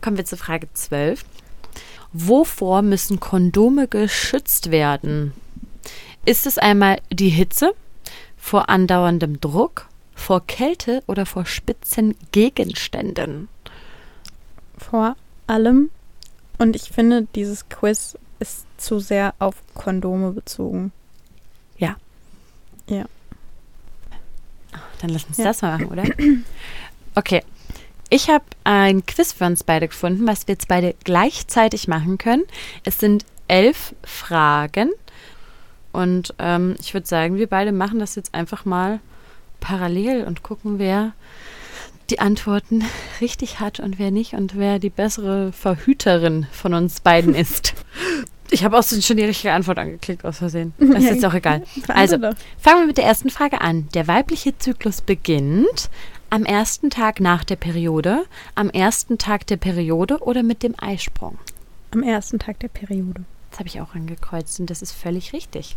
Kommen 0.00 0.16
wir 0.16 0.24
zur 0.24 0.38
Frage 0.38 0.68
12. 0.72 1.24
Wovor 2.12 2.82
müssen 2.82 3.20
Kondome 3.20 3.88
geschützt 3.88 4.70
werden? 4.70 5.32
Ist 6.24 6.46
es 6.46 6.58
einmal 6.58 7.00
die 7.10 7.30
Hitze, 7.30 7.72
vor 8.36 8.68
andauerndem 8.68 9.40
Druck, 9.40 9.86
vor 10.14 10.46
Kälte 10.46 11.02
oder 11.06 11.26
vor 11.26 11.46
spitzen 11.46 12.16
Gegenständen? 12.32 13.48
Vor 14.78 15.16
allem. 15.46 15.90
Und 16.62 16.76
ich 16.76 16.90
finde, 16.92 17.26
dieses 17.34 17.68
Quiz 17.68 18.16
ist 18.38 18.66
zu 18.76 19.00
sehr 19.00 19.34
auf 19.40 19.56
Kondome 19.74 20.30
bezogen. 20.30 20.92
Dann 25.00 25.10
lass 25.10 25.24
uns 25.24 25.36
Ja. 25.38 25.44
das 25.46 25.62
mal 25.62 25.78
machen, 25.78 25.88
oder? 25.88 26.04
Okay. 27.16 27.42
Ich 28.08 28.28
habe 28.30 28.44
ein 28.62 29.04
Quiz 29.04 29.32
für 29.32 29.46
uns 29.46 29.64
beide 29.64 29.88
gefunden, 29.88 30.26
was 30.28 30.46
wir 30.46 30.52
jetzt 30.54 30.68
beide 30.68 30.94
gleichzeitig 31.02 31.88
machen 31.88 32.18
können. 32.18 32.44
Es 32.84 32.98
sind 33.00 33.24
elf 33.48 33.96
Fragen. 34.04 34.90
Und 35.90 36.34
ähm, 36.38 36.76
ich 36.80 36.94
würde 36.94 37.08
sagen, 37.08 37.36
wir 37.36 37.48
beide 37.48 37.72
machen 37.72 37.98
das 37.98 38.14
jetzt 38.14 38.32
einfach 38.34 38.64
mal 38.64 39.00
parallel 39.58 40.24
und 40.24 40.44
gucken, 40.44 40.78
wer 40.78 41.12
die 42.12 42.20
Antworten 42.20 42.84
richtig 43.22 43.58
hat 43.58 43.80
und 43.80 43.98
wer 43.98 44.10
nicht 44.10 44.34
und 44.34 44.56
wer 44.56 44.78
die 44.78 44.90
bessere 44.90 45.50
Verhüterin 45.52 46.46
von 46.52 46.74
uns 46.74 47.00
beiden 47.00 47.34
ist. 47.34 47.74
Ich 48.54 48.64
habe 48.64 48.78
auch 48.78 48.82
schon 48.82 49.16
die 49.16 49.24
richtige 49.24 49.54
Antwort 49.54 49.78
angeklickt 49.78 50.26
aus 50.26 50.36
Versehen. 50.36 50.74
Das 50.78 51.02
ist 51.02 51.08
jetzt 51.08 51.24
auch 51.24 51.32
egal. 51.32 51.62
Also. 51.88 52.18
Fangen 52.58 52.80
wir 52.80 52.86
mit 52.86 52.98
der 52.98 53.06
ersten 53.06 53.30
Frage 53.30 53.62
an. 53.62 53.88
Der 53.94 54.06
weibliche 54.08 54.58
Zyklus 54.58 55.00
beginnt 55.00 55.88
am 56.28 56.44
ersten 56.44 56.90
Tag 56.90 57.18
nach 57.18 57.44
der 57.44 57.56
Periode, 57.56 58.26
am 58.54 58.68
ersten 58.68 59.16
Tag 59.16 59.46
der 59.46 59.56
Periode 59.56 60.18
oder 60.18 60.42
mit 60.42 60.62
dem 60.62 60.74
Eisprung. 60.78 61.38
am 61.92 62.02
ersten 62.02 62.38
Tag 62.38 62.60
der 62.60 62.68
Periode. 62.68 63.24
Das 63.50 63.58
habe 63.58 63.70
ich 63.70 63.80
auch 63.80 63.94
angekreuzt 63.94 64.60
und 64.60 64.68
das 64.68 64.82
ist 64.82 64.92
völlig 64.92 65.32
richtig. 65.32 65.76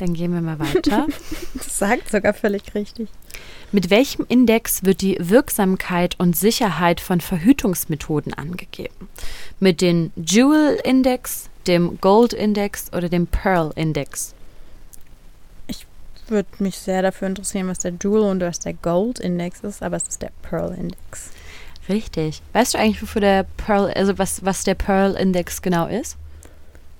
Dann 0.00 0.14
gehen 0.14 0.32
wir 0.32 0.40
mal 0.40 0.58
weiter. 0.58 1.06
Das 1.54 1.78
sagt 1.78 2.10
sogar 2.10 2.32
völlig 2.32 2.74
richtig. 2.74 3.08
mit 3.70 3.90
welchem 3.90 4.24
Index 4.28 4.82
wird 4.84 5.02
die 5.02 5.16
Wirksamkeit 5.20 6.16
und 6.18 6.36
Sicherheit 6.36 7.00
von 7.00 7.20
Verhütungsmethoden 7.20 8.32
angegeben? 8.32 9.08
Mit 9.60 9.82
dem 9.82 10.10
Jewel-Index, 10.16 11.50
dem 11.66 12.00
Gold-Index 12.00 12.92
oder 12.94 13.10
dem 13.10 13.26
Pearl-Index? 13.26 14.34
Würde 16.28 16.48
mich 16.60 16.78
sehr 16.78 17.02
dafür 17.02 17.26
interessieren, 17.28 17.66
was 17.68 17.80
der 17.80 17.92
Jewel 18.00 18.22
und 18.22 18.40
was 18.40 18.60
der 18.60 18.72
Gold 18.74 19.18
Index 19.18 19.60
ist, 19.60 19.82
aber 19.82 19.96
es 19.96 20.06
ist 20.06 20.22
der 20.22 20.30
Pearl 20.42 20.72
Index. 20.72 21.30
Richtig. 21.88 22.40
Weißt 22.52 22.74
du 22.74 22.78
eigentlich, 22.78 23.02
wofür 23.02 23.20
der 23.20 23.44
Pearl, 23.56 23.90
also 23.90 24.16
was, 24.16 24.44
was 24.44 24.62
der 24.62 24.76
Pearl-Index 24.76 25.60
genau 25.60 25.88
ist? 25.88 26.16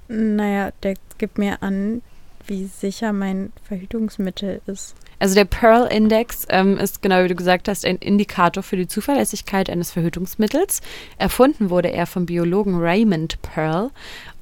Naja, 0.08 0.72
der 0.82 0.96
gibt 1.18 1.38
mir 1.38 1.62
an, 1.62 2.02
wie 2.46 2.66
sicher 2.66 3.12
mein 3.12 3.52
Verhütungsmittel 3.62 4.60
ist. 4.66 4.94
Also 5.18 5.34
der 5.34 5.44
Pearl-Index 5.44 6.46
ähm, 6.48 6.78
ist 6.78 7.02
genau 7.02 7.22
wie 7.22 7.28
du 7.28 7.34
gesagt 7.34 7.68
hast 7.68 7.84
ein 7.84 7.96
Indikator 7.96 8.62
für 8.62 8.76
die 8.76 8.88
Zuverlässigkeit 8.88 9.68
eines 9.68 9.90
Verhütungsmittels. 9.90 10.80
Erfunden 11.18 11.70
wurde 11.70 11.92
er 11.92 12.06
vom 12.06 12.26
Biologen 12.26 12.78
Raymond 12.78 13.40
Pearl 13.42 13.90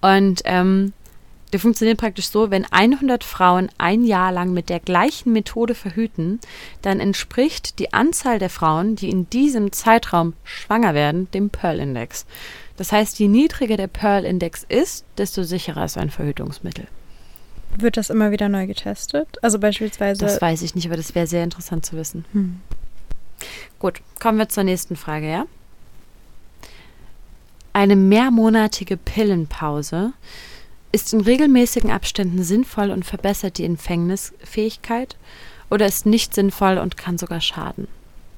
und 0.00 0.42
ähm, 0.44 0.92
der 1.52 1.60
funktioniert 1.60 1.98
praktisch 1.98 2.28
so, 2.28 2.50
wenn 2.50 2.66
100 2.70 3.24
Frauen 3.24 3.70
ein 3.78 4.04
Jahr 4.04 4.32
lang 4.32 4.52
mit 4.52 4.68
der 4.68 4.80
gleichen 4.80 5.32
Methode 5.32 5.74
verhüten, 5.74 6.40
dann 6.82 7.00
entspricht 7.00 7.78
die 7.78 7.94
Anzahl 7.94 8.38
der 8.38 8.50
Frauen, 8.50 8.96
die 8.96 9.08
in 9.08 9.30
diesem 9.30 9.72
Zeitraum 9.72 10.34
schwanger 10.44 10.94
werden, 10.94 11.30
dem 11.32 11.48
Pearl-Index. 11.48 12.26
Das 12.76 12.92
heißt, 12.92 13.18
je 13.18 13.28
niedriger 13.28 13.76
der 13.76 13.88
Pearl-Index 13.88 14.64
ist, 14.68 15.04
desto 15.16 15.42
sicherer 15.42 15.86
ist 15.86 15.96
ein 15.96 16.10
Verhütungsmittel. 16.10 16.86
Wird 17.76 17.96
das 17.96 18.10
immer 18.10 18.30
wieder 18.30 18.48
neu 18.48 18.66
getestet? 18.66 19.28
Also 19.42 19.58
beispielsweise. 19.58 20.24
Das 20.24 20.40
weiß 20.40 20.62
ich 20.62 20.74
nicht, 20.74 20.86
aber 20.86 20.96
das 20.96 21.14
wäre 21.14 21.26
sehr 21.26 21.44
interessant 21.44 21.84
zu 21.86 21.96
wissen. 21.96 22.24
Hm. 22.32 22.60
Gut, 23.78 24.00
kommen 24.20 24.38
wir 24.38 24.48
zur 24.48 24.64
nächsten 24.64 24.96
Frage, 24.96 25.30
ja? 25.30 25.46
Eine 27.72 27.94
mehrmonatige 27.94 28.96
Pillenpause 28.96 30.12
ist 30.90 31.12
in 31.12 31.20
regelmäßigen 31.20 31.90
Abständen 31.90 32.42
sinnvoll 32.42 32.90
und 32.90 33.04
verbessert 33.04 33.58
die 33.58 33.64
Empfängnisfähigkeit 33.64 35.16
oder 35.70 35.86
ist 35.86 36.06
nicht 36.06 36.34
sinnvoll 36.34 36.78
und 36.78 36.96
kann 36.96 37.18
sogar 37.18 37.40
schaden? 37.40 37.86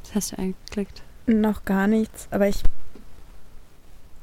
Was 0.04 0.14
hast 0.14 0.32
du 0.32 0.38
eingeklickt? 0.38 1.02
Noch 1.26 1.64
gar 1.64 1.86
nichts, 1.86 2.28
aber 2.30 2.48
ich 2.48 2.62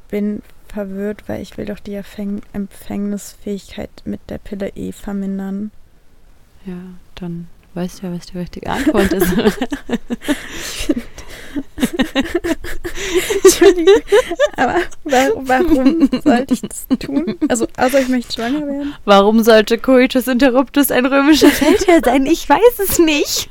bin 0.09 0.41
verwirrt, 0.71 1.23
weil 1.27 1.41
ich 1.41 1.57
will 1.57 1.65
doch 1.65 1.79
die 1.79 1.95
Empfäng 1.95 2.41
Empfängnisfähigkeit 2.53 3.89
mit 4.05 4.21
der 4.29 4.37
Pille 4.37 4.69
eh 4.75 4.91
vermindern. 4.91 5.71
Ja, 6.65 6.77
dann 7.15 7.47
weißt 7.73 8.01
du 8.01 8.07
ja, 8.07 8.13
was 8.13 8.25
die 8.27 8.37
richtige 8.37 8.69
Antwort 8.69 9.13
ist. 9.13 9.31
Entschuldigung, 13.43 14.01
aber 14.55 14.75
wa 15.03 15.29
warum 15.35 16.09
sollte 16.23 16.53
ich 16.53 16.61
das 16.61 16.87
tun? 16.99 17.37
Also, 17.47 17.67
außer 17.77 18.01
ich 18.01 18.09
möchte 18.09 18.33
schwanger 18.33 18.65
werden. 18.67 18.95
Warum 19.05 19.43
sollte 19.43 19.77
Coitus 19.77 20.27
Interruptus 20.27 20.91
ein 20.91 21.05
römischer 21.05 21.49
Feldherr 21.49 22.01
sein? 22.03 22.25
Ich 22.25 22.47
weiß 22.49 22.79
es 22.79 22.99
nicht. 22.99 23.49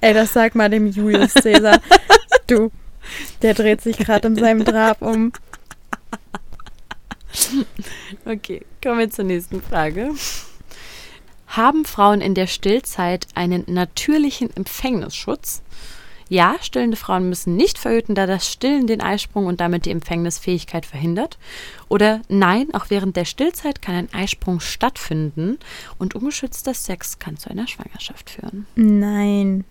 Ey, 0.00 0.14
das 0.14 0.32
sag 0.32 0.54
mal 0.54 0.70
dem 0.70 0.88
Julius 0.88 1.34
Caesar. 1.34 1.80
Du, 2.46 2.70
der 3.42 3.54
dreht 3.54 3.80
sich 3.80 3.98
gerade 3.98 4.28
in 4.28 4.36
seinem 4.36 4.64
Drab 4.64 5.02
um. 5.02 5.32
Okay, 8.24 8.64
kommen 8.82 8.98
wir 8.98 9.10
zur 9.10 9.24
nächsten 9.24 9.62
Frage. 9.62 10.10
Haben 11.46 11.84
Frauen 11.84 12.20
in 12.20 12.34
der 12.34 12.46
Stillzeit 12.46 13.26
einen 13.34 13.64
natürlichen 13.66 14.54
Empfängnisschutz? 14.54 15.62
Ja, 16.28 16.54
stillende 16.60 16.96
Frauen 16.96 17.28
müssen 17.28 17.56
nicht 17.56 17.76
verhüten, 17.76 18.14
da 18.14 18.24
das 18.24 18.48
Stillen 18.48 18.86
den 18.86 19.00
Eisprung 19.00 19.46
und 19.46 19.60
damit 19.60 19.84
die 19.84 19.90
Empfängnisfähigkeit 19.90 20.86
verhindert. 20.86 21.38
Oder 21.88 22.20
nein, 22.28 22.72
auch 22.72 22.86
während 22.88 23.16
der 23.16 23.24
Stillzeit 23.24 23.82
kann 23.82 23.96
ein 23.96 24.14
Eisprung 24.14 24.60
stattfinden 24.60 25.58
und 25.98 26.14
ungeschützter 26.14 26.72
Sex 26.72 27.18
kann 27.18 27.36
zu 27.36 27.50
einer 27.50 27.66
Schwangerschaft 27.66 28.30
führen. 28.30 28.66
Nein, 28.76 29.64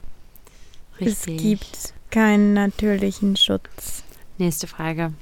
Richtig. 0.99 1.37
es 1.37 1.41
gibt 1.41 1.93
keinen 2.11 2.51
natürlichen 2.51 3.37
Schutz. 3.37 4.03
Nächste 4.37 4.67
Frage. 4.67 5.13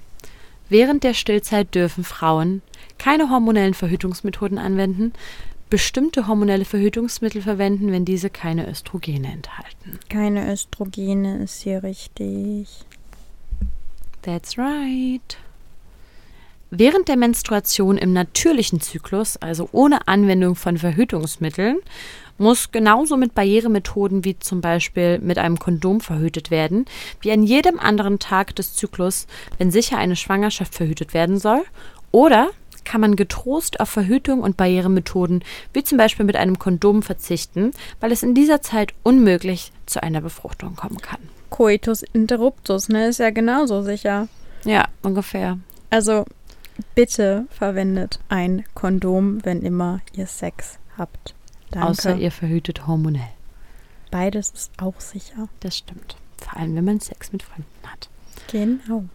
Während 0.69 1.03
der 1.03 1.13
Stillzeit 1.13 1.73
dürfen 1.75 2.03
Frauen 2.03 2.61
keine 2.97 3.29
hormonellen 3.29 3.73
Verhütungsmethoden 3.73 4.57
anwenden, 4.57 5.13
bestimmte 5.69 6.27
hormonelle 6.27 6.65
Verhütungsmittel 6.65 7.41
verwenden, 7.41 7.91
wenn 7.91 8.05
diese 8.05 8.29
keine 8.29 8.67
Östrogene 8.69 9.31
enthalten. 9.31 9.99
Keine 10.09 10.51
Östrogene 10.51 11.43
ist 11.43 11.61
hier 11.61 11.83
richtig. 11.83 12.67
That's 14.21 14.57
right. 14.57 15.37
Während 16.69 17.07
der 17.07 17.15
Menstruation 17.15 17.97
im 17.97 18.11
natürlichen 18.11 18.81
Zyklus, 18.81 19.37
also 19.37 19.69
ohne 19.71 20.07
Anwendung 20.07 20.55
von 20.55 20.77
Verhütungsmitteln, 20.77 21.77
muss 22.37 22.71
genauso 22.71 23.17
mit 23.17 23.33
Barrieremethoden 23.35 24.23
wie 24.23 24.37
zum 24.39 24.61
Beispiel 24.61 25.19
mit 25.19 25.37
einem 25.37 25.59
Kondom 25.59 26.01
verhütet 26.01 26.51
werden, 26.51 26.85
wie 27.21 27.31
an 27.31 27.43
jedem 27.43 27.79
anderen 27.79 28.19
Tag 28.19 28.55
des 28.55 28.75
Zyklus, 28.75 29.27
wenn 29.57 29.71
sicher 29.71 29.97
eine 29.97 30.15
Schwangerschaft 30.15 30.75
verhütet 30.75 31.13
werden 31.13 31.37
soll, 31.37 31.63
oder 32.11 32.49
kann 32.87 33.01
man 33.01 33.17
getrost 33.17 33.81
auf 33.81 33.89
Verhütung 33.89 34.41
und 34.41 34.55
Barrieremethoden 34.55 35.43
wie 35.73 35.83
zum 35.83 35.97
Beispiel 35.97 36.25
mit 36.25 36.37
einem 36.37 36.57
Kondom 36.57 37.03
verzichten, 37.03 37.71
weil 37.99 38.13
es 38.13 38.23
in 38.23 38.33
dieser 38.33 38.61
Zeit 38.61 38.93
unmöglich 39.03 39.73
zu 39.85 40.01
einer 40.01 40.21
Befruchtung 40.21 40.75
kommen 40.75 40.99
kann. 40.99 41.19
Coitus 41.49 42.03
interruptus, 42.03 42.87
ne, 42.87 43.07
ist 43.07 43.19
ja 43.19 43.29
genauso 43.29 43.81
sicher. 43.81 44.27
Ja, 44.63 44.85
ungefähr. 45.01 45.59
Also 45.89 46.25
bitte 46.95 47.45
verwendet 47.49 48.19
ein 48.29 48.63
Kondom, 48.73 49.43
wenn 49.43 49.61
immer 49.61 50.01
ihr 50.13 50.27
Sex 50.27 50.79
habt. 50.97 51.35
Danke. 51.71 51.87
Außer 51.87 52.15
ihr 52.17 52.31
verhütet 52.31 52.87
hormonell. 52.87 53.29
Beides 54.11 54.51
ist 54.51 54.71
auch 54.77 54.99
sicher. 54.99 55.49
Das 55.59 55.77
stimmt. 55.77 56.15
Vor 56.37 56.57
allem, 56.57 56.75
wenn 56.75 56.85
man 56.85 56.99
Sex 56.99 57.31
mit 57.31 57.43
Fremden 57.43 57.87
hat. 57.87 58.09
Genau. 58.51 59.05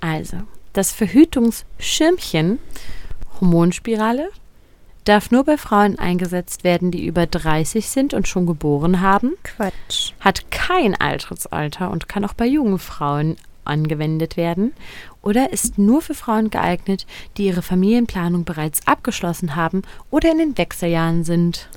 Also, 0.00 0.36
das 0.74 0.92
Verhütungsschirmchen, 0.92 2.58
Hormonspirale, 3.40 4.28
darf 5.04 5.30
nur 5.30 5.44
bei 5.44 5.56
Frauen 5.56 5.98
eingesetzt 5.98 6.62
werden, 6.62 6.90
die 6.90 7.06
über 7.06 7.26
30 7.26 7.88
sind 7.88 8.12
und 8.12 8.28
schon 8.28 8.44
geboren 8.44 9.00
haben, 9.00 9.32
Quatsch. 9.44 10.12
hat 10.20 10.50
kein 10.50 10.94
Eintrittsalter 10.94 11.90
und 11.90 12.06
kann 12.06 12.26
auch 12.26 12.34
bei 12.34 12.44
jungen 12.44 12.78
Frauen 12.78 13.36
angewendet 13.64 14.36
werden 14.36 14.74
oder 15.24 15.52
ist 15.52 15.78
nur 15.78 16.02
für 16.02 16.14
Frauen 16.14 16.50
geeignet, 16.50 17.06
die 17.36 17.46
ihre 17.46 17.62
Familienplanung 17.62 18.44
bereits 18.44 18.86
abgeschlossen 18.86 19.56
haben 19.56 19.82
oder 20.10 20.30
in 20.30 20.38
den 20.38 20.58
Wechseljahren 20.58 21.24
sind. 21.24 21.68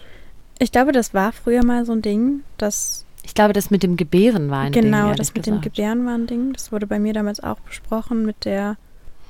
Ich 0.60 0.72
glaube, 0.72 0.92
das 0.92 1.14
war 1.14 1.32
früher 1.32 1.64
mal 1.64 1.86
so 1.86 1.94
ein 1.94 2.02
Ding, 2.02 2.42
das 2.58 3.06
Ich 3.24 3.34
glaube, 3.34 3.54
das 3.54 3.70
mit 3.70 3.84
dem 3.84 3.96
Gebären 3.96 4.50
war 4.50 4.60
ein 4.62 4.72
Ding. 4.72 4.84
genau, 4.84 5.14
das 5.14 5.34
mit 5.34 5.46
dem 5.46 5.62
gesagt. 5.62 5.76
Gebären 5.76 6.06
war 6.06 6.16
ein 6.16 6.28
Ding. 6.28 6.54
Das 6.54 6.72
wurde 6.72 6.88
bei 6.88 7.00
mir 7.00 7.14
damals 7.14 7.40
auch 7.40 7.60
besprochen 7.60 8.26
mit 8.26 8.46
der 8.46 8.78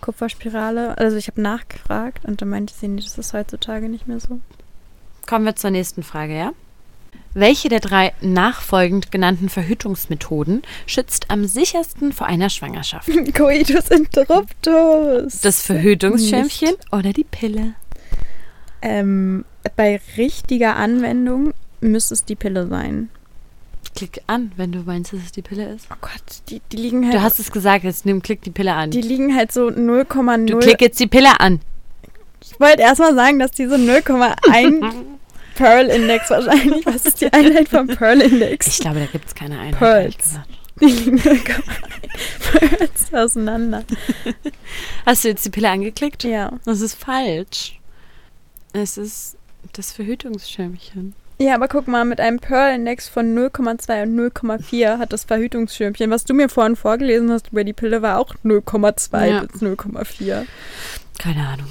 Kupferspirale. 0.02 0.98
Also 0.98 1.18
ich 1.18 1.28
habe 1.28 1.42
nachgefragt 1.42 2.26
und 2.26 2.42
dann 2.42 2.50
meinte 2.50 2.74
sie, 2.74 2.88
nee, 2.88 3.02
das 3.02 3.18
ist 3.18 3.34
heutzutage 3.34 3.90
nicht 3.90 4.08
mehr 4.08 4.20
so. 4.20 4.40
Kommen 5.26 5.46
wir 5.46 5.56
zur 5.56 5.72
nächsten 5.72 6.04
Frage, 6.04 6.38
ja? 6.38 6.54
Welche 7.40 7.70
der 7.70 7.82
drei 7.82 8.14
nachfolgend 8.20 9.12
genannten 9.12 9.48
Verhütungsmethoden 9.48 10.64
schützt 10.88 11.30
am 11.30 11.46
sichersten 11.46 12.12
vor 12.12 12.26
einer 12.26 12.50
Schwangerschaft? 12.50 13.08
Coitus 13.36 13.90
interruptus. 13.90 15.42
Das 15.42 15.62
Verhütungsschirmchen 15.62 16.74
oder 16.92 17.14
die 17.14 17.26
Pille? 17.26 17.76
Ähm, 18.82 19.46
bei 19.76 20.02
richtiger 20.18 20.78
Anwendung 20.78 21.54
müsste 21.80 22.16
es 22.16 22.26
die 22.26 22.36
Pille 22.36 22.66
sein. 22.66 23.10
Klick 23.96 24.24
an, 24.26 24.52
wenn 24.56 24.72
du 24.72 24.80
meinst, 24.80 25.14
dass 25.14 25.20
es 25.20 25.32
die 25.32 25.44
Pille 25.44 25.70
ist. 25.76 25.88
Oh 25.92 25.98
Gott, 26.02 26.42
die, 26.50 26.60
die 26.72 26.78
liegen 26.78 27.06
halt. 27.06 27.14
Du 27.14 27.22
hast 27.22 27.40
es 27.40 27.52
gesagt, 27.52 27.84
jetzt 27.84 28.04
nimm, 28.08 28.24
klick 28.24 28.42
die 28.42 28.52
Pille 28.52 28.74
an. 28.74 28.90
die 28.90 29.02
liegen 29.02 29.36
halt 29.36 29.52
so 29.52 29.68
0,0. 29.68 30.46
du 30.48 30.58
klick 30.58 30.82
jetzt 30.82 31.00
die 31.00 31.06
Pille 31.06 31.40
an. 31.40 31.60
Ich 32.42 32.60
wollte 32.60 32.82
erstmal 32.82 33.14
sagen, 33.14 33.38
dass 33.38 33.52
diese 33.52 33.76
0,1 33.76 34.92
Pearl-Index 35.58 36.30
wahrscheinlich. 36.30 36.86
Was 36.86 37.06
ist 37.06 37.22
die 37.22 37.32
Einheit 37.34 37.68
vom 37.70 37.88
Pearl-Index? 37.88 38.68
Ich 38.68 38.78
glaube, 38.80 39.00
da 39.00 39.06
gibt 39.08 39.26
es 39.28 39.36
keine 39.36 39.60
Einheit. 39.60 39.78
Pearls. 39.80 40.40
Die 40.80 40.86
liegen 40.86 41.18
0,1 41.18 41.62
Pearls 42.52 43.14
auseinander. 43.14 43.84
Hast 45.06 45.24
du 45.24 45.30
jetzt 45.30 45.44
die 45.46 45.50
Pille 45.50 45.70
angeklickt? 45.70 46.24
Ja. 46.24 46.54
Das 46.66 46.82
ist 46.82 46.94
falsch. 46.96 47.80
Es 48.74 48.98
ist 48.98 49.38
das 49.74 49.92
Verhütungsschirmchen. 49.92 51.14
Ja, 51.40 51.54
aber 51.56 51.68
guck 51.68 51.88
mal, 51.88 52.04
mit 52.06 52.20
einem 52.20 52.40
Pearl-Index 52.40 53.10
von 53.10 53.36
0,2 53.38 54.04
und 54.04 54.16
0,4 54.20 54.98
hat 54.98 55.14
das 55.14 55.24
Verhütungsschirmchen, 55.24 56.10
was 56.10 56.26
du 56.26 56.34
mir 56.34 56.50
vorhin 56.50 56.76
vorgelesen 56.76 57.32
hast 57.32 57.52
über 57.52 57.64
die 57.64 57.74
Pille, 57.74 58.02
war 58.02 58.18
auch 58.20 58.34
0,2 58.44 59.26
Ja. 59.28 59.44
bis 59.44 59.62
0,4. 59.62 60.46
Keine 61.20 61.48
Ahnung. 61.48 61.68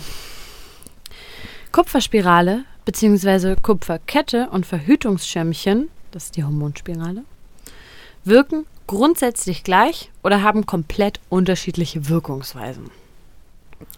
Kupferspirale 1.72 2.64
bzw. 2.87 3.57
Kupferkette 3.61 4.49
und 4.51 4.64
Verhütungsschirmchen, 4.64 5.89
das 6.12 6.24
ist 6.26 6.37
die 6.37 6.45
Hormonspirale, 6.45 7.24
wirken 8.24 8.64
grundsätzlich 8.87 9.62
gleich 9.64 10.11
oder 10.24 10.43
haben 10.43 10.64
komplett 10.64 11.20
unterschiedliche 11.28 12.09
Wirkungsweisen. 12.09 12.91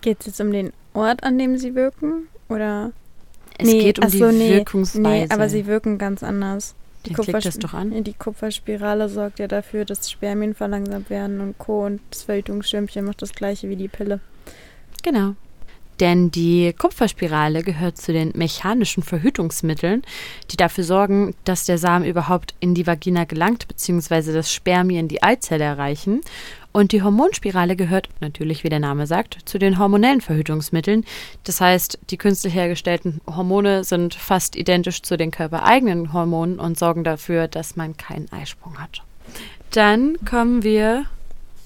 Geht 0.00 0.20
es 0.20 0.26
jetzt 0.26 0.40
um 0.40 0.50
den 0.50 0.72
Ort, 0.94 1.22
an 1.22 1.38
dem 1.38 1.56
sie 1.58 1.76
wirken? 1.76 2.26
Oder? 2.48 2.90
Es 3.58 3.66
Nee, 3.66 3.80
geht 3.82 3.98
um 3.98 4.06
ach 4.06 4.10
die 4.10 4.22
nee, 4.22 4.56
Wirkungsweise. 4.56 5.00
Nee, 5.00 5.26
aber 5.30 5.48
sie 5.48 5.66
wirken 5.66 5.98
ganz 5.98 6.22
anders. 6.22 6.74
Die, 7.06 7.14
Kupfersp- 7.14 7.60
doch 7.60 7.74
an. 7.74 8.02
Die 8.04 8.12
Kupferspirale 8.12 9.08
sorgt 9.08 9.38
ja 9.38 9.46
dafür, 9.46 9.84
dass 9.84 10.10
Spermien 10.10 10.54
verlangsamt 10.54 11.10
werden 11.10 11.40
und 11.40 11.56
Co. 11.58 11.86
Und 11.86 12.00
das 12.10 12.24
Verhütungsschirmchen 12.24 13.04
macht 13.04 13.22
das 13.22 13.32
gleiche 13.32 13.68
wie 13.68 13.76
die 13.76 13.88
Pille. 13.88 14.20
Genau. 15.02 15.34
Denn 16.00 16.30
die 16.30 16.72
Kupferspirale 16.72 17.62
gehört 17.62 17.98
zu 17.98 18.12
den 18.12 18.32
mechanischen 18.36 19.02
Verhütungsmitteln, 19.02 20.02
die 20.50 20.56
dafür 20.56 20.84
sorgen, 20.84 21.34
dass 21.44 21.64
der 21.64 21.78
Samen 21.78 22.04
überhaupt 22.04 22.54
in 22.60 22.74
die 22.74 22.86
Vagina 22.86 23.24
gelangt, 23.24 23.66
beziehungsweise 23.66 24.32
das 24.32 24.52
Spermien 24.52 25.08
die 25.08 25.22
Eizelle 25.22 25.64
erreichen. 25.64 26.20
Und 26.70 26.92
die 26.92 27.02
Hormonspirale 27.02 27.74
gehört 27.74 28.08
natürlich, 28.20 28.62
wie 28.62 28.68
der 28.68 28.78
Name 28.78 29.06
sagt, 29.06 29.38
zu 29.46 29.58
den 29.58 29.78
hormonellen 29.78 30.20
Verhütungsmitteln. 30.20 31.04
Das 31.44 31.60
heißt, 31.60 31.98
die 32.10 32.18
künstlich 32.18 32.54
hergestellten 32.54 33.20
Hormone 33.26 33.82
sind 33.84 34.14
fast 34.14 34.54
identisch 34.54 35.02
zu 35.02 35.16
den 35.16 35.30
körpereigenen 35.30 36.12
Hormonen 36.12 36.60
und 36.60 36.78
sorgen 36.78 37.04
dafür, 37.04 37.48
dass 37.48 37.74
man 37.74 37.96
keinen 37.96 38.30
Eisprung 38.32 38.78
hat. 38.78 39.02
Dann 39.72 40.16
kommen 40.24 40.62
wir 40.62 41.06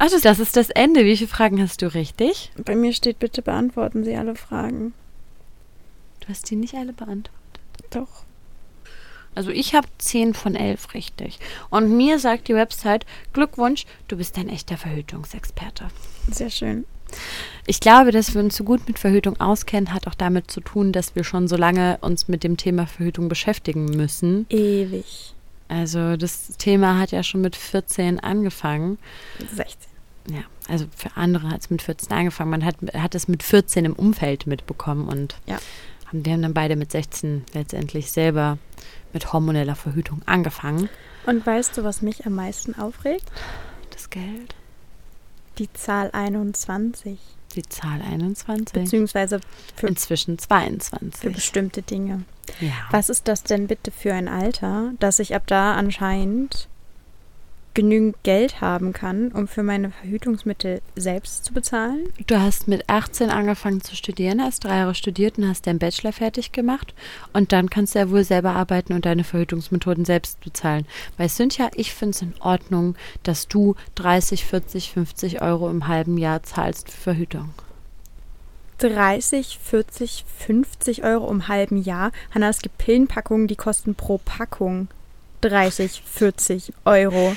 Das, 0.02 0.20
das 0.20 0.40
ist 0.40 0.56
das 0.56 0.70
Ende. 0.70 1.04
Wie 1.04 1.16
viele 1.16 1.28
Fragen 1.28 1.62
hast 1.62 1.80
du 1.80 1.94
richtig? 1.94 2.50
Bei 2.64 2.74
mir 2.74 2.92
steht, 2.92 3.20
bitte 3.20 3.40
beantworten 3.40 4.02
Sie 4.02 4.16
alle 4.16 4.34
Fragen. 4.34 4.94
Du 6.20 6.28
hast 6.28 6.50
die 6.50 6.56
nicht 6.56 6.74
alle 6.74 6.92
beantwortet. 6.92 7.30
Doch. 7.90 8.24
Also 9.34 9.50
ich 9.50 9.74
habe 9.74 9.86
10 9.98 10.34
von 10.34 10.56
11 10.56 10.94
richtig. 10.94 11.38
Und 11.70 11.96
mir 11.96 12.18
sagt 12.18 12.48
die 12.48 12.54
Website, 12.54 13.06
Glückwunsch, 13.32 13.86
du 14.08 14.16
bist 14.16 14.36
ein 14.38 14.48
echter 14.48 14.76
Verhütungsexperte. 14.76 15.88
Sehr 16.30 16.50
schön. 16.50 16.84
Ich 17.66 17.78
glaube, 17.78 18.10
dass 18.10 18.34
wir 18.34 18.42
uns 18.42 18.56
so 18.56 18.64
gut 18.64 18.88
mit 18.88 18.98
Verhütung 18.98 19.40
auskennen, 19.40 19.94
hat 19.94 20.06
auch 20.08 20.14
damit 20.14 20.50
zu 20.50 20.60
tun, 20.60 20.92
dass 20.92 21.14
wir 21.14 21.24
schon 21.24 21.46
so 21.46 21.56
lange 21.56 21.98
uns 22.00 22.26
mit 22.26 22.42
dem 22.42 22.56
Thema 22.56 22.86
Verhütung 22.86 23.28
beschäftigen 23.28 23.84
müssen. 23.84 24.46
Ewig. 24.50 25.34
Also 25.68 26.16
das 26.16 26.48
Thema 26.58 26.98
hat 26.98 27.12
ja 27.12 27.22
schon 27.22 27.40
mit 27.40 27.56
14 27.56 28.20
angefangen. 28.20 28.98
16. 29.38 29.91
Ja, 30.30 30.42
also 30.68 30.86
für 30.96 31.16
andere 31.16 31.50
hat 31.50 31.62
es 31.62 31.70
mit 31.70 31.82
14 31.82 32.12
angefangen. 32.12 32.50
Man 32.50 32.64
hat, 32.64 32.76
hat 32.94 33.14
es 33.14 33.28
mit 33.28 33.42
14 33.42 33.84
im 33.84 33.92
Umfeld 33.94 34.46
mitbekommen 34.46 35.08
und 35.08 35.36
Ja. 35.46 35.58
haben, 36.06 36.22
die 36.22 36.32
haben 36.32 36.42
dann 36.42 36.54
beide 36.54 36.76
mit 36.76 36.92
16 36.92 37.44
letztendlich 37.54 38.12
selber 38.12 38.58
mit 39.12 39.32
hormoneller 39.32 39.74
Verhütung 39.74 40.22
angefangen. 40.26 40.88
Und 41.26 41.44
weißt 41.44 41.76
du, 41.76 41.84
was 41.84 42.02
mich 42.02 42.24
am 42.26 42.34
meisten 42.34 42.74
aufregt? 42.78 43.30
Das 43.90 44.10
Geld. 44.10 44.54
Die 45.58 45.72
Zahl 45.72 46.10
21. 46.12 47.18
Die 47.54 47.62
Zahl 47.62 48.00
21. 48.00 48.72
Beziehungsweise 48.72 49.40
für, 49.76 49.86
Inzwischen 49.86 50.38
für 50.38 50.46
22. 50.48 51.32
bestimmte 51.32 51.82
Dinge. 51.82 52.22
Ja. 52.60 52.72
Was 52.90 53.08
ist 53.10 53.28
das 53.28 53.42
denn 53.42 53.66
bitte 53.66 53.90
für 53.90 54.14
ein 54.14 54.28
Alter, 54.28 54.92
dass 54.98 55.18
ich 55.18 55.34
ab 55.34 55.42
da 55.46 55.74
anscheinend 55.74 56.68
genügend 57.74 58.16
Geld 58.22 58.60
haben 58.60 58.92
kann, 58.92 59.32
um 59.32 59.48
für 59.48 59.62
meine 59.62 59.90
Verhütungsmittel 59.90 60.80
selbst 60.96 61.44
zu 61.44 61.52
bezahlen? 61.52 62.12
Du 62.26 62.40
hast 62.40 62.68
mit 62.68 62.88
18 62.88 63.30
angefangen 63.30 63.80
zu 63.80 63.94
studieren, 63.94 64.42
hast 64.42 64.64
drei 64.64 64.78
Jahre 64.78 64.94
studiert 64.94 65.38
und 65.38 65.48
hast 65.48 65.66
deinen 65.66 65.78
Bachelor 65.78 66.12
fertig 66.12 66.52
gemacht. 66.52 66.94
Und 67.32 67.52
dann 67.52 67.70
kannst 67.70 67.94
du 67.94 68.00
ja 68.00 68.10
wohl 68.10 68.24
selber 68.24 68.50
arbeiten 68.50 68.92
und 68.92 69.06
deine 69.06 69.24
Verhütungsmethoden 69.24 70.04
selbst 70.04 70.40
bezahlen. 70.40 70.86
Bei 71.16 71.28
Cynthia, 71.28 71.70
ich 71.74 71.94
finde 71.94 72.10
es 72.10 72.22
in 72.22 72.34
Ordnung, 72.40 72.96
dass 73.22 73.48
du 73.48 73.76
30, 73.94 74.44
40, 74.44 74.90
50 74.92 75.42
Euro 75.42 75.70
im 75.70 75.88
halben 75.88 76.18
Jahr 76.18 76.42
zahlst 76.42 76.90
für 76.90 77.12
Verhütung. 77.12 77.50
30, 78.78 79.58
40, 79.62 80.24
50 80.38 81.04
Euro 81.04 81.30
im 81.30 81.46
halben 81.46 81.80
Jahr. 81.80 82.10
Hanna, 82.34 82.48
es 82.48 82.62
gibt 82.62 82.78
Pillenpackungen, 82.78 83.46
die 83.46 83.54
kosten 83.54 83.94
pro 83.94 84.18
Packung 84.18 84.88
30, 85.42 86.02
40 86.04 86.72
Euro. 86.84 87.36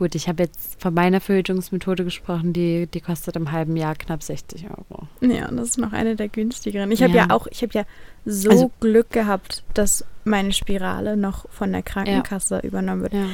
Gut, 0.00 0.14
ich 0.14 0.28
habe 0.28 0.44
jetzt 0.44 0.80
von 0.80 0.94
meiner 0.94 1.20
Verhütungsmethode 1.20 2.04
gesprochen, 2.04 2.54
die, 2.54 2.86
die 2.86 3.02
kostet 3.02 3.36
im 3.36 3.52
halben 3.52 3.76
Jahr 3.76 3.94
knapp 3.94 4.22
60 4.22 4.64
Euro. 4.70 5.06
Ja, 5.20 5.48
das 5.50 5.68
ist 5.68 5.78
noch 5.78 5.92
eine 5.92 6.16
der 6.16 6.30
günstigeren. 6.30 6.90
Ich 6.90 7.02
habe 7.02 7.12
Ja. 7.12 7.26
ja 7.28 7.34
auch, 7.36 7.46
ich 7.48 7.60
habe 7.60 7.72
ja 7.74 7.84
so 8.24 8.48
Also- 8.48 8.70
Glück 8.80 9.10
gehabt, 9.10 9.62
dass 9.74 10.06
meine 10.24 10.54
Spirale 10.54 11.18
noch 11.18 11.44
von 11.50 11.70
der 11.70 11.82
Krankenkasse 11.82 12.60
übernommen 12.60 13.02
wird. 13.02 13.12
Ja. 13.12 13.26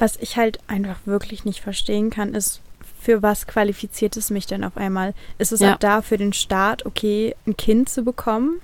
Was 0.00 0.16
ich 0.16 0.36
halt 0.36 0.58
einfach 0.66 0.96
wirklich 1.04 1.44
nicht 1.44 1.60
verstehen 1.60 2.10
kann, 2.10 2.34
ist, 2.34 2.60
für 3.00 3.22
was 3.22 3.46
qualifiziert 3.46 4.16
es 4.16 4.30
mich 4.30 4.46
denn 4.48 4.64
auf 4.64 4.76
einmal? 4.76 5.14
Ist 5.38 5.52
es 5.52 5.60
Ja. 5.60 5.74
ab 5.74 5.80
da 5.80 6.02
für 6.02 6.18
den 6.18 6.32
Staat 6.32 6.84
okay, 6.86 7.36
ein 7.46 7.56
Kind 7.56 7.88
zu 7.88 8.02
bekommen? 8.02 8.60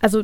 Also 0.00 0.22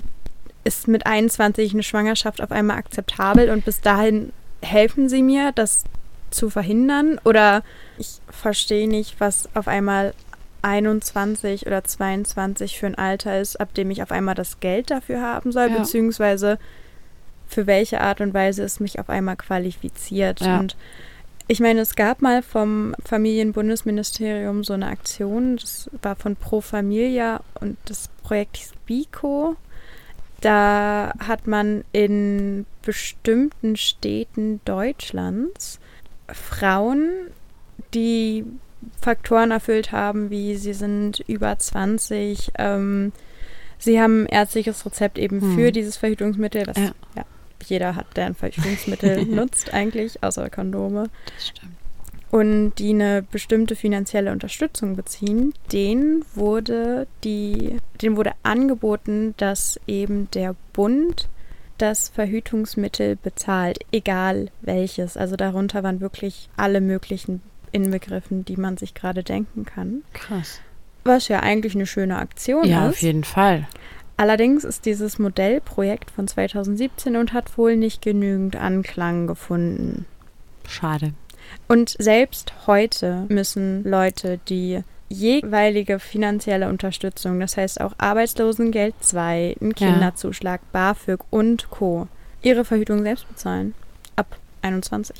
ist 0.64 0.88
mit 0.88 1.04
21 1.04 1.74
eine 1.74 1.82
Schwangerschaft 1.82 2.40
auf 2.40 2.50
einmal 2.50 2.78
akzeptabel 2.78 3.50
und 3.50 3.66
bis 3.66 3.82
dahin 3.82 4.32
helfen 4.62 5.10
sie 5.10 5.22
mir, 5.22 5.52
das 5.52 5.84
zu 6.30 6.50
verhindern? 6.50 7.20
Oder 7.24 7.62
ich 7.98 8.18
verstehe 8.28 8.88
nicht, 8.88 9.20
was 9.20 9.48
auf 9.54 9.68
einmal 9.68 10.14
21 10.62 11.66
oder 11.66 11.84
22 11.84 12.78
für 12.78 12.86
ein 12.86 12.96
Alter 12.96 13.40
ist, 13.40 13.60
ab 13.60 13.72
dem 13.74 13.90
ich 13.90 14.02
auf 14.02 14.10
einmal 14.10 14.34
das 14.34 14.60
Geld 14.60 14.90
dafür 14.90 15.20
haben 15.22 15.52
soll, 15.52 15.70
Ja. 15.70 15.78
beziehungsweise 15.78 16.58
für 17.48 17.66
welche 17.66 18.00
Art 18.00 18.20
und 18.20 18.34
Weise 18.34 18.64
es 18.64 18.80
mich 18.80 18.98
auf 18.98 19.08
einmal 19.08 19.36
qualifiziert. 19.36 20.40
Ja. 20.40 20.58
Und 20.58 20.76
ich 21.46 21.60
meine, 21.60 21.80
es 21.80 21.94
gab 21.94 22.22
mal 22.22 22.42
vom 22.42 22.96
Familienbundesministerium 23.04 24.64
so 24.64 24.72
eine 24.72 24.88
Aktion, 24.88 25.56
das 25.56 25.88
war 26.02 26.16
von 26.16 26.34
Pro 26.34 26.60
Familia 26.60 27.40
und 27.60 27.76
das 27.84 28.08
Projekt 28.24 28.56
hieß 28.56 28.72
BICO. 28.86 29.56
Da 30.40 31.12
hat 31.20 31.46
man 31.46 31.84
in 31.92 32.66
bestimmten 32.82 33.76
Städten 33.76 34.60
Deutschlands 34.64 35.78
Frauen, 36.32 37.08
die 37.94 38.44
Faktoren 39.00 39.50
erfüllt 39.50 39.92
haben, 39.92 40.30
wie 40.30 40.56
sie 40.56 40.74
sind 40.74 41.20
über 41.26 41.58
20, 41.58 42.52
ähm, 42.58 43.12
sie 43.78 44.00
haben 44.00 44.24
ein 44.24 44.26
ärztliches 44.26 44.84
Rezept 44.86 45.18
eben 45.18 45.40
Hm. 45.40 45.54
für 45.56 45.72
dieses 45.72 45.96
Verhütungsmittel, 45.96 46.66
was 46.66 46.76
Ja. 46.76 46.92
ja. 47.16 47.24
jeder 47.64 47.94
hat, 47.96 48.06
der 48.16 48.26
ein 48.26 48.34
Verhütungsmittel 48.34 49.24
nutzt 49.26 49.72
eigentlich, 49.72 50.22
außer 50.22 50.50
Kondome 50.50 51.08
Das 51.34 51.48
stimmt. 51.48 51.72
und 52.30 52.74
die 52.78 52.90
eine 52.90 53.22
bestimmte 53.22 53.76
finanzielle 53.76 54.30
Unterstützung 54.32 54.94
beziehen, 54.96 55.52
denen 55.72 56.24
wurde 56.34 57.06
die, 57.24 57.76
denen 58.02 58.16
wurde 58.16 58.32
angeboten, 58.42 59.34
dass 59.38 59.80
eben 59.86 60.30
der 60.32 60.54
Bund 60.72 61.28
das 61.78 62.08
Verhütungsmittel 62.08 63.16
bezahlt, 63.16 63.78
egal 63.92 64.48
welches. 64.62 65.16
Also 65.16 65.36
darunter 65.36 65.82
waren 65.82 66.00
wirklich 66.00 66.48
alle 66.56 66.80
möglichen 66.80 67.42
inbegriffen, 67.72 68.44
die 68.44 68.56
man 68.56 68.76
sich 68.76 68.94
gerade 68.94 69.22
denken 69.22 69.64
kann. 69.64 70.02
Krass. 70.12 70.60
Was 71.04 71.28
ja 71.28 71.40
eigentlich 71.40 71.74
eine 71.74 71.86
schöne 71.86 72.16
Aktion 72.18 72.64
Ja, 72.66 72.86
ist. 72.86 72.94
auf 72.96 73.02
jeden 73.02 73.24
Fall. 73.24 73.66
Allerdings 74.16 74.64
ist 74.64 74.86
dieses 74.86 75.18
Modellprojekt 75.18 76.10
von 76.10 76.26
2017 76.26 77.16
und 77.16 77.32
hat 77.32 77.58
wohl 77.58 77.76
nicht 77.76 78.00
genügend 78.02 78.56
Anklang 78.56 79.26
gefunden. 79.26 80.06
Schade. 80.66 81.12
Und 81.68 81.94
selbst 81.98 82.52
heute 82.66 83.26
müssen 83.28 83.84
Leute, 83.84 84.40
die 84.48 84.82
jeweilige 85.08 85.98
finanzielle 85.98 86.68
Unterstützung, 86.68 87.38
das 87.40 87.56
heißt 87.56 87.80
auch 87.80 87.92
Arbeitslosengeld 87.98 88.94
2, 89.00 89.56
einen 89.60 89.70
Ja. 89.78 89.90
Kinderzuschlag, 89.92 90.60
BAföG 90.72 91.20
und 91.30 91.70
Co., 91.70 92.08
ihre 92.42 92.64
Verhütung 92.64 93.02
selbst 93.02 93.28
bezahlen. 93.28 93.74
Ab 94.16 94.36
21 94.62 95.16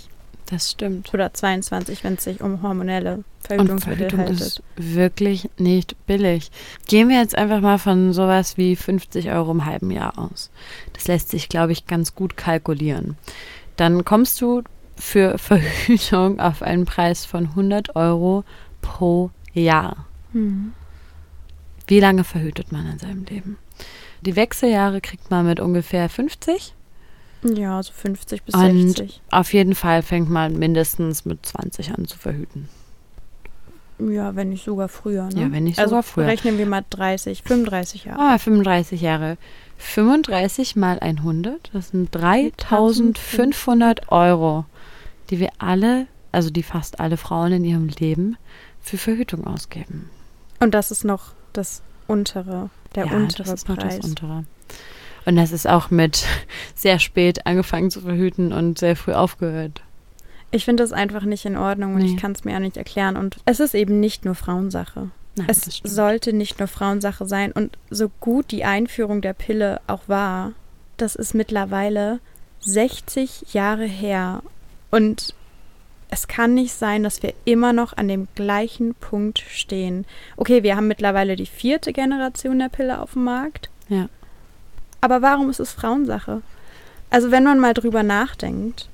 Das 0.47 0.70
stimmt. 0.72 1.12
oder 1.14 1.32
22, 1.32 2.03
wenn 2.05 2.14
es 2.14 2.24
sich 2.24 2.41
um 2.41 2.62
hormonelle 2.62 3.24
Verhütungsmittel 3.41 3.97
Verhütung 4.11 4.20
handelt. 4.20 4.41
ist 4.41 4.62
wirklich 4.76 5.49
nicht 5.59 5.95
billig. 6.07 6.51
Gehen 6.89 7.09
wir 7.09 7.18
jetzt 7.20 7.37
einfach 7.39 7.61
mal 7.61 7.78
von 7.78 8.12
sowas 8.12 8.57
wie 8.57 8.74
50 8.76 9.30
Euro 9.30 9.53
im 9.53 9.64
halben 9.66 9.91
Jahr 9.93 10.18
aus. 10.18 10.51
Das 10.95 11.07
lässt 11.09 11.28
sich, 11.30 11.49
glaube 11.49 11.72
ich, 11.72 11.87
ganz 11.87 12.14
gut 12.14 12.37
kalkulieren. 12.37 13.16
Dann 13.76 14.05
kommst 14.05 14.41
du 14.41 14.62
für 14.97 15.39
Verhütung 15.39 16.41
auf 16.41 16.62
einen 16.62 16.87
Preis 16.87 17.24
von 17.24 17.45
100 17.47 17.95
Euro 17.95 18.45
pro 18.82 19.30
Jahr. 19.61 20.07
Hm. 20.32 20.72
Wie 21.86 22.00
lange 22.00 22.24
verhütet 22.24 22.72
man 22.72 22.86
in 22.86 22.98
seinem 22.98 23.24
Leben? 23.24 23.59
Die 24.22 24.36
Wechseljahre 24.36 25.00
kriegt 25.00 25.30
man 25.30 25.46
mit 25.46 25.61
ungefähr 25.61 26.09
50. 26.09 26.74
Ja, 27.42 27.82
so 27.82 27.92
50 27.92 28.42
bis 28.42 28.54
Und 28.54 28.88
60. 28.96 29.20
auf 29.30 29.52
jeden 29.52 29.74
Fall 29.74 30.02
fängt 30.02 30.30
man 30.30 30.59
mindestens 30.59 31.24
mit 31.24 31.44
20 31.46 31.92
an 31.96 32.07
zu 32.07 32.18
verhüten. 32.18 32.68
Ja, 33.98 34.36
wenn 34.36 34.50
nicht 34.50 34.64
sogar 34.64 34.88
früher. 34.88 35.28
Ne? 35.32 35.42
Ja, 35.42 35.52
wenn 35.52 35.64
nicht 35.64 35.78
also 35.78 35.90
sogar 35.90 36.02
früher. 36.02 36.26
Rechnen 36.26 36.59
wir 36.59 36.66
mal 36.66 36.84
30, 36.90 37.42
35 37.42 38.04
Jahre. 38.07 38.20
Ah, 38.20 38.38
35 38.38 39.00
Jahre. 39.00 39.38
35 39.78 40.76
mal 40.76 40.98
100, 40.98 41.70
das 41.72 41.90
sind 41.90 42.14
3500 42.14 44.11
Euro, 44.11 44.64
die 45.30 45.38
wir 45.38 45.50
alle, 45.59 46.07
also 46.32 46.50
die 46.50 46.62
fast 46.62 47.00
alle 47.00 47.16
Frauen 47.16 47.52
in 47.52 47.64
ihrem 47.64 47.88
Leben 47.88 48.36
für 48.87 48.99
Verhütung 48.99 49.47
ausgeben. 49.47 50.11
Und 50.61 50.74
das 50.74 50.91
ist 50.91 51.05
noch 51.05 51.32
das 51.53 51.82
untere, 52.07 52.70
der 52.95 53.07
ja, 53.07 53.12
untere 53.16 53.45
das 53.45 53.53
ist 53.53 53.68
noch 53.68 53.76
Preis. 53.76 53.97
das 53.99 54.07
untere. 54.07 54.45
Und 55.24 55.37
das 55.37 55.51
ist 55.53 55.68
auch 55.68 55.91
mit 55.91 56.24
sehr 56.74 56.99
spät 56.99 57.47
angefangen 57.47 57.91
zu 57.91 58.01
verhüten 58.01 58.53
und 58.53 58.78
sehr 58.78 58.97
früh 58.97 59.12
aufgehört. 59.12 59.82
Ich 60.53 60.64
finde 60.64 60.84
das 60.84 60.93
einfach 60.93 61.22
nicht 61.22 61.45
in 61.45 61.57
Ordnung 61.57 61.95
und 61.95 62.03
Nee. 62.03 62.12
ich 62.14 62.16
kann 62.16 62.32
es 62.32 62.45
mir 62.45 62.55
auch 62.55 62.61
nicht 62.61 62.76
erklären. 62.76 63.16
Und 63.16 63.37
es 63.45 63.59
ist 63.61 63.74
eben 63.74 63.99
nicht 63.99 64.24
nur 64.24 64.37
Frauensache. 64.37 65.11
Nein, 65.34 65.47
es 65.51 65.80
sollte 65.82 66.32
nicht 66.32 66.61
nur 66.61 66.68
Frauensache 66.68 67.26
sein. 67.26 67.51
Und 67.53 67.76
so 67.91 68.09
gut 68.20 68.53
die 68.53 68.64
Einführung 68.64 69.20
der 69.20 69.34
Pille 69.34 69.80
auch 69.89 70.03
war, 70.07 70.53
das 70.97 71.16
ist 71.16 71.34
mittlerweile 71.34 72.20
60 72.61 73.53
Jahre 73.53 73.84
her. 73.84 74.43
Und 74.91 75.34
es 76.09 76.28
kann 76.28 76.54
nicht 76.54 76.72
sein, 76.72 77.02
dass 77.02 77.22
wir 77.22 77.34
immer 77.44 77.72
noch 77.72 77.96
an 77.96 78.09
dem 78.09 78.28
gleichen 78.34 78.94
Punkt 78.94 79.40
stehen. 79.40 80.04
Okay, 80.36 80.62
wir 80.62 80.76
haben 80.76 80.86
mittlerweile 80.88 81.36
die 81.36 81.46
vierte 81.46 81.92
Generation 81.92 82.59
der 82.59 82.68
Pille 82.68 83.00
auf 83.00 83.12
dem 83.14 83.24
Markt. 83.24 83.70
Ja. 83.88 84.09
Aber 85.00 85.22
warum 85.22 85.50
ist 85.50 85.61
es 85.61 85.72
Frauensache? 85.72 86.42
Also 87.11 87.30
wenn 87.30 87.44
man 87.44 87.59
mal 87.59 87.74
drüber 87.74 88.02
nachdenkt, 88.02 88.88